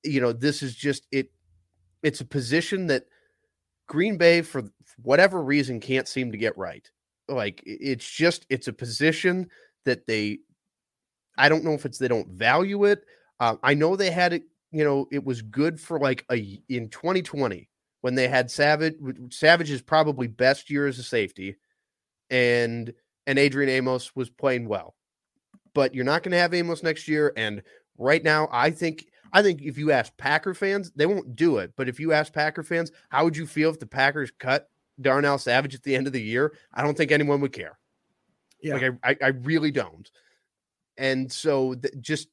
you 0.04 0.20
know, 0.20 0.32
this 0.32 0.62
is 0.62 0.74
just 0.74 1.06
it. 1.10 1.30
It's 2.02 2.20
a 2.20 2.24
position 2.26 2.86
that 2.88 3.04
Green 3.88 4.16
Bay, 4.18 4.42
for 4.42 4.64
whatever 5.02 5.42
reason, 5.42 5.80
can't 5.80 6.08
seem 6.08 6.32
to 6.32 6.38
get 6.38 6.56
right 6.58 6.88
like 7.28 7.62
it's 7.64 8.08
just 8.08 8.46
it's 8.50 8.68
a 8.68 8.72
position 8.72 9.48
that 9.84 10.06
they 10.06 10.38
i 11.38 11.48
don't 11.48 11.64
know 11.64 11.72
if 11.72 11.86
it's 11.86 11.98
they 11.98 12.08
don't 12.08 12.28
value 12.28 12.84
it 12.84 13.04
uh, 13.40 13.56
i 13.62 13.74
know 13.74 13.96
they 13.96 14.10
had 14.10 14.32
it 14.32 14.42
you 14.70 14.84
know 14.84 15.06
it 15.10 15.24
was 15.24 15.42
good 15.42 15.80
for 15.80 15.98
like 15.98 16.24
a 16.30 16.60
in 16.68 16.88
2020 16.88 17.68
when 18.02 18.14
they 18.14 18.28
had 18.28 18.50
savage 18.50 18.96
savage's 19.30 19.82
probably 19.82 20.26
best 20.26 20.70
year 20.70 20.86
as 20.86 20.98
a 20.98 21.02
safety 21.02 21.56
and 22.30 22.92
and 23.26 23.38
adrian 23.38 23.70
amos 23.70 24.14
was 24.14 24.28
playing 24.28 24.68
well 24.68 24.94
but 25.72 25.94
you're 25.94 26.04
not 26.04 26.22
going 26.22 26.32
to 26.32 26.38
have 26.38 26.54
amos 26.54 26.82
next 26.82 27.08
year 27.08 27.32
and 27.36 27.62
right 27.96 28.22
now 28.22 28.48
i 28.52 28.70
think 28.70 29.06
i 29.34 29.42
think 29.42 29.60
if 29.60 29.76
you 29.76 29.92
ask 29.92 30.16
packer 30.16 30.54
fans 30.54 30.90
they 30.96 31.04
won't 31.04 31.36
do 31.36 31.58
it 31.58 31.72
but 31.76 31.88
if 31.88 32.00
you 32.00 32.12
ask 32.12 32.32
packer 32.32 32.62
fans 32.62 32.90
how 33.10 33.24
would 33.24 33.36
you 33.36 33.46
feel 33.46 33.68
if 33.68 33.78
the 33.78 33.86
packers 33.86 34.32
cut 34.38 34.70
Darnell 35.00 35.38
Savage 35.38 35.74
at 35.74 35.82
the 35.82 35.94
end 35.94 36.06
of 36.06 36.12
the 36.12 36.22
year, 36.22 36.54
I 36.72 36.82
don't 36.82 36.96
think 36.96 37.12
anyone 37.12 37.40
would 37.40 37.52
care. 37.52 37.78
Yeah. 38.60 38.74
Like 38.74 38.82
I, 39.02 39.10
I, 39.10 39.16
I 39.22 39.28
really 39.28 39.70
don't. 39.70 40.10
And 40.96 41.30
so 41.30 41.74
th- 41.74 41.94
just 42.00 42.28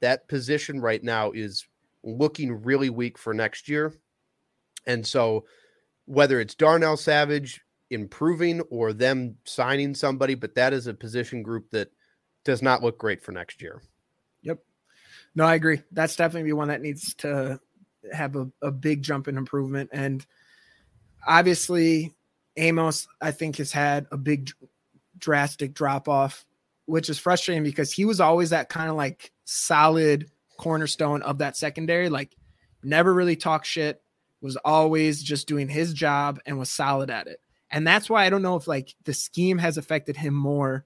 that 0.00 0.28
position 0.28 0.80
right 0.80 1.02
now 1.02 1.32
is 1.32 1.66
looking 2.02 2.62
really 2.62 2.90
weak 2.90 3.18
for 3.18 3.34
next 3.34 3.68
year. 3.68 3.92
And 4.86 5.06
so 5.06 5.44
whether 6.06 6.40
it's 6.40 6.54
Darnell 6.54 6.96
Savage 6.96 7.60
improving 7.90 8.60
or 8.62 8.92
them 8.92 9.36
signing 9.44 9.94
somebody, 9.94 10.34
but 10.34 10.54
that 10.54 10.72
is 10.72 10.86
a 10.86 10.94
position 10.94 11.42
group 11.42 11.70
that 11.70 11.90
does 12.44 12.62
not 12.62 12.82
look 12.82 12.98
great 12.98 13.22
for 13.22 13.32
next 13.32 13.62
year. 13.62 13.82
No, 15.34 15.44
I 15.44 15.54
agree. 15.54 15.82
That's 15.92 16.16
definitely 16.16 16.52
one 16.52 16.68
that 16.68 16.82
needs 16.82 17.14
to 17.16 17.60
have 18.12 18.36
a, 18.36 18.50
a 18.60 18.70
big 18.70 19.02
jump 19.02 19.28
in 19.28 19.36
improvement. 19.36 19.90
And 19.92 20.24
obviously, 21.26 22.12
Amos, 22.56 23.08
I 23.20 23.30
think, 23.30 23.56
has 23.56 23.72
had 23.72 24.06
a 24.12 24.16
big 24.16 24.50
drastic 25.18 25.74
drop 25.74 26.08
off, 26.08 26.44
which 26.86 27.08
is 27.08 27.18
frustrating 27.18 27.64
because 27.64 27.92
he 27.92 28.04
was 28.04 28.20
always 28.20 28.50
that 28.50 28.68
kind 28.68 28.90
of 28.90 28.96
like 28.96 29.32
solid 29.44 30.30
cornerstone 30.58 31.22
of 31.22 31.38
that 31.38 31.56
secondary. 31.56 32.08
Like 32.08 32.36
never 32.82 33.12
really 33.12 33.36
talked 33.36 33.66
shit, 33.66 34.02
was 34.42 34.56
always 34.56 35.22
just 35.22 35.46
doing 35.46 35.68
his 35.68 35.94
job 35.94 36.40
and 36.44 36.58
was 36.58 36.70
solid 36.70 37.10
at 37.10 37.26
it. 37.26 37.38
And 37.70 37.86
that's 37.86 38.10
why 38.10 38.26
I 38.26 38.30
don't 38.30 38.42
know 38.42 38.56
if 38.56 38.68
like 38.68 38.94
the 39.04 39.14
scheme 39.14 39.56
has 39.58 39.78
affected 39.78 40.16
him 40.16 40.34
more 40.34 40.84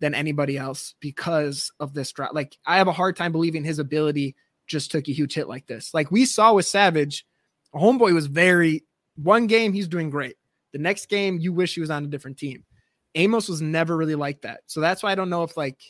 than 0.00 0.14
anybody 0.14 0.56
else 0.56 0.94
because 1.00 1.72
of 1.80 1.94
this 1.94 2.12
drop. 2.12 2.34
Like 2.34 2.56
I 2.66 2.76
have 2.78 2.88
a 2.88 2.92
hard 2.92 3.16
time 3.16 3.32
believing 3.32 3.64
his 3.64 3.78
ability 3.78 4.36
just 4.66 4.90
took 4.90 5.08
a 5.08 5.12
huge 5.12 5.34
hit 5.34 5.48
like 5.48 5.66
this. 5.66 5.92
Like 5.94 6.10
we 6.10 6.24
saw 6.24 6.54
with 6.54 6.66
Savage, 6.66 7.26
Homeboy 7.74 8.14
was 8.14 8.26
very 8.26 8.84
one 9.16 9.46
game 9.46 9.72
he's 9.72 9.88
doing 9.88 10.10
great. 10.10 10.36
The 10.72 10.78
next 10.78 11.08
game 11.08 11.38
you 11.38 11.52
wish 11.52 11.74
he 11.74 11.80
was 11.80 11.90
on 11.90 12.04
a 12.04 12.08
different 12.08 12.38
team. 12.38 12.64
Amos 13.14 13.48
was 13.48 13.60
never 13.60 13.96
really 13.96 14.14
like 14.14 14.42
that. 14.42 14.60
So 14.66 14.80
that's 14.80 15.02
why 15.02 15.12
I 15.12 15.14
don't 15.14 15.30
know 15.30 15.42
if 15.42 15.56
like 15.56 15.80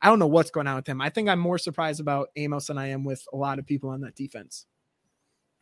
I 0.00 0.08
don't 0.08 0.18
know 0.18 0.26
what's 0.26 0.50
going 0.50 0.66
on 0.66 0.76
with 0.76 0.86
him. 0.86 1.00
I 1.00 1.10
think 1.10 1.28
I'm 1.28 1.38
more 1.38 1.58
surprised 1.58 2.00
about 2.00 2.28
Amos 2.36 2.66
than 2.66 2.78
I 2.78 2.88
am 2.88 3.04
with 3.04 3.24
a 3.32 3.36
lot 3.36 3.58
of 3.58 3.66
people 3.66 3.90
on 3.90 4.02
that 4.02 4.14
defense. 4.14 4.66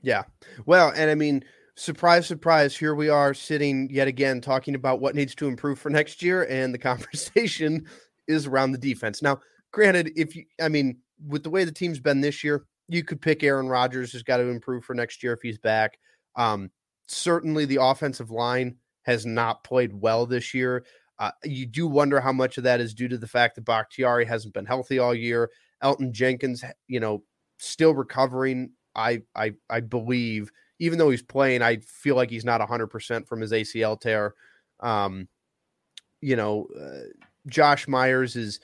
Yeah. 0.03 0.25
Well, 0.67 0.93
and 0.95 1.11
I 1.11 1.15
mean, 1.15 1.45
surprise, 1.77 2.27
surprise, 2.27 2.77
here 2.77 2.95
we 2.95 3.09
are 3.09 3.35
sitting 3.35 3.89
yet 3.91 4.09
again 4.09 4.41
talking 4.41 4.75
about 4.75 5.01
what 5.01 5.15
needs 5.15 5.35
to 5.37 5.49
improve 5.49 5.79
for 5.79 5.91
next 5.91 6.23
year, 6.23 6.45
and 6.45 6.73
the 6.73 6.79
conversation 6.91 7.87
is 8.29 8.47
around 8.47 8.73
the 8.73 8.79
defense. 8.79 9.23
Now, 9.23 9.41
granted, 9.73 10.13
if 10.17 10.37
you, 10.37 10.45
I 10.61 10.69
mean, 10.69 10.99
with 11.27 11.43
the 11.43 11.51
way 11.51 11.65
the 11.65 11.73
team's 11.73 12.01
been 12.01 12.21
this 12.21 12.43
year, 12.45 12.67
you 12.89 13.05
could 13.05 13.21
pick 13.21 13.43
Aaron 13.43 13.69
Rodgers 13.69 14.13
has 14.13 14.23
got 14.23 14.39
to 14.39 14.49
improve 14.49 14.85
for 14.85 14.95
next 14.95 15.23
year 15.23 15.33
if 15.33 15.41
he's 15.43 15.59
back. 15.59 15.99
Um, 16.37 16.71
certainly, 17.07 17.65
the 17.65 17.83
offensive 17.83 18.31
line 18.31 18.77
has 19.03 19.27
not 19.27 19.65
played 19.65 19.93
well 19.93 20.27
this 20.27 20.55
year. 20.55 20.85
Uh, 21.19 21.31
you 21.45 21.67
do 21.67 21.87
wonder 21.87 22.21
how 22.21 22.33
much 22.33 22.59
of 22.59 22.65
that 22.65 22.81
is 22.81 22.95
due 22.95 23.09
to 23.09 23.19
the 23.19 23.27
fact 23.27 23.55
that 23.55 23.65
Bakhtiari 23.65 24.25
hasn't 24.25 24.55
been 24.55 24.67
healthy 24.67 24.99
all 24.99 25.15
year. 25.15 25.51
Elgton 25.83 26.13
Jenkins, 26.13 26.65
you 26.89 27.01
know, 27.01 27.23
still 27.59 27.95
recovering. 27.95 28.73
I 28.95 29.23
I 29.35 29.53
I 29.71 29.81
believe 29.81 30.51
even 30.83 30.99
though 30.99 31.11
he's 31.11 31.23
playing, 31.23 31.63
I 31.63 31.77
feel 31.77 32.17
like 32.17 32.29
he's 32.29 32.45
not 32.45 32.61
100% 32.61 33.29
from 33.29 33.41
his 33.41 33.53
ACL 33.53 34.01
tear. 34.01 34.35
Um, 34.81 35.29
you 36.21 36.35
know, 36.35 36.67
uh, 36.77 37.07
Josh 37.47 37.87
Myers 37.87 38.35
is 38.35 38.59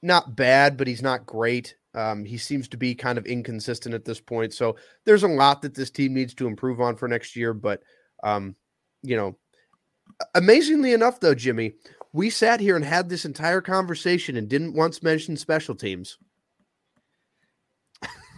not 0.00 0.36
bad, 0.36 0.78
but 0.78 0.86
he's 0.86 1.02
not 1.02 1.26
great. 1.26 1.76
Um, 1.92 2.24
he 2.24 2.38
seems 2.38 2.66
to 2.68 2.78
be 2.78 2.94
kind 2.94 3.18
of 3.18 3.26
inconsistent 3.26 3.94
at 3.94 4.06
this 4.06 4.22
point. 4.22 4.54
So 4.54 4.76
there's 5.04 5.22
a 5.22 5.28
lot 5.28 5.60
that 5.60 5.74
this 5.74 5.90
team 5.90 6.14
needs 6.14 6.32
to 6.32 6.46
improve 6.46 6.80
on 6.80 6.96
for 6.96 7.08
next 7.08 7.36
year. 7.36 7.52
But, 7.52 7.82
um, 8.22 8.56
you 9.02 9.18
know, 9.18 9.36
amazingly 10.34 10.94
enough, 10.94 11.20
though, 11.20 11.34
Jimmy, 11.34 11.74
we 12.14 12.30
sat 12.30 12.58
here 12.58 12.74
and 12.74 12.84
had 12.84 13.10
this 13.10 13.26
entire 13.26 13.60
conversation 13.60 14.38
and 14.38 14.48
didn't 14.48 14.72
once 14.72 15.02
mention 15.02 15.36
special 15.36 15.74
teams. 15.74 16.16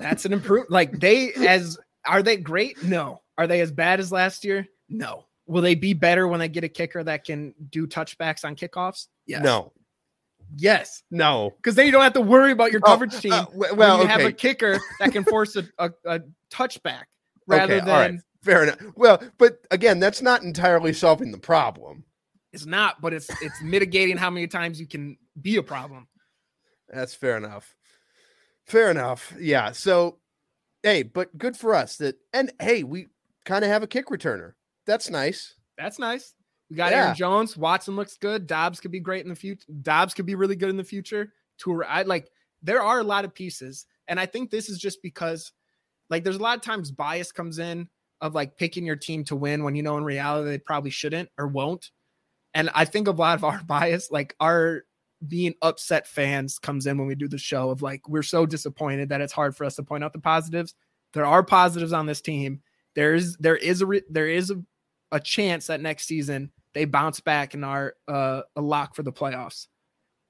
That's 0.00 0.24
an 0.24 0.32
improvement. 0.32 0.72
Like 0.72 0.98
they, 0.98 1.32
as 1.34 1.78
are 2.06 2.22
they 2.22 2.36
great? 2.36 2.82
No. 2.82 3.22
Are 3.38 3.46
they 3.46 3.60
as 3.60 3.70
bad 3.70 4.00
as 4.00 4.10
last 4.10 4.44
year? 4.44 4.66
No. 4.88 5.24
Will 5.46 5.62
they 5.62 5.74
be 5.74 5.92
better 5.92 6.26
when 6.26 6.40
they 6.40 6.48
get 6.48 6.64
a 6.64 6.68
kicker 6.68 7.02
that 7.04 7.24
can 7.24 7.54
do 7.70 7.86
touchbacks 7.86 8.44
on 8.44 8.56
kickoffs? 8.56 9.06
Yes. 9.26 9.42
No. 9.42 9.72
Yes. 10.56 11.02
No. 11.10 11.52
Because 11.56 11.74
then 11.74 11.86
you 11.86 11.92
don't 11.92 12.02
have 12.02 12.14
to 12.14 12.20
worry 12.20 12.52
about 12.52 12.72
your 12.72 12.80
oh, 12.84 12.86
coverage 12.86 13.14
oh, 13.14 13.20
team. 13.20 13.32
Uh, 13.32 13.46
well, 13.74 13.98
you 13.98 14.04
okay. 14.04 14.12
have 14.12 14.20
a 14.22 14.32
kicker 14.32 14.78
that 15.00 15.12
can 15.12 15.24
force 15.24 15.56
a, 15.56 15.64
a, 15.78 15.90
a 16.04 16.20
touchback 16.50 17.04
rather 17.46 17.74
okay, 17.74 17.84
than. 17.84 18.22
Fair 18.42 18.62
enough. 18.62 18.78
Well, 18.94 19.20
but 19.38 19.58
again, 19.70 19.98
that's 19.98 20.22
not 20.22 20.42
entirely 20.42 20.92
solving 20.92 21.32
the 21.32 21.38
problem. 21.38 22.04
It's 22.52 22.64
not, 22.66 23.00
but 23.00 23.12
it's 23.12 23.28
it's 23.42 23.60
mitigating 23.60 24.16
how 24.16 24.30
many 24.30 24.46
times 24.46 24.80
you 24.80 24.86
can 24.86 25.18
be 25.40 25.56
a 25.56 25.62
problem. 25.62 26.06
That's 26.88 27.14
fair 27.14 27.36
enough. 27.36 27.74
Fair 28.66 28.90
enough. 28.90 29.34
Yeah. 29.38 29.72
So 29.72 30.18
hey, 30.86 31.02
but 31.02 31.36
good 31.36 31.56
for 31.56 31.74
us 31.74 31.96
that 31.96 32.16
and 32.32 32.52
hey, 32.60 32.84
we 32.84 33.08
kind 33.44 33.64
of 33.64 33.70
have 33.70 33.82
a 33.82 33.88
kick 33.88 34.06
returner. 34.06 34.52
That's 34.86 35.10
nice. 35.10 35.56
That's 35.76 35.98
nice. 35.98 36.34
We 36.70 36.76
got 36.76 36.92
yeah. 36.92 37.06
Aaron 37.06 37.16
Jones. 37.16 37.56
Watson 37.56 37.96
looks 37.96 38.16
good. 38.16 38.46
Doubs 38.46 38.78
could 38.78 38.92
be 38.92 39.00
great 39.00 39.24
in 39.24 39.28
the 39.28 39.34
future. 39.34 39.66
Doubs 39.82 40.14
could 40.14 40.26
be 40.26 40.36
really 40.36 40.54
good 40.54 40.70
in 40.70 40.76
the 40.76 40.84
future. 40.84 41.32
Toure, 41.60 41.84
I 41.88 42.02
like 42.02 42.28
there 42.62 42.82
are 42.82 43.00
a 43.00 43.04
lot 43.04 43.24
of 43.24 43.34
pieces, 43.34 43.86
and 44.06 44.20
I 44.20 44.26
think 44.26 44.50
this 44.50 44.68
is 44.68 44.78
just 44.78 45.02
because 45.02 45.52
like 46.08 46.22
there's 46.22 46.36
a 46.36 46.42
lot 46.42 46.56
of 46.56 46.62
times 46.62 46.92
bias 46.92 47.32
comes 47.32 47.58
in 47.58 47.88
of 48.20 48.36
like 48.36 48.56
picking 48.56 48.86
your 48.86 48.96
team 48.96 49.24
to 49.24 49.34
win 49.34 49.64
when 49.64 49.74
you 49.74 49.82
know 49.82 49.98
in 49.98 50.04
reality 50.04 50.50
they 50.50 50.58
probably 50.58 50.90
shouldn't 50.90 51.28
or 51.36 51.48
won't. 51.48 51.90
And 52.54 52.70
I 52.74 52.84
think 52.84 53.08
a 53.08 53.10
lot 53.10 53.36
of 53.36 53.44
our 53.44 53.60
bias, 53.66 54.12
like 54.12 54.36
our 54.38 54.84
being 55.26 55.54
upset 55.62 56.06
fans 56.06 56.58
comes 56.58 56.86
in 56.86 56.98
when 56.98 57.06
we 57.06 57.14
do 57.14 57.28
the 57.28 57.38
show 57.38 57.70
of 57.70 57.82
like 57.82 58.08
we're 58.08 58.22
so 58.22 58.46
disappointed 58.46 59.08
that 59.08 59.20
it's 59.20 59.32
hard 59.32 59.56
for 59.56 59.64
us 59.64 59.76
to 59.76 59.82
point 59.82 60.04
out 60.04 60.12
the 60.12 60.18
positives. 60.18 60.74
There 61.12 61.24
are 61.26 61.42
positives 61.42 61.92
on 61.92 62.06
this 62.06 62.20
team. 62.20 62.60
There 62.94 63.14
is 63.14 63.36
there 63.36 63.56
is 63.56 63.82
a 63.82 63.86
there 64.10 64.28
is 64.28 64.50
a, 64.50 64.62
a 65.12 65.20
chance 65.20 65.68
that 65.68 65.80
next 65.80 66.06
season 66.06 66.50
they 66.74 66.84
bounce 66.84 67.20
back 67.20 67.54
and 67.54 67.64
are 67.64 67.94
uh, 68.06 68.42
a 68.54 68.60
lock 68.60 68.94
for 68.94 69.02
the 69.02 69.12
playoffs. 69.12 69.68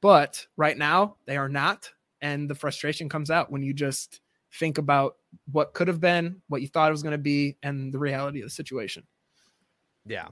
But 0.00 0.46
right 0.56 0.76
now 0.76 1.16
they 1.26 1.36
are 1.36 1.48
not, 1.48 1.90
and 2.20 2.48
the 2.48 2.54
frustration 2.54 3.08
comes 3.08 3.30
out 3.30 3.50
when 3.50 3.62
you 3.62 3.74
just 3.74 4.20
think 4.54 4.78
about 4.78 5.16
what 5.50 5.74
could 5.74 5.88
have 5.88 6.00
been, 6.00 6.40
what 6.48 6.62
you 6.62 6.68
thought 6.68 6.88
it 6.88 6.92
was 6.92 7.02
going 7.02 7.12
to 7.12 7.18
be, 7.18 7.56
and 7.62 7.92
the 7.92 7.98
reality 7.98 8.40
of 8.40 8.46
the 8.46 8.50
situation. 8.50 9.02
Yeah, 10.06 10.28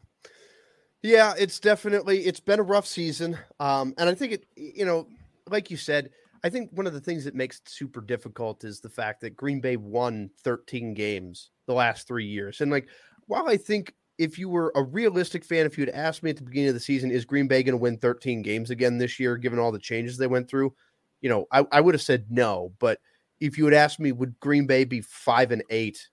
yeah, 1.04 1.34
it's 1.36 1.60
definitely 1.60 2.20
it's 2.20 2.40
been 2.40 2.60
a 2.60 2.64
rough 2.64 2.86
season. 2.86 3.38
Um, 3.60 3.92
and 3.98 4.08
I 4.08 4.14
think 4.14 4.32
it, 4.32 4.46
you 4.56 4.86
know, 4.86 5.06
like 5.50 5.70
you 5.70 5.76
said, 5.76 6.08
I 6.42 6.48
think 6.48 6.70
one 6.72 6.86
of 6.86 6.94
the 6.94 7.00
things 7.00 7.24
that 7.24 7.34
makes 7.34 7.58
it 7.58 7.68
super 7.68 8.00
difficult 8.00 8.64
is 8.64 8.80
the 8.80 8.88
fact 8.88 9.20
that 9.20 9.36
Green 9.36 9.60
Bay 9.60 9.76
won 9.76 10.30
13 10.44 10.94
games 10.94 11.50
the 11.66 11.74
last 11.74 12.08
three 12.08 12.24
years. 12.24 12.62
And 12.62 12.70
like, 12.70 12.88
while 13.26 13.46
I 13.46 13.58
think 13.58 13.92
if 14.16 14.38
you 14.38 14.48
were 14.48 14.72
a 14.74 14.82
realistic 14.82 15.44
fan, 15.44 15.66
if 15.66 15.76
you 15.76 15.84
had 15.84 15.94
asked 15.94 16.22
me 16.22 16.30
at 16.30 16.36
the 16.36 16.42
beginning 16.42 16.68
of 16.68 16.74
the 16.74 16.80
season, 16.80 17.10
is 17.10 17.26
Green 17.26 17.48
Bay 17.48 17.62
going 17.62 17.74
to 17.74 17.78
win 17.78 17.98
13 17.98 18.40
games 18.40 18.70
again 18.70 18.96
this 18.96 19.20
year, 19.20 19.36
given 19.36 19.58
all 19.58 19.72
the 19.72 19.78
changes 19.78 20.16
they 20.16 20.26
went 20.26 20.48
through? 20.48 20.74
You 21.20 21.28
know, 21.28 21.46
I, 21.52 21.66
I 21.70 21.82
would 21.82 21.94
have 21.94 22.00
said 22.00 22.26
no. 22.30 22.72
But 22.78 22.98
if 23.40 23.58
you 23.58 23.66
had 23.66 23.74
asked 23.74 24.00
me, 24.00 24.12
would 24.12 24.40
Green 24.40 24.66
Bay 24.66 24.84
be 24.84 25.02
five 25.02 25.52
and 25.52 25.62
eight, 25.68 26.08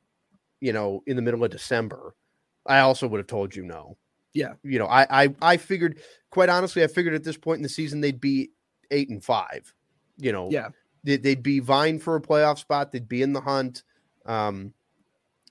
you 0.60 0.74
know, 0.74 1.02
in 1.08 1.16
the 1.16 1.22
middle 1.22 1.46
of 1.46 1.52
December, 1.52 2.14
I 2.66 2.80
also 2.80 3.08
would 3.08 3.20
have 3.20 3.28
told 3.28 3.56
you 3.56 3.64
no. 3.64 3.96
Yeah. 4.34 4.54
You 4.64 4.80
know, 4.80 4.88
I, 4.88 5.24
I 5.24 5.36
I 5.42 5.58
figured 5.58 6.00
quite 6.30 6.50
honestly, 6.50 6.84
I 6.84 6.88
figured 6.88 7.14
at 7.14 7.24
this 7.24 7.38
point 7.38 7.58
in 7.58 7.64
the 7.64 7.70
season 7.70 8.02
they'd 8.02 8.22
be 8.22 8.52
eight 8.90 9.10
and 9.10 9.24
five. 9.24 9.74
You 10.18 10.32
know, 10.32 10.50
yeah, 10.50 10.70
they'd, 11.04 11.22
they'd 11.22 11.44
be 11.44 11.60
vying 11.60 12.00
for 12.00 12.16
a 12.16 12.22
playoff 12.22 12.60
spot. 12.60 12.92
They'd 12.92 13.08
be 13.08 13.22
in 13.22 13.34
the 13.34 13.42
hunt. 13.42 13.84
Um, 14.26 14.74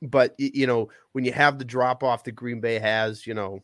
but 0.03 0.35
you 0.39 0.67
know, 0.67 0.89
when 1.13 1.25
you 1.25 1.33
have 1.33 1.59
the 1.59 1.65
drop 1.65 2.03
off 2.03 2.25
that 2.25 2.33
Green 2.33 2.61
Bay 2.61 2.79
has, 2.79 3.27
you 3.27 3.35
know, 3.35 3.63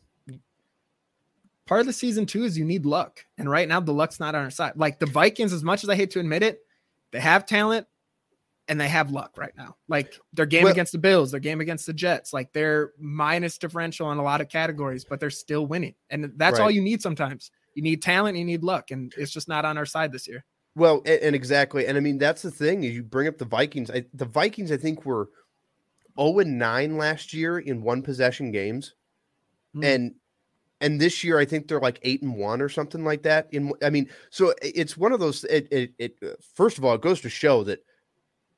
part 1.65 1.81
of 1.81 1.87
the 1.87 1.93
season 1.93 2.25
too 2.25 2.43
is 2.43 2.57
you 2.57 2.65
need 2.65 2.85
luck, 2.85 3.25
and 3.37 3.49
right 3.49 3.67
now 3.67 3.79
the 3.79 3.93
luck's 3.93 4.19
not 4.19 4.35
on 4.35 4.43
our 4.43 4.51
side. 4.51 4.73
Like 4.75 4.99
the 4.99 5.05
Vikings, 5.05 5.53
as 5.53 5.63
much 5.63 5.83
as 5.83 5.89
I 5.89 5.95
hate 5.95 6.11
to 6.11 6.19
admit 6.19 6.43
it, 6.43 6.59
they 7.11 7.19
have 7.19 7.45
talent 7.45 7.87
and 8.67 8.79
they 8.79 8.87
have 8.87 9.11
luck 9.11 9.37
right 9.37 9.55
now. 9.57 9.75
Like 9.87 10.19
their 10.33 10.45
game 10.45 10.63
well, 10.63 10.71
against 10.71 10.91
the 10.91 10.97
Bills, 10.97 11.31
their 11.31 11.39
game 11.39 11.61
against 11.61 11.85
the 11.85 11.93
Jets, 11.93 12.33
like 12.33 12.51
they're 12.53 12.91
minus 12.99 13.57
differential 13.57 14.11
in 14.11 14.17
a 14.17 14.23
lot 14.23 14.41
of 14.41 14.49
categories, 14.49 15.05
but 15.05 15.19
they're 15.19 15.29
still 15.29 15.65
winning. 15.65 15.95
And 16.09 16.33
that's 16.35 16.59
right. 16.59 16.65
all 16.65 16.71
you 16.71 16.81
need 16.81 17.01
sometimes. 17.01 17.51
You 17.75 17.83
need 17.83 18.01
talent, 18.01 18.37
you 18.37 18.45
need 18.45 18.63
luck, 18.63 18.91
and 18.91 19.13
it's 19.17 19.31
just 19.31 19.47
not 19.47 19.63
on 19.63 19.77
our 19.77 19.85
side 19.85 20.11
this 20.11 20.27
year. 20.27 20.43
Well, 20.75 21.01
and, 21.05 21.21
and 21.21 21.35
exactly. 21.35 21.87
And 21.87 21.97
I 21.97 22.01
mean, 22.01 22.17
that's 22.17 22.41
the 22.41 22.51
thing. 22.51 22.83
You 22.83 23.03
bring 23.03 23.27
up 23.27 23.37
the 23.37 23.45
Vikings. 23.45 23.89
I, 23.89 24.05
the 24.13 24.25
Vikings, 24.25 24.71
I 24.71 24.77
think, 24.77 25.05
were 25.05 25.29
0 26.19 26.39
and 26.39 26.57
9 26.57 26.97
last 26.97 27.33
year 27.33 27.59
in 27.59 27.81
one 27.81 28.01
possession 28.01 28.51
games. 28.51 28.95
Mm. 29.75 29.85
And 29.85 30.15
and 30.79 31.01
this 31.01 31.23
year 31.23 31.39
I 31.39 31.45
think 31.45 31.67
they're 31.67 31.79
like 31.79 31.99
8 32.03 32.21
and 32.21 32.35
1 32.35 32.61
or 32.61 32.69
something 32.69 33.03
like 33.03 33.23
that. 33.23 33.47
In 33.51 33.71
I 33.83 33.89
mean, 33.89 34.09
so 34.29 34.53
it's 34.61 34.97
one 34.97 35.11
of 35.11 35.19
those 35.19 35.43
it, 35.45 35.67
it, 35.71 35.93
it 35.97 36.15
first 36.55 36.77
of 36.77 36.85
all, 36.85 36.95
it 36.95 37.01
goes 37.01 37.21
to 37.21 37.29
show 37.29 37.63
that 37.63 37.79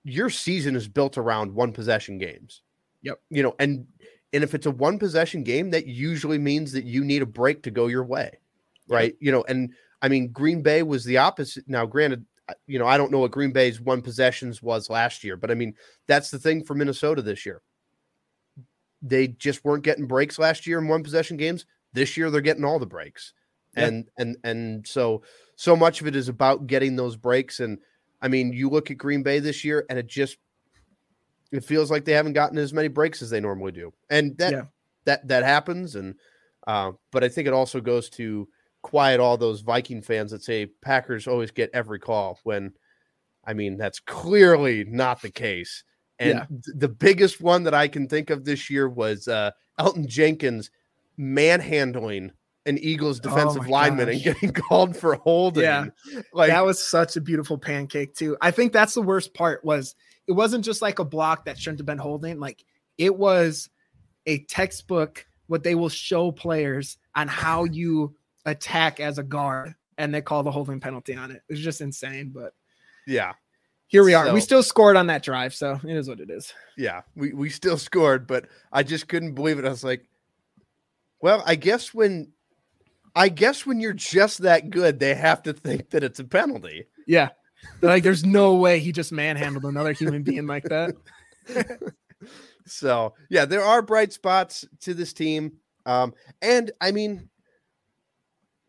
your 0.09 0.29
season 0.29 0.75
is 0.75 0.87
built 0.87 1.17
around 1.17 1.53
one 1.53 1.71
possession 1.71 2.17
games. 2.17 2.61
Yep. 3.03 3.21
You 3.29 3.43
know, 3.43 3.55
and 3.59 3.87
and 4.33 4.43
if 4.43 4.53
it's 4.53 4.65
a 4.65 4.71
one 4.71 4.99
possession 4.99 5.43
game, 5.43 5.71
that 5.71 5.87
usually 5.87 6.37
means 6.37 6.71
that 6.73 6.85
you 6.85 7.03
need 7.03 7.21
a 7.21 7.27
break 7.27 7.63
to 7.63 7.71
go 7.71 7.87
your 7.87 8.03
way. 8.03 8.39
Right. 8.87 9.13
Yep. 9.13 9.17
You 9.19 9.31
know, 9.31 9.43
and 9.47 9.73
I 10.01 10.09
mean 10.09 10.29
Green 10.29 10.61
Bay 10.61 10.83
was 10.83 11.05
the 11.05 11.17
opposite. 11.17 11.65
Now, 11.67 11.85
granted, 11.85 12.25
you 12.67 12.79
know, 12.79 12.87
I 12.87 12.97
don't 12.97 13.11
know 13.11 13.19
what 13.19 13.31
Green 13.31 13.51
Bay's 13.51 13.79
one 13.79 14.01
possessions 14.01 14.61
was 14.61 14.89
last 14.89 15.23
year, 15.23 15.37
but 15.37 15.51
I 15.51 15.53
mean, 15.53 15.75
that's 16.07 16.31
the 16.31 16.39
thing 16.39 16.63
for 16.63 16.73
Minnesota 16.73 17.21
this 17.21 17.45
year. 17.45 17.61
They 19.01 19.27
just 19.27 19.63
weren't 19.63 19.83
getting 19.83 20.07
breaks 20.07 20.37
last 20.39 20.67
year 20.67 20.79
in 20.79 20.87
one 20.87 21.03
possession 21.03 21.37
games. 21.37 21.65
This 21.93 22.17
year 22.17 22.29
they're 22.29 22.41
getting 22.41 22.65
all 22.65 22.79
the 22.79 22.85
breaks. 22.85 23.33
Yep. 23.77 23.87
And 23.87 24.09
and 24.17 24.37
and 24.43 24.87
so 24.87 25.21
so 25.55 25.75
much 25.75 26.01
of 26.01 26.07
it 26.07 26.15
is 26.15 26.27
about 26.27 26.67
getting 26.67 26.95
those 26.95 27.15
breaks 27.15 27.59
and 27.59 27.77
I 28.21 28.27
mean, 28.27 28.51
you 28.53 28.69
look 28.69 28.91
at 28.91 28.97
Green 28.97 29.23
Bay 29.23 29.39
this 29.39 29.63
year, 29.63 29.85
and 29.89 29.97
it 29.97 30.07
just 30.07 30.37
it 31.51 31.63
feels 31.63 31.89
like 31.89 32.05
they 32.05 32.13
haven't 32.13 32.33
gotten 32.33 32.57
as 32.57 32.73
many 32.73 32.87
breaks 32.87 33.21
as 33.21 33.29
they 33.29 33.39
normally 33.39 33.71
do, 33.71 33.93
and 34.09 34.37
that 34.37 34.51
yeah. 34.51 34.61
that 35.05 35.27
that 35.27 35.43
happens. 35.43 35.95
And 35.95 36.15
uh, 36.67 36.91
but 37.11 37.23
I 37.23 37.29
think 37.29 37.47
it 37.47 37.53
also 37.53 37.81
goes 37.81 38.09
to 38.11 38.47
quiet 38.81 39.19
all 39.19 39.37
those 39.37 39.61
Viking 39.61 40.01
fans 40.01 40.31
that 40.31 40.43
say 40.43 40.67
Packers 40.81 41.27
always 41.27 41.51
get 41.51 41.69
every 41.73 41.99
call 41.99 42.39
when, 42.43 42.73
I 43.45 43.53
mean, 43.53 43.77
that's 43.77 43.99
clearly 43.99 44.85
not 44.85 45.21
the 45.21 45.31
case. 45.31 45.83
And 46.17 46.29
Yeah. 46.29 46.45
th- 46.45 46.77
the 46.77 46.89
biggest 46.89 47.41
one 47.41 47.63
that 47.63 47.73
I 47.73 47.87
can 47.87 48.07
think 48.07 48.29
of 48.29 48.45
this 48.45 48.69
year 48.69 48.87
was 48.87 49.27
uh, 49.27 49.51
Elgton 49.79 50.07
Jenkins 50.07 50.69
manhandling 51.17 52.31
an 52.69 52.77
Eagles 52.77 53.19
Oh 53.19 53.29
defensive 53.29 53.63
my 53.63 53.69
lineman 53.69 54.09
and 54.09 54.23
getting 54.23 54.51
called 54.69 54.95
for 54.95 55.15
holding. 55.15 55.63
Yeah. 55.63 55.87
Like 56.33 56.49
that 56.49 56.65
was 56.65 56.81
such 56.81 57.17
a 57.17 57.21
beautiful 57.21 57.57
pancake 57.57 58.15
too. 58.15 58.37
I 58.41 58.51
think 58.51 58.71
that's 58.71 58.93
the 58.93 59.01
worst 59.01 59.33
part 59.33 59.65
was 59.65 59.95
it 60.27 60.33
wasn't 60.33 60.63
just 60.63 60.81
like 60.81 60.99
a 60.99 61.05
block 61.05 61.45
that 61.45 61.57
shouldn't 61.57 61.79
have 61.79 61.85
been 61.85 61.97
holding. 61.97 62.39
Like 62.39 62.63
it 62.97 63.15
was 63.15 63.69
a 64.25 64.39
textbook 64.45 65.25
what 65.47 65.63
they 65.63 65.73
will 65.73 65.89
show 65.89 66.31
players 66.31 66.97
on 67.15 67.27
how 67.27 67.63
you 67.63 68.15
attack 68.45 68.99
as 68.99 69.17
a 69.17 69.23
guard 69.23 69.73
and 69.97 70.13
they 70.13 70.21
call 70.21 70.43
the 70.43 70.51
holding 70.51 70.79
penalty 70.79 71.15
on 71.15 71.31
it. 71.31 71.41
It 71.49 71.53
was 71.53 71.59
just 71.59 71.81
insane, 71.81 72.31
but 72.33 72.53
yeah. 73.07 73.33
here 73.87 74.03
we 74.03 74.13
are. 74.13 74.31
we 74.31 74.41
still 74.41 74.61
scored 74.61 74.95
on 74.95 75.07
that 75.07 75.23
drive, 75.23 75.55
so 75.55 75.79
it 75.83 75.97
is 75.97 76.07
what 76.07 76.19
it 76.19 76.29
is. 76.29 76.53
Yeah, 76.77 77.01
we, 77.15 77.33
we 77.33 77.49
still 77.49 77.77
scored, 77.77 78.27
but 78.27 78.45
I 78.71 78.83
just 78.83 79.07
couldn't 79.07 79.33
believe 79.33 79.57
it. 79.57 79.65
I 79.65 79.69
was 79.69 79.83
like, 79.83 80.07
well, 81.21 81.43
I 81.45 81.55
guess 81.55 81.93
when 81.93 82.31
I 83.15 83.29
guess 83.29 83.65
when 83.65 83.79
you're 83.79 83.93
just 83.93 84.39
that 84.39 84.69
good, 84.69 84.99
they 84.99 85.15
have 85.15 85.43
to 85.43 85.53
think 85.53 85.89
that 85.91 86.03
it's 86.03 86.19
a 86.19 86.23
penalty. 86.23 86.85
Yeah. 87.07 87.29
They're 87.81 87.89
like 87.89 88.03
there's 88.03 88.25
no 88.25 88.55
way 88.55 88.79
he 88.79 88.91
just 88.91 89.11
manhandled 89.11 89.65
another 89.65 89.91
human 89.91 90.23
being 90.23 90.47
like 90.47 90.63
that. 90.65 90.95
So 92.69 93.13
yeah, 93.29 93.45
there 93.45 93.63
are 93.63 93.81
bright 93.81 94.13
spots 94.13 94.65
to 94.81 94.93
this 94.93 95.13
team. 95.13 95.53
Um, 95.85 96.13
and 96.41 96.71
I 96.79 96.91
mean, 96.91 97.29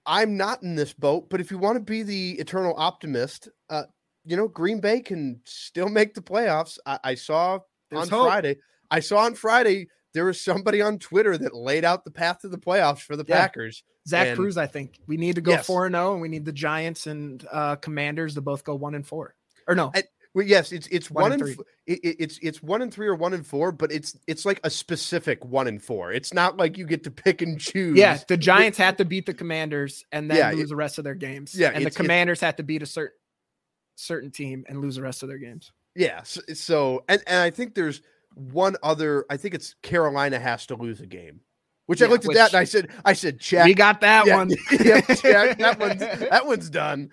I'm 0.06 0.36
not 0.36 0.62
in 0.62 0.74
this 0.74 0.92
boat, 0.92 1.28
but 1.30 1.40
if 1.40 1.50
you 1.50 1.58
want 1.58 1.76
to 1.76 1.84
be 1.84 2.02
the 2.02 2.32
eternal 2.32 2.74
optimist, 2.76 3.48
uh, 3.68 3.84
you 4.24 4.36
know, 4.36 4.48
Green 4.48 4.80
Bay 4.80 5.00
can 5.00 5.40
still 5.44 5.88
make 5.88 6.14
the 6.14 6.22
playoffs. 6.22 6.78
I, 6.86 6.98
I 7.04 7.14
saw 7.14 7.60
There's 7.90 8.04
on 8.04 8.08
hope. 8.08 8.26
Friday. 8.28 8.56
I 8.90 9.00
saw 9.00 9.18
on 9.18 9.34
Friday 9.34 9.88
there 10.14 10.24
was 10.24 10.40
somebody 10.40 10.80
on 10.82 10.98
Twitter 10.98 11.36
that 11.38 11.54
laid 11.54 11.84
out 11.84 12.04
the 12.04 12.10
path 12.10 12.40
to 12.40 12.48
the 12.48 12.58
playoffs 12.58 13.00
for 13.00 13.16
the 13.16 13.24
Yeah. 13.26 13.40
Packers. 13.40 13.82
Zach 14.08 14.28
And- 14.28 14.36
Cruz, 14.36 14.56
I 14.56 14.66
think 14.66 14.98
we 15.06 15.16
need 15.16 15.36
to 15.36 15.40
go 15.40 15.56
four 15.58 15.86
and 15.86 15.94
zero, 15.94 16.12
and 16.12 16.22
we 16.22 16.28
need 16.28 16.44
the 16.44 16.52
Giants 16.52 17.06
and 17.06 17.46
uh, 17.50 17.76
Commanders 17.76 18.34
to 18.34 18.40
both 18.40 18.64
go 18.64 18.74
one 18.74 18.94
and 18.94 19.06
four. 19.06 19.34
Or 19.68 19.74
no, 19.74 19.90
I- 19.94 20.04
Well, 20.32 20.46
yes, 20.46 20.70
it's 20.72 20.86
it's 20.88 21.10
One 21.10 21.22
one, 21.22 21.32
and 21.32 21.42
f- 21.42 21.56
it, 21.86 22.00
it- 22.04 22.16
it's 22.20 22.38
it's 22.40 22.62
one 22.62 22.82
and 22.82 22.92
three 22.94 23.08
or 23.08 23.14
one 23.14 23.34
and 23.34 23.44
four, 23.46 23.72
but 23.72 23.90
it's 23.92 24.16
it's 24.26 24.44
like 24.44 24.60
a 24.64 24.70
specific 24.70 25.44
one 25.44 25.66
and 25.66 25.82
four. 25.82 26.12
It's 26.12 26.32
not 26.32 26.56
like 26.56 26.78
you 26.78 26.86
get 26.86 27.04
to 27.04 27.10
pick 27.10 27.42
and 27.42 27.60
choose. 27.60 27.98
yeah, 27.98 28.18
the 28.28 28.36
Giants 28.36 28.78
had 28.78 28.98
to 28.98 29.04
beat 29.04 29.26
the 29.26 29.34
Commanders 29.34 30.04
and 30.12 30.30
then 30.30 30.38
Yeah, 30.38 30.50
lose 30.52 30.62
it- 30.62 30.68
the 30.70 30.76
rest 30.76 30.98
of 30.98 31.04
their 31.04 31.14
games. 31.16 31.54
Yeah, 31.54 31.70
and 31.74 31.84
the 31.84 31.90
Commanders 31.90 32.40
had 32.40 32.56
to 32.58 32.62
beat 32.62 32.82
a 32.82 32.86
certain 32.86 33.16
certain 33.96 34.30
team 34.30 34.64
and 34.68 34.80
lose 34.80 34.96
the 34.96 35.02
rest 35.02 35.22
of 35.22 35.28
their 35.28 35.38
games. 35.38 35.72
Yeah. 35.94 36.22
So, 36.22 36.40
so 36.54 37.04
and, 37.08 37.22
and 37.26 37.42
I 37.42 37.50
think 37.50 37.74
there's 37.74 38.00
one 38.34 38.76
other. 38.82 39.24
I 39.30 39.36
think 39.36 39.54
it's 39.54 39.74
Carolina 39.82 40.38
has 40.38 40.66
to 40.66 40.76
lose 40.76 41.00
a 41.00 41.06
game, 41.06 41.40
which 41.86 42.02
I 42.02 42.06
looked 42.06 42.24
at 42.24 42.28
which- 42.28 42.36
that 42.36 42.50
and 42.50 42.58
I 42.60 42.64
said, 42.64 42.88
I 43.04 43.12
said, 43.12 43.40
check. 43.40 43.64
We 43.64 43.74
got 43.74 44.00
that 44.02 44.26
Yeah, 44.26 44.36
one. 44.36 44.50
yeah, 44.84 45.00
check. 45.00 45.58
That 45.58 45.78
one's 45.80 46.00
that 46.00 46.46
one's 46.46 46.70
done. 46.70 47.10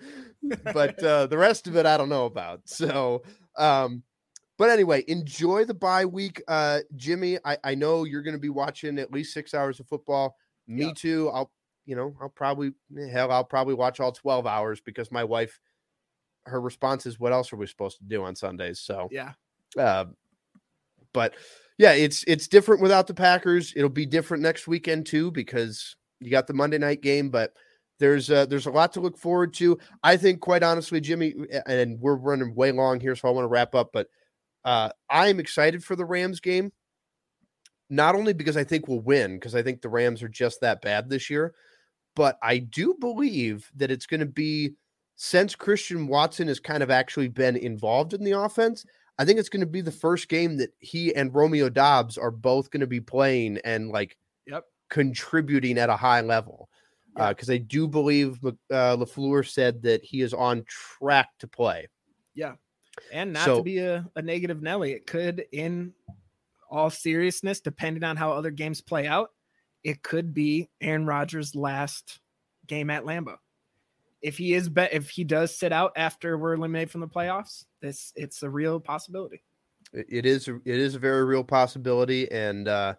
But 0.72 1.02
uh, 1.02 1.26
the 1.26 1.36
rest 1.38 1.66
of 1.66 1.76
it, 1.76 1.84
I 1.86 1.96
don't 1.96 2.08
know 2.08 2.26
about. 2.26 2.60
So, 2.66 3.22
um, 3.56 4.02
but 4.56 4.70
anyway, 4.70 5.04
enjoy 5.08 5.64
the 5.64 5.74
bye 5.74 6.04
week, 6.04 6.40
uh, 6.48 6.80
Jimmy. 6.96 7.38
I, 7.44 7.58
I 7.64 7.74
know 7.74 8.04
you're 8.04 8.22
going 8.22 8.36
to 8.36 8.40
be 8.40 8.48
watching 8.48 8.98
at 8.98 9.12
least 9.12 9.32
six 9.34 9.52
hours 9.54 9.80
of 9.80 9.86
football. 9.88 10.36
Me 10.68 10.86
Yeah. 10.86 10.92
too. 10.94 11.30
I'll, 11.32 11.50
you 11.86 11.96
know, 11.96 12.14
I'll 12.20 12.28
probably 12.28 12.72
hell, 13.10 13.32
I'll 13.32 13.44
probably 13.44 13.74
watch 13.74 13.98
all 14.00 14.12
twelve 14.12 14.46
hours 14.46 14.80
because 14.80 15.10
my 15.10 15.24
wife, 15.24 15.58
her 16.46 16.60
response 16.60 17.04
is, 17.06 17.18
"What 17.18 17.32
else 17.32 17.52
are 17.52 17.56
we 17.56 17.66
supposed 17.66 17.98
to 17.98 18.04
do 18.04 18.22
on 18.22 18.36
Sundays?" 18.36 18.78
So, 18.80 19.08
yeah. 19.10 19.32
uh, 19.76 20.04
but 21.12 21.34
yeah, 21.78 21.92
it's 21.92 22.24
it's 22.26 22.48
different 22.48 22.82
without 22.82 23.06
the 23.06 23.14
Packers. 23.14 23.72
It'll 23.76 23.88
be 23.88 24.06
different 24.06 24.42
next 24.42 24.66
weekend 24.66 25.06
too 25.06 25.30
because 25.30 25.96
you 26.20 26.30
got 26.30 26.46
the 26.46 26.54
Monday 26.54 26.78
night 26.78 27.02
game. 27.02 27.30
But 27.30 27.52
there's 27.98 28.30
uh, 28.30 28.46
there's 28.46 28.66
a 28.66 28.70
lot 28.70 28.92
to 28.94 29.00
look 29.00 29.16
forward 29.16 29.54
to. 29.54 29.78
I 30.02 30.16
think, 30.16 30.40
quite 30.40 30.62
honestly, 30.62 31.00
Jimmy, 31.00 31.34
and 31.66 32.00
we're 32.00 32.16
running 32.16 32.54
way 32.54 32.72
long 32.72 33.00
here, 33.00 33.14
so 33.16 33.28
I 33.28 33.32
want 33.32 33.44
to 33.44 33.48
wrap 33.48 33.74
up. 33.74 33.90
But 33.92 34.08
uh, 34.64 34.90
I 35.08 35.28
am 35.28 35.40
excited 35.40 35.84
for 35.84 35.96
the 35.96 36.04
Rams 36.04 36.40
game, 36.40 36.72
not 37.90 38.14
only 38.14 38.32
because 38.32 38.56
I 38.56 38.64
think 38.64 38.88
we'll 38.88 39.00
win, 39.00 39.36
because 39.36 39.54
I 39.54 39.62
think 39.62 39.80
the 39.80 39.88
Rams 39.88 40.22
are 40.22 40.28
just 40.28 40.60
that 40.60 40.82
bad 40.82 41.08
this 41.08 41.30
year, 41.30 41.54
but 42.16 42.38
I 42.42 42.58
do 42.58 42.94
believe 42.98 43.70
that 43.76 43.90
it's 43.90 44.06
going 44.06 44.20
to 44.20 44.26
be 44.26 44.74
since 45.16 45.54
Christian 45.54 46.06
Watson 46.06 46.48
has 46.48 46.60
kind 46.60 46.82
of 46.82 46.90
actually 46.90 47.28
been 47.28 47.56
involved 47.56 48.14
in 48.14 48.22
the 48.22 48.38
offense. 48.38 48.84
I 49.18 49.24
think 49.24 49.38
it's 49.38 49.48
going 49.48 49.60
to 49.60 49.66
be 49.66 49.80
the 49.80 49.90
first 49.90 50.28
game 50.28 50.56
that 50.58 50.70
he 50.78 51.14
and 51.14 51.34
Romeo 51.34 51.68
Doubs 51.68 52.16
are 52.16 52.30
both 52.30 52.70
going 52.70 52.80
to 52.80 52.86
be 52.86 53.00
playing 53.00 53.58
and 53.64 53.88
like 53.90 54.16
Yep. 54.46 54.64
contributing 54.90 55.76
at 55.78 55.90
a 55.90 55.96
high 55.96 56.20
level. 56.20 56.68
Because 57.16 57.50
I 57.50 57.56
do 57.58 57.88
believe 57.88 58.38
uh, 58.44 58.52
LaFleur 58.70 59.44
said 59.48 59.82
that 59.82 60.04
he 60.04 60.20
is 60.20 60.32
on 60.32 60.64
track 60.68 61.30
to 61.40 61.48
play. 61.48 61.88
Yeah, 62.34 62.54
and 63.12 63.32
not 63.32 63.44
So- 63.44 63.56
to 63.58 63.62
be 63.64 63.78
a, 63.78 64.08
a 64.14 64.22
negative 64.22 64.62
Nelly, 64.62 64.92
it 64.92 65.04
could, 65.06 65.44
in 65.50 65.92
all 66.70 66.90
seriousness, 66.90 67.60
depending 67.60 68.04
on 68.04 68.16
how 68.16 68.30
other 68.30 68.52
games 68.52 68.80
play 68.80 69.08
out, 69.08 69.30
it 69.82 70.02
could 70.04 70.32
be 70.32 70.68
Aaron 70.80 71.06
Rodgers' 71.06 71.56
last 71.56 72.20
game 72.68 72.88
at 72.88 73.02
Lambeau. 73.02 73.38
If 74.22 74.36
he 74.36 74.54
is, 74.54 74.68
be- 74.68 74.88
if 74.90 75.10
he 75.10 75.24
does 75.24 75.56
sit 75.56 75.72
out 75.72 75.92
after 75.96 76.36
we're 76.36 76.54
eliminated 76.54 76.90
from 76.90 77.00
the 77.00 77.08
playoffs, 77.08 77.64
this 77.80 78.12
it's 78.16 78.42
a 78.42 78.50
real 78.50 78.80
possibility. 78.80 79.42
It- 79.92 80.26
is 80.26 80.48
it 80.48 80.60
is 80.64 80.94
a 80.94 80.98
very 80.98 81.24
real 81.24 81.44
possibility, 81.44 82.30
and 82.30 82.68
uh, 82.68 82.94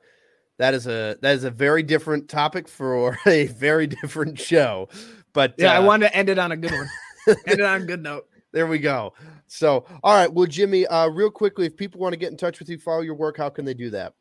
that 0.58 0.74
is 0.74 0.88
a 0.88 1.18
that 1.22 1.36
is 1.36 1.44
a 1.44 1.52
very 1.52 1.84
different 1.84 2.30
topic 2.30 2.68
for 2.68 3.18
a 3.26 3.48
very 3.48 3.88
different 3.88 4.40
show. 4.40 4.90
But 5.34 5.56
Yeah, 5.58 5.74
I 5.74 5.78
uh, 5.78 5.86
wanted 5.86 6.08
to 6.08 6.16
end 6.16 6.30
it 6.30 6.40
on 6.40 6.52
a 6.52 6.58
good 6.58 6.72
one. 6.72 6.90
end 7.28 7.60
it 7.60 7.62
on 7.62 7.82
a 7.82 7.86
good 7.86 8.02
note. 8.02 8.26
There 8.52 8.66
we 8.66 8.80
go. 8.80 9.14
So, 9.48 9.86
all 10.04 10.16
right. 10.16 10.32
Well, 10.32 10.48
Jimmy, 10.48 10.88
uh, 10.88 11.08
real 11.10 11.30
quickly, 11.30 11.68
if 11.68 11.78
people 11.78 12.02
want 12.02 12.14
to 12.14 12.18
get 12.18 12.32
in 12.32 12.38
touch 12.38 12.60
with 12.60 12.70
you, 12.70 12.80
follow 12.80 13.02
your 13.02 13.16
work, 13.16 13.38
how 13.38 13.50
can 13.50 13.64
they 13.66 13.76
do 13.76 13.92
that? 13.92 14.14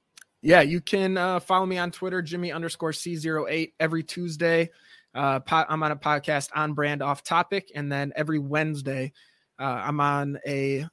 Yeah, 0.43 0.61
you 0.61 0.81
can 0.81 1.17
uh, 1.17 1.41
follow 1.41 1.67
me 1.67 1.79
on 1.79 1.91
Twitter, 1.91 2.23
Jimmy 2.23 2.53
underscore 2.53 2.93
C08 2.93 3.73
every 3.81 4.03
Tuesday. 4.03 4.71
Uh, 5.19 5.41
po- 5.41 5.65
I'm 5.69 5.83
on 5.83 5.91
a 5.91 5.97
podcast 5.97 6.51
on 6.55 6.75
brand 6.75 7.03
off 7.03 7.25
topic. 7.25 7.73
And 7.75 7.91
then 7.91 8.13
every 8.15 8.39
Wednesday, 8.39 9.13
uh, 9.59 9.83
I'm 9.85 9.99
on 9.99 10.39
a 10.47 10.87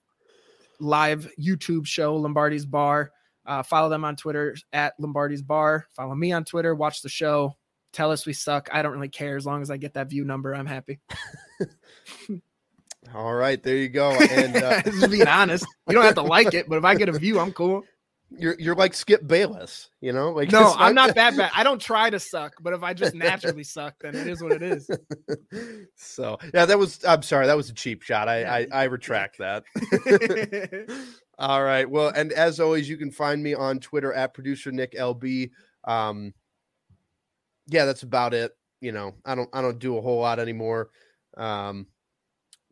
live 0.80 1.32
YouTube 1.40 1.86
show, 1.86 2.16
Lombardi's 2.16 2.66
Bar. 2.66 3.12
Uh, 3.46 3.62
follow 3.62 3.88
them 3.88 4.04
on 4.04 4.16
Twitter 4.16 4.56
at 4.74 4.96
Lombardi's 5.00 5.44
Bar. 5.44 5.86
Follow 5.94 6.16
me 6.16 6.32
on 6.32 6.44
Twitter, 6.44 6.74
watch 6.74 7.04
the 7.04 7.10
show. 7.10 7.56
Tell 7.94 8.12
us 8.12 8.26
we 8.26 8.34
suck. 8.34 8.68
I 8.74 8.82
don't 8.82 8.94
really 8.94 9.10
care 9.10 9.38
as 9.38 9.46
long 9.46 9.62
as 9.62 9.70
I 9.70 9.78
get 9.78 9.94
that 9.94 10.10
view 10.10 10.26
number. 10.26 10.56
I'm 10.56 10.66
happy. 10.66 11.00
All 13.14 13.36
right. 13.36 13.62
There 13.62 13.78
you 13.78 13.90
go. 13.90 14.10
And 14.32 14.56
uh, 14.56 14.82
Just 14.82 15.12
being 15.12 15.28
honest, 15.28 15.68
you 15.88 15.94
don't 15.94 16.04
have 16.04 16.16
to 16.16 16.24
like 16.24 16.56
it, 16.56 16.68
but 16.68 16.80
if 16.80 16.84
I 16.84 16.96
get 16.96 17.10
a 17.10 17.14
view, 17.14 17.40
I'm 17.40 17.54
cool. 17.54 17.84
You're 18.38 18.56
you're 18.60 18.76
like 18.76 18.94
Skip 18.94 19.26
Bayless, 19.28 19.90
you 20.02 20.14
know? 20.14 20.32
Like 20.32 20.52
No, 20.52 20.74
I'm 20.78 20.96
not 20.96 21.16
that 21.16 21.36
bad. 21.38 21.52
I 21.56 21.64
don't 21.64 21.82
try 21.82 22.10
to 22.10 22.20
suck, 22.20 22.56
but 22.62 22.74
if 22.74 22.84
I 22.84 22.94
just 22.94 23.16
naturally 23.16 23.64
suck, 23.64 23.96
then 24.02 24.16
it 24.16 24.28
is 24.28 24.42
what 24.42 24.52
it 24.52 24.64
is. 24.64 24.90
so 25.96 26.38
yeah, 26.54 26.66
that 26.66 26.78
was. 26.78 27.04
I'm 27.06 27.22
sorry, 27.22 27.48
that 27.48 27.58
was 27.58 27.70
a 27.70 27.74
cheap 27.74 28.02
shot. 28.02 28.28
I 28.28 28.42
Yeah, 28.42 28.54
I, 28.54 28.68
I 28.72 28.84
retract 28.86 29.40
that. 29.40 29.64
All 31.38 31.64
right. 31.64 31.90
Well, 31.90 32.10
and 32.16 32.32
as 32.32 32.60
always, 32.60 32.88
you 32.88 32.98
can 32.98 33.12
find 33.12 33.44
me 33.44 33.54
on 33.54 33.80
Twitter 33.80 34.14
at 34.14 34.34
producer 34.34 34.72
Nick 34.72 34.94
LB. 34.94 35.52
Um, 35.84 36.34
yeah, 37.68 37.86
that's 37.86 38.04
about 38.04 38.34
it. 38.34 38.52
You 38.82 38.92
know, 38.92 39.16
I 39.26 39.36
don't 39.36 39.50
I 39.54 39.62
don't 39.62 39.80
do 39.80 39.98
a 39.98 40.02
whole 40.02 40.20
lot 40.20 40.40
anymore. 40.40 40.90
Um, 41.38 41.88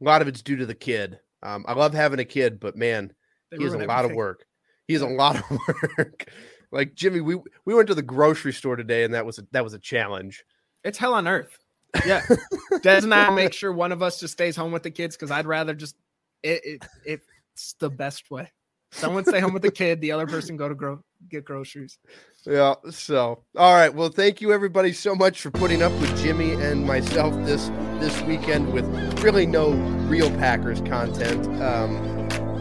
a 0.01 0.03
lot 0.03 0.21
of 0.21 0.27
it's 0.27 0.41
due 0.41 0.57
to 0.57 0.65
the 0.65 0.75
kid. 0.75 1.19
Um, 1.41 1.65
I 1.67 1.73
love 1.73 1.93
having 1.93 2.19
a 2.19 2.25
kid, 2.25 2.59
but 2.59 2.77
man, 2.77 3.13
They 3.51 3.57
he 3.57 3.65
is 3.65 3.73
a 3.73 3.79
lot 3.79 4.05
of 4.05 4.13
work. 4.13 4.45
He 4.87 4.93
is 4.93 5.01
a 5.01 5.07
lot 5.07 5.37
of 5.37 5.59
work. 5.97 6.25
like 6.71 6.95
Jimmy, 6.95 7.21
we 7.21 7.35
we 7.65 7.73
went 7.73 7.87
to 7.87 7.95
the 7.95 8.01
grocery 8.01 8.53
store 8.53 8.75
today, 8.75 9.03
and 9.03 9.13
that 9.13 9.25
was 9.25 9.39
a, 9.39 9.47
that 9.51 9.63
was 9.63 9.73
a 9.73 9.79
challenge. 9.79 10.43
It's 10.83 10.97
hell 10.97 11.13
on 11.13 11.27
earth. 11.27 11.57
Yeah. 12.05 12.21
Des 12.81 13.03
and 13.03 13.13
I 13.13 13.29
make 13.29 13.53
sure 13.53 13.71
one 13.71 13.91
of 13.91 14.01
us 14.01 14.19
just 14.19 14.33
stays 14.33 14.55
home 14.55 14.71
with 14.71 14.83
the 14.83 14.91
kids 14.91 15.15
because 15.15 15.31
I'd 15.31 15.45
rather 15.45 15.73
just 15.73 15.95
it, 16.41 16.61
it 17.05 17.21
it's 17.55 17.73
the 17.79 17.89
best 17.89 18.31
way. 18.31 18.51
Someone 18.91 19.25
stay 19.25 19.39
home 19.39 19.53
with 19.53 19.63
the 19.63 19.71
kid, 19.83 20.01
the 20.01 20.11
other 20.11 20.27
person 20.27 20.57
go 20.57 20.69
to 20.69 20.75
grow 20.75 20.99
get 21.29 21.45
groceries. 21.45 21.97
Yeah. 22.45 22.75
So, 22.89 23.43
all 23.57 23.73
right. 23.73 23.93
Well, 23.93 24.09
thank 24.09 24.41
you 24.41 24.51
everybody 24.51 24.93
so 24.93 25.15
much 25.15 25.41
for 25.41 25.51
putting 25.51 25.81
up 25.81 25.91
with 25.93 26.15
Jimmy 26.21 26.53
and 26.53 26.85
myself 26.85 27.33
this 27.45 27.69
this 27.99 28.19
weekend 28.23 28.73
with 28.73 28.85
really 29.23 29.45
no 29.45 29.71
real 30.07 30.29
Packers 30.31 30.81
content. 30.81 31.45
Um, 31.61 32.12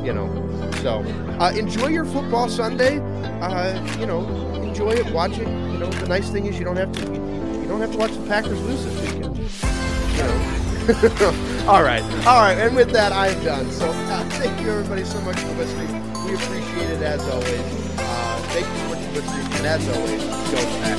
you 0.04 0.12
know, 0.12 0.28
so 0.82 1.02
uh, 1.40 1.50
enjoy 1.52 1.88
your 1.88 2.04
football 2.04 2.48
Sunday. 2.48 2.98
Uh, 3.40 3.98
you 3.98 4.06
know, 4.06 4.26
enjoy 4.54 4.90
it. 4.90 5.12
Watch 5.12 5.38
it. 5.38 5.48
You 5.48 5.78
know, 5.78 5.90
the 5.90 6.08
nice 6.08 6.30
thing 6.30 6.46
is 6.46 6.58
you 6.58 6.64
don't 6.64 6.76
have 6.76 6.92
to 6.92 7.00
you 7.02 7.66
don't 7.68 7.80
have 7.80 7.92
to 7.92 7.98
watch 7.98 8.12
the 8.12 8.26
Packers 8.26 8.60
lose 8.62 8.84
this 8.84 9.00
weekend. 9.00 9.36
You 10.16 10.24
know. 10.24 10.58
all 11.68 11.82
right. 11.82 12.02
All 12.26 12.42
right. 12.42 12.58
And 12.58 12.74
with 12.74 12.90
that, 12.90 13.12
I 13.12 13.28
am 13.28 13.44
done. 13.44 13.70
So 13.70 13.88
uh, 13.88 14.28
thank 14.30 14.60
you 14.60 14.68
everybody 14.70 15.04
so 15.04 15.20
much 15.22 15.38
for 15.38 15.54
listening. 15.54 15.86
We 16.24 16.34
appreciate 16.34 16.90
it 16.90 17.02
as 17.02 17.24
always. 17.28 17.60
Uh, 17.98 18.42
thank 18.48 18.66
you 18.66 18.76
so 18.76 18.88
much 18.88 18.98
for 18.98 19.12
listening, 19.12 19.46
and 19.56 19.66
as 19.66 19.88
always, 19.88 20.24
go 20.50 20.58
Pack. 20.80 20.98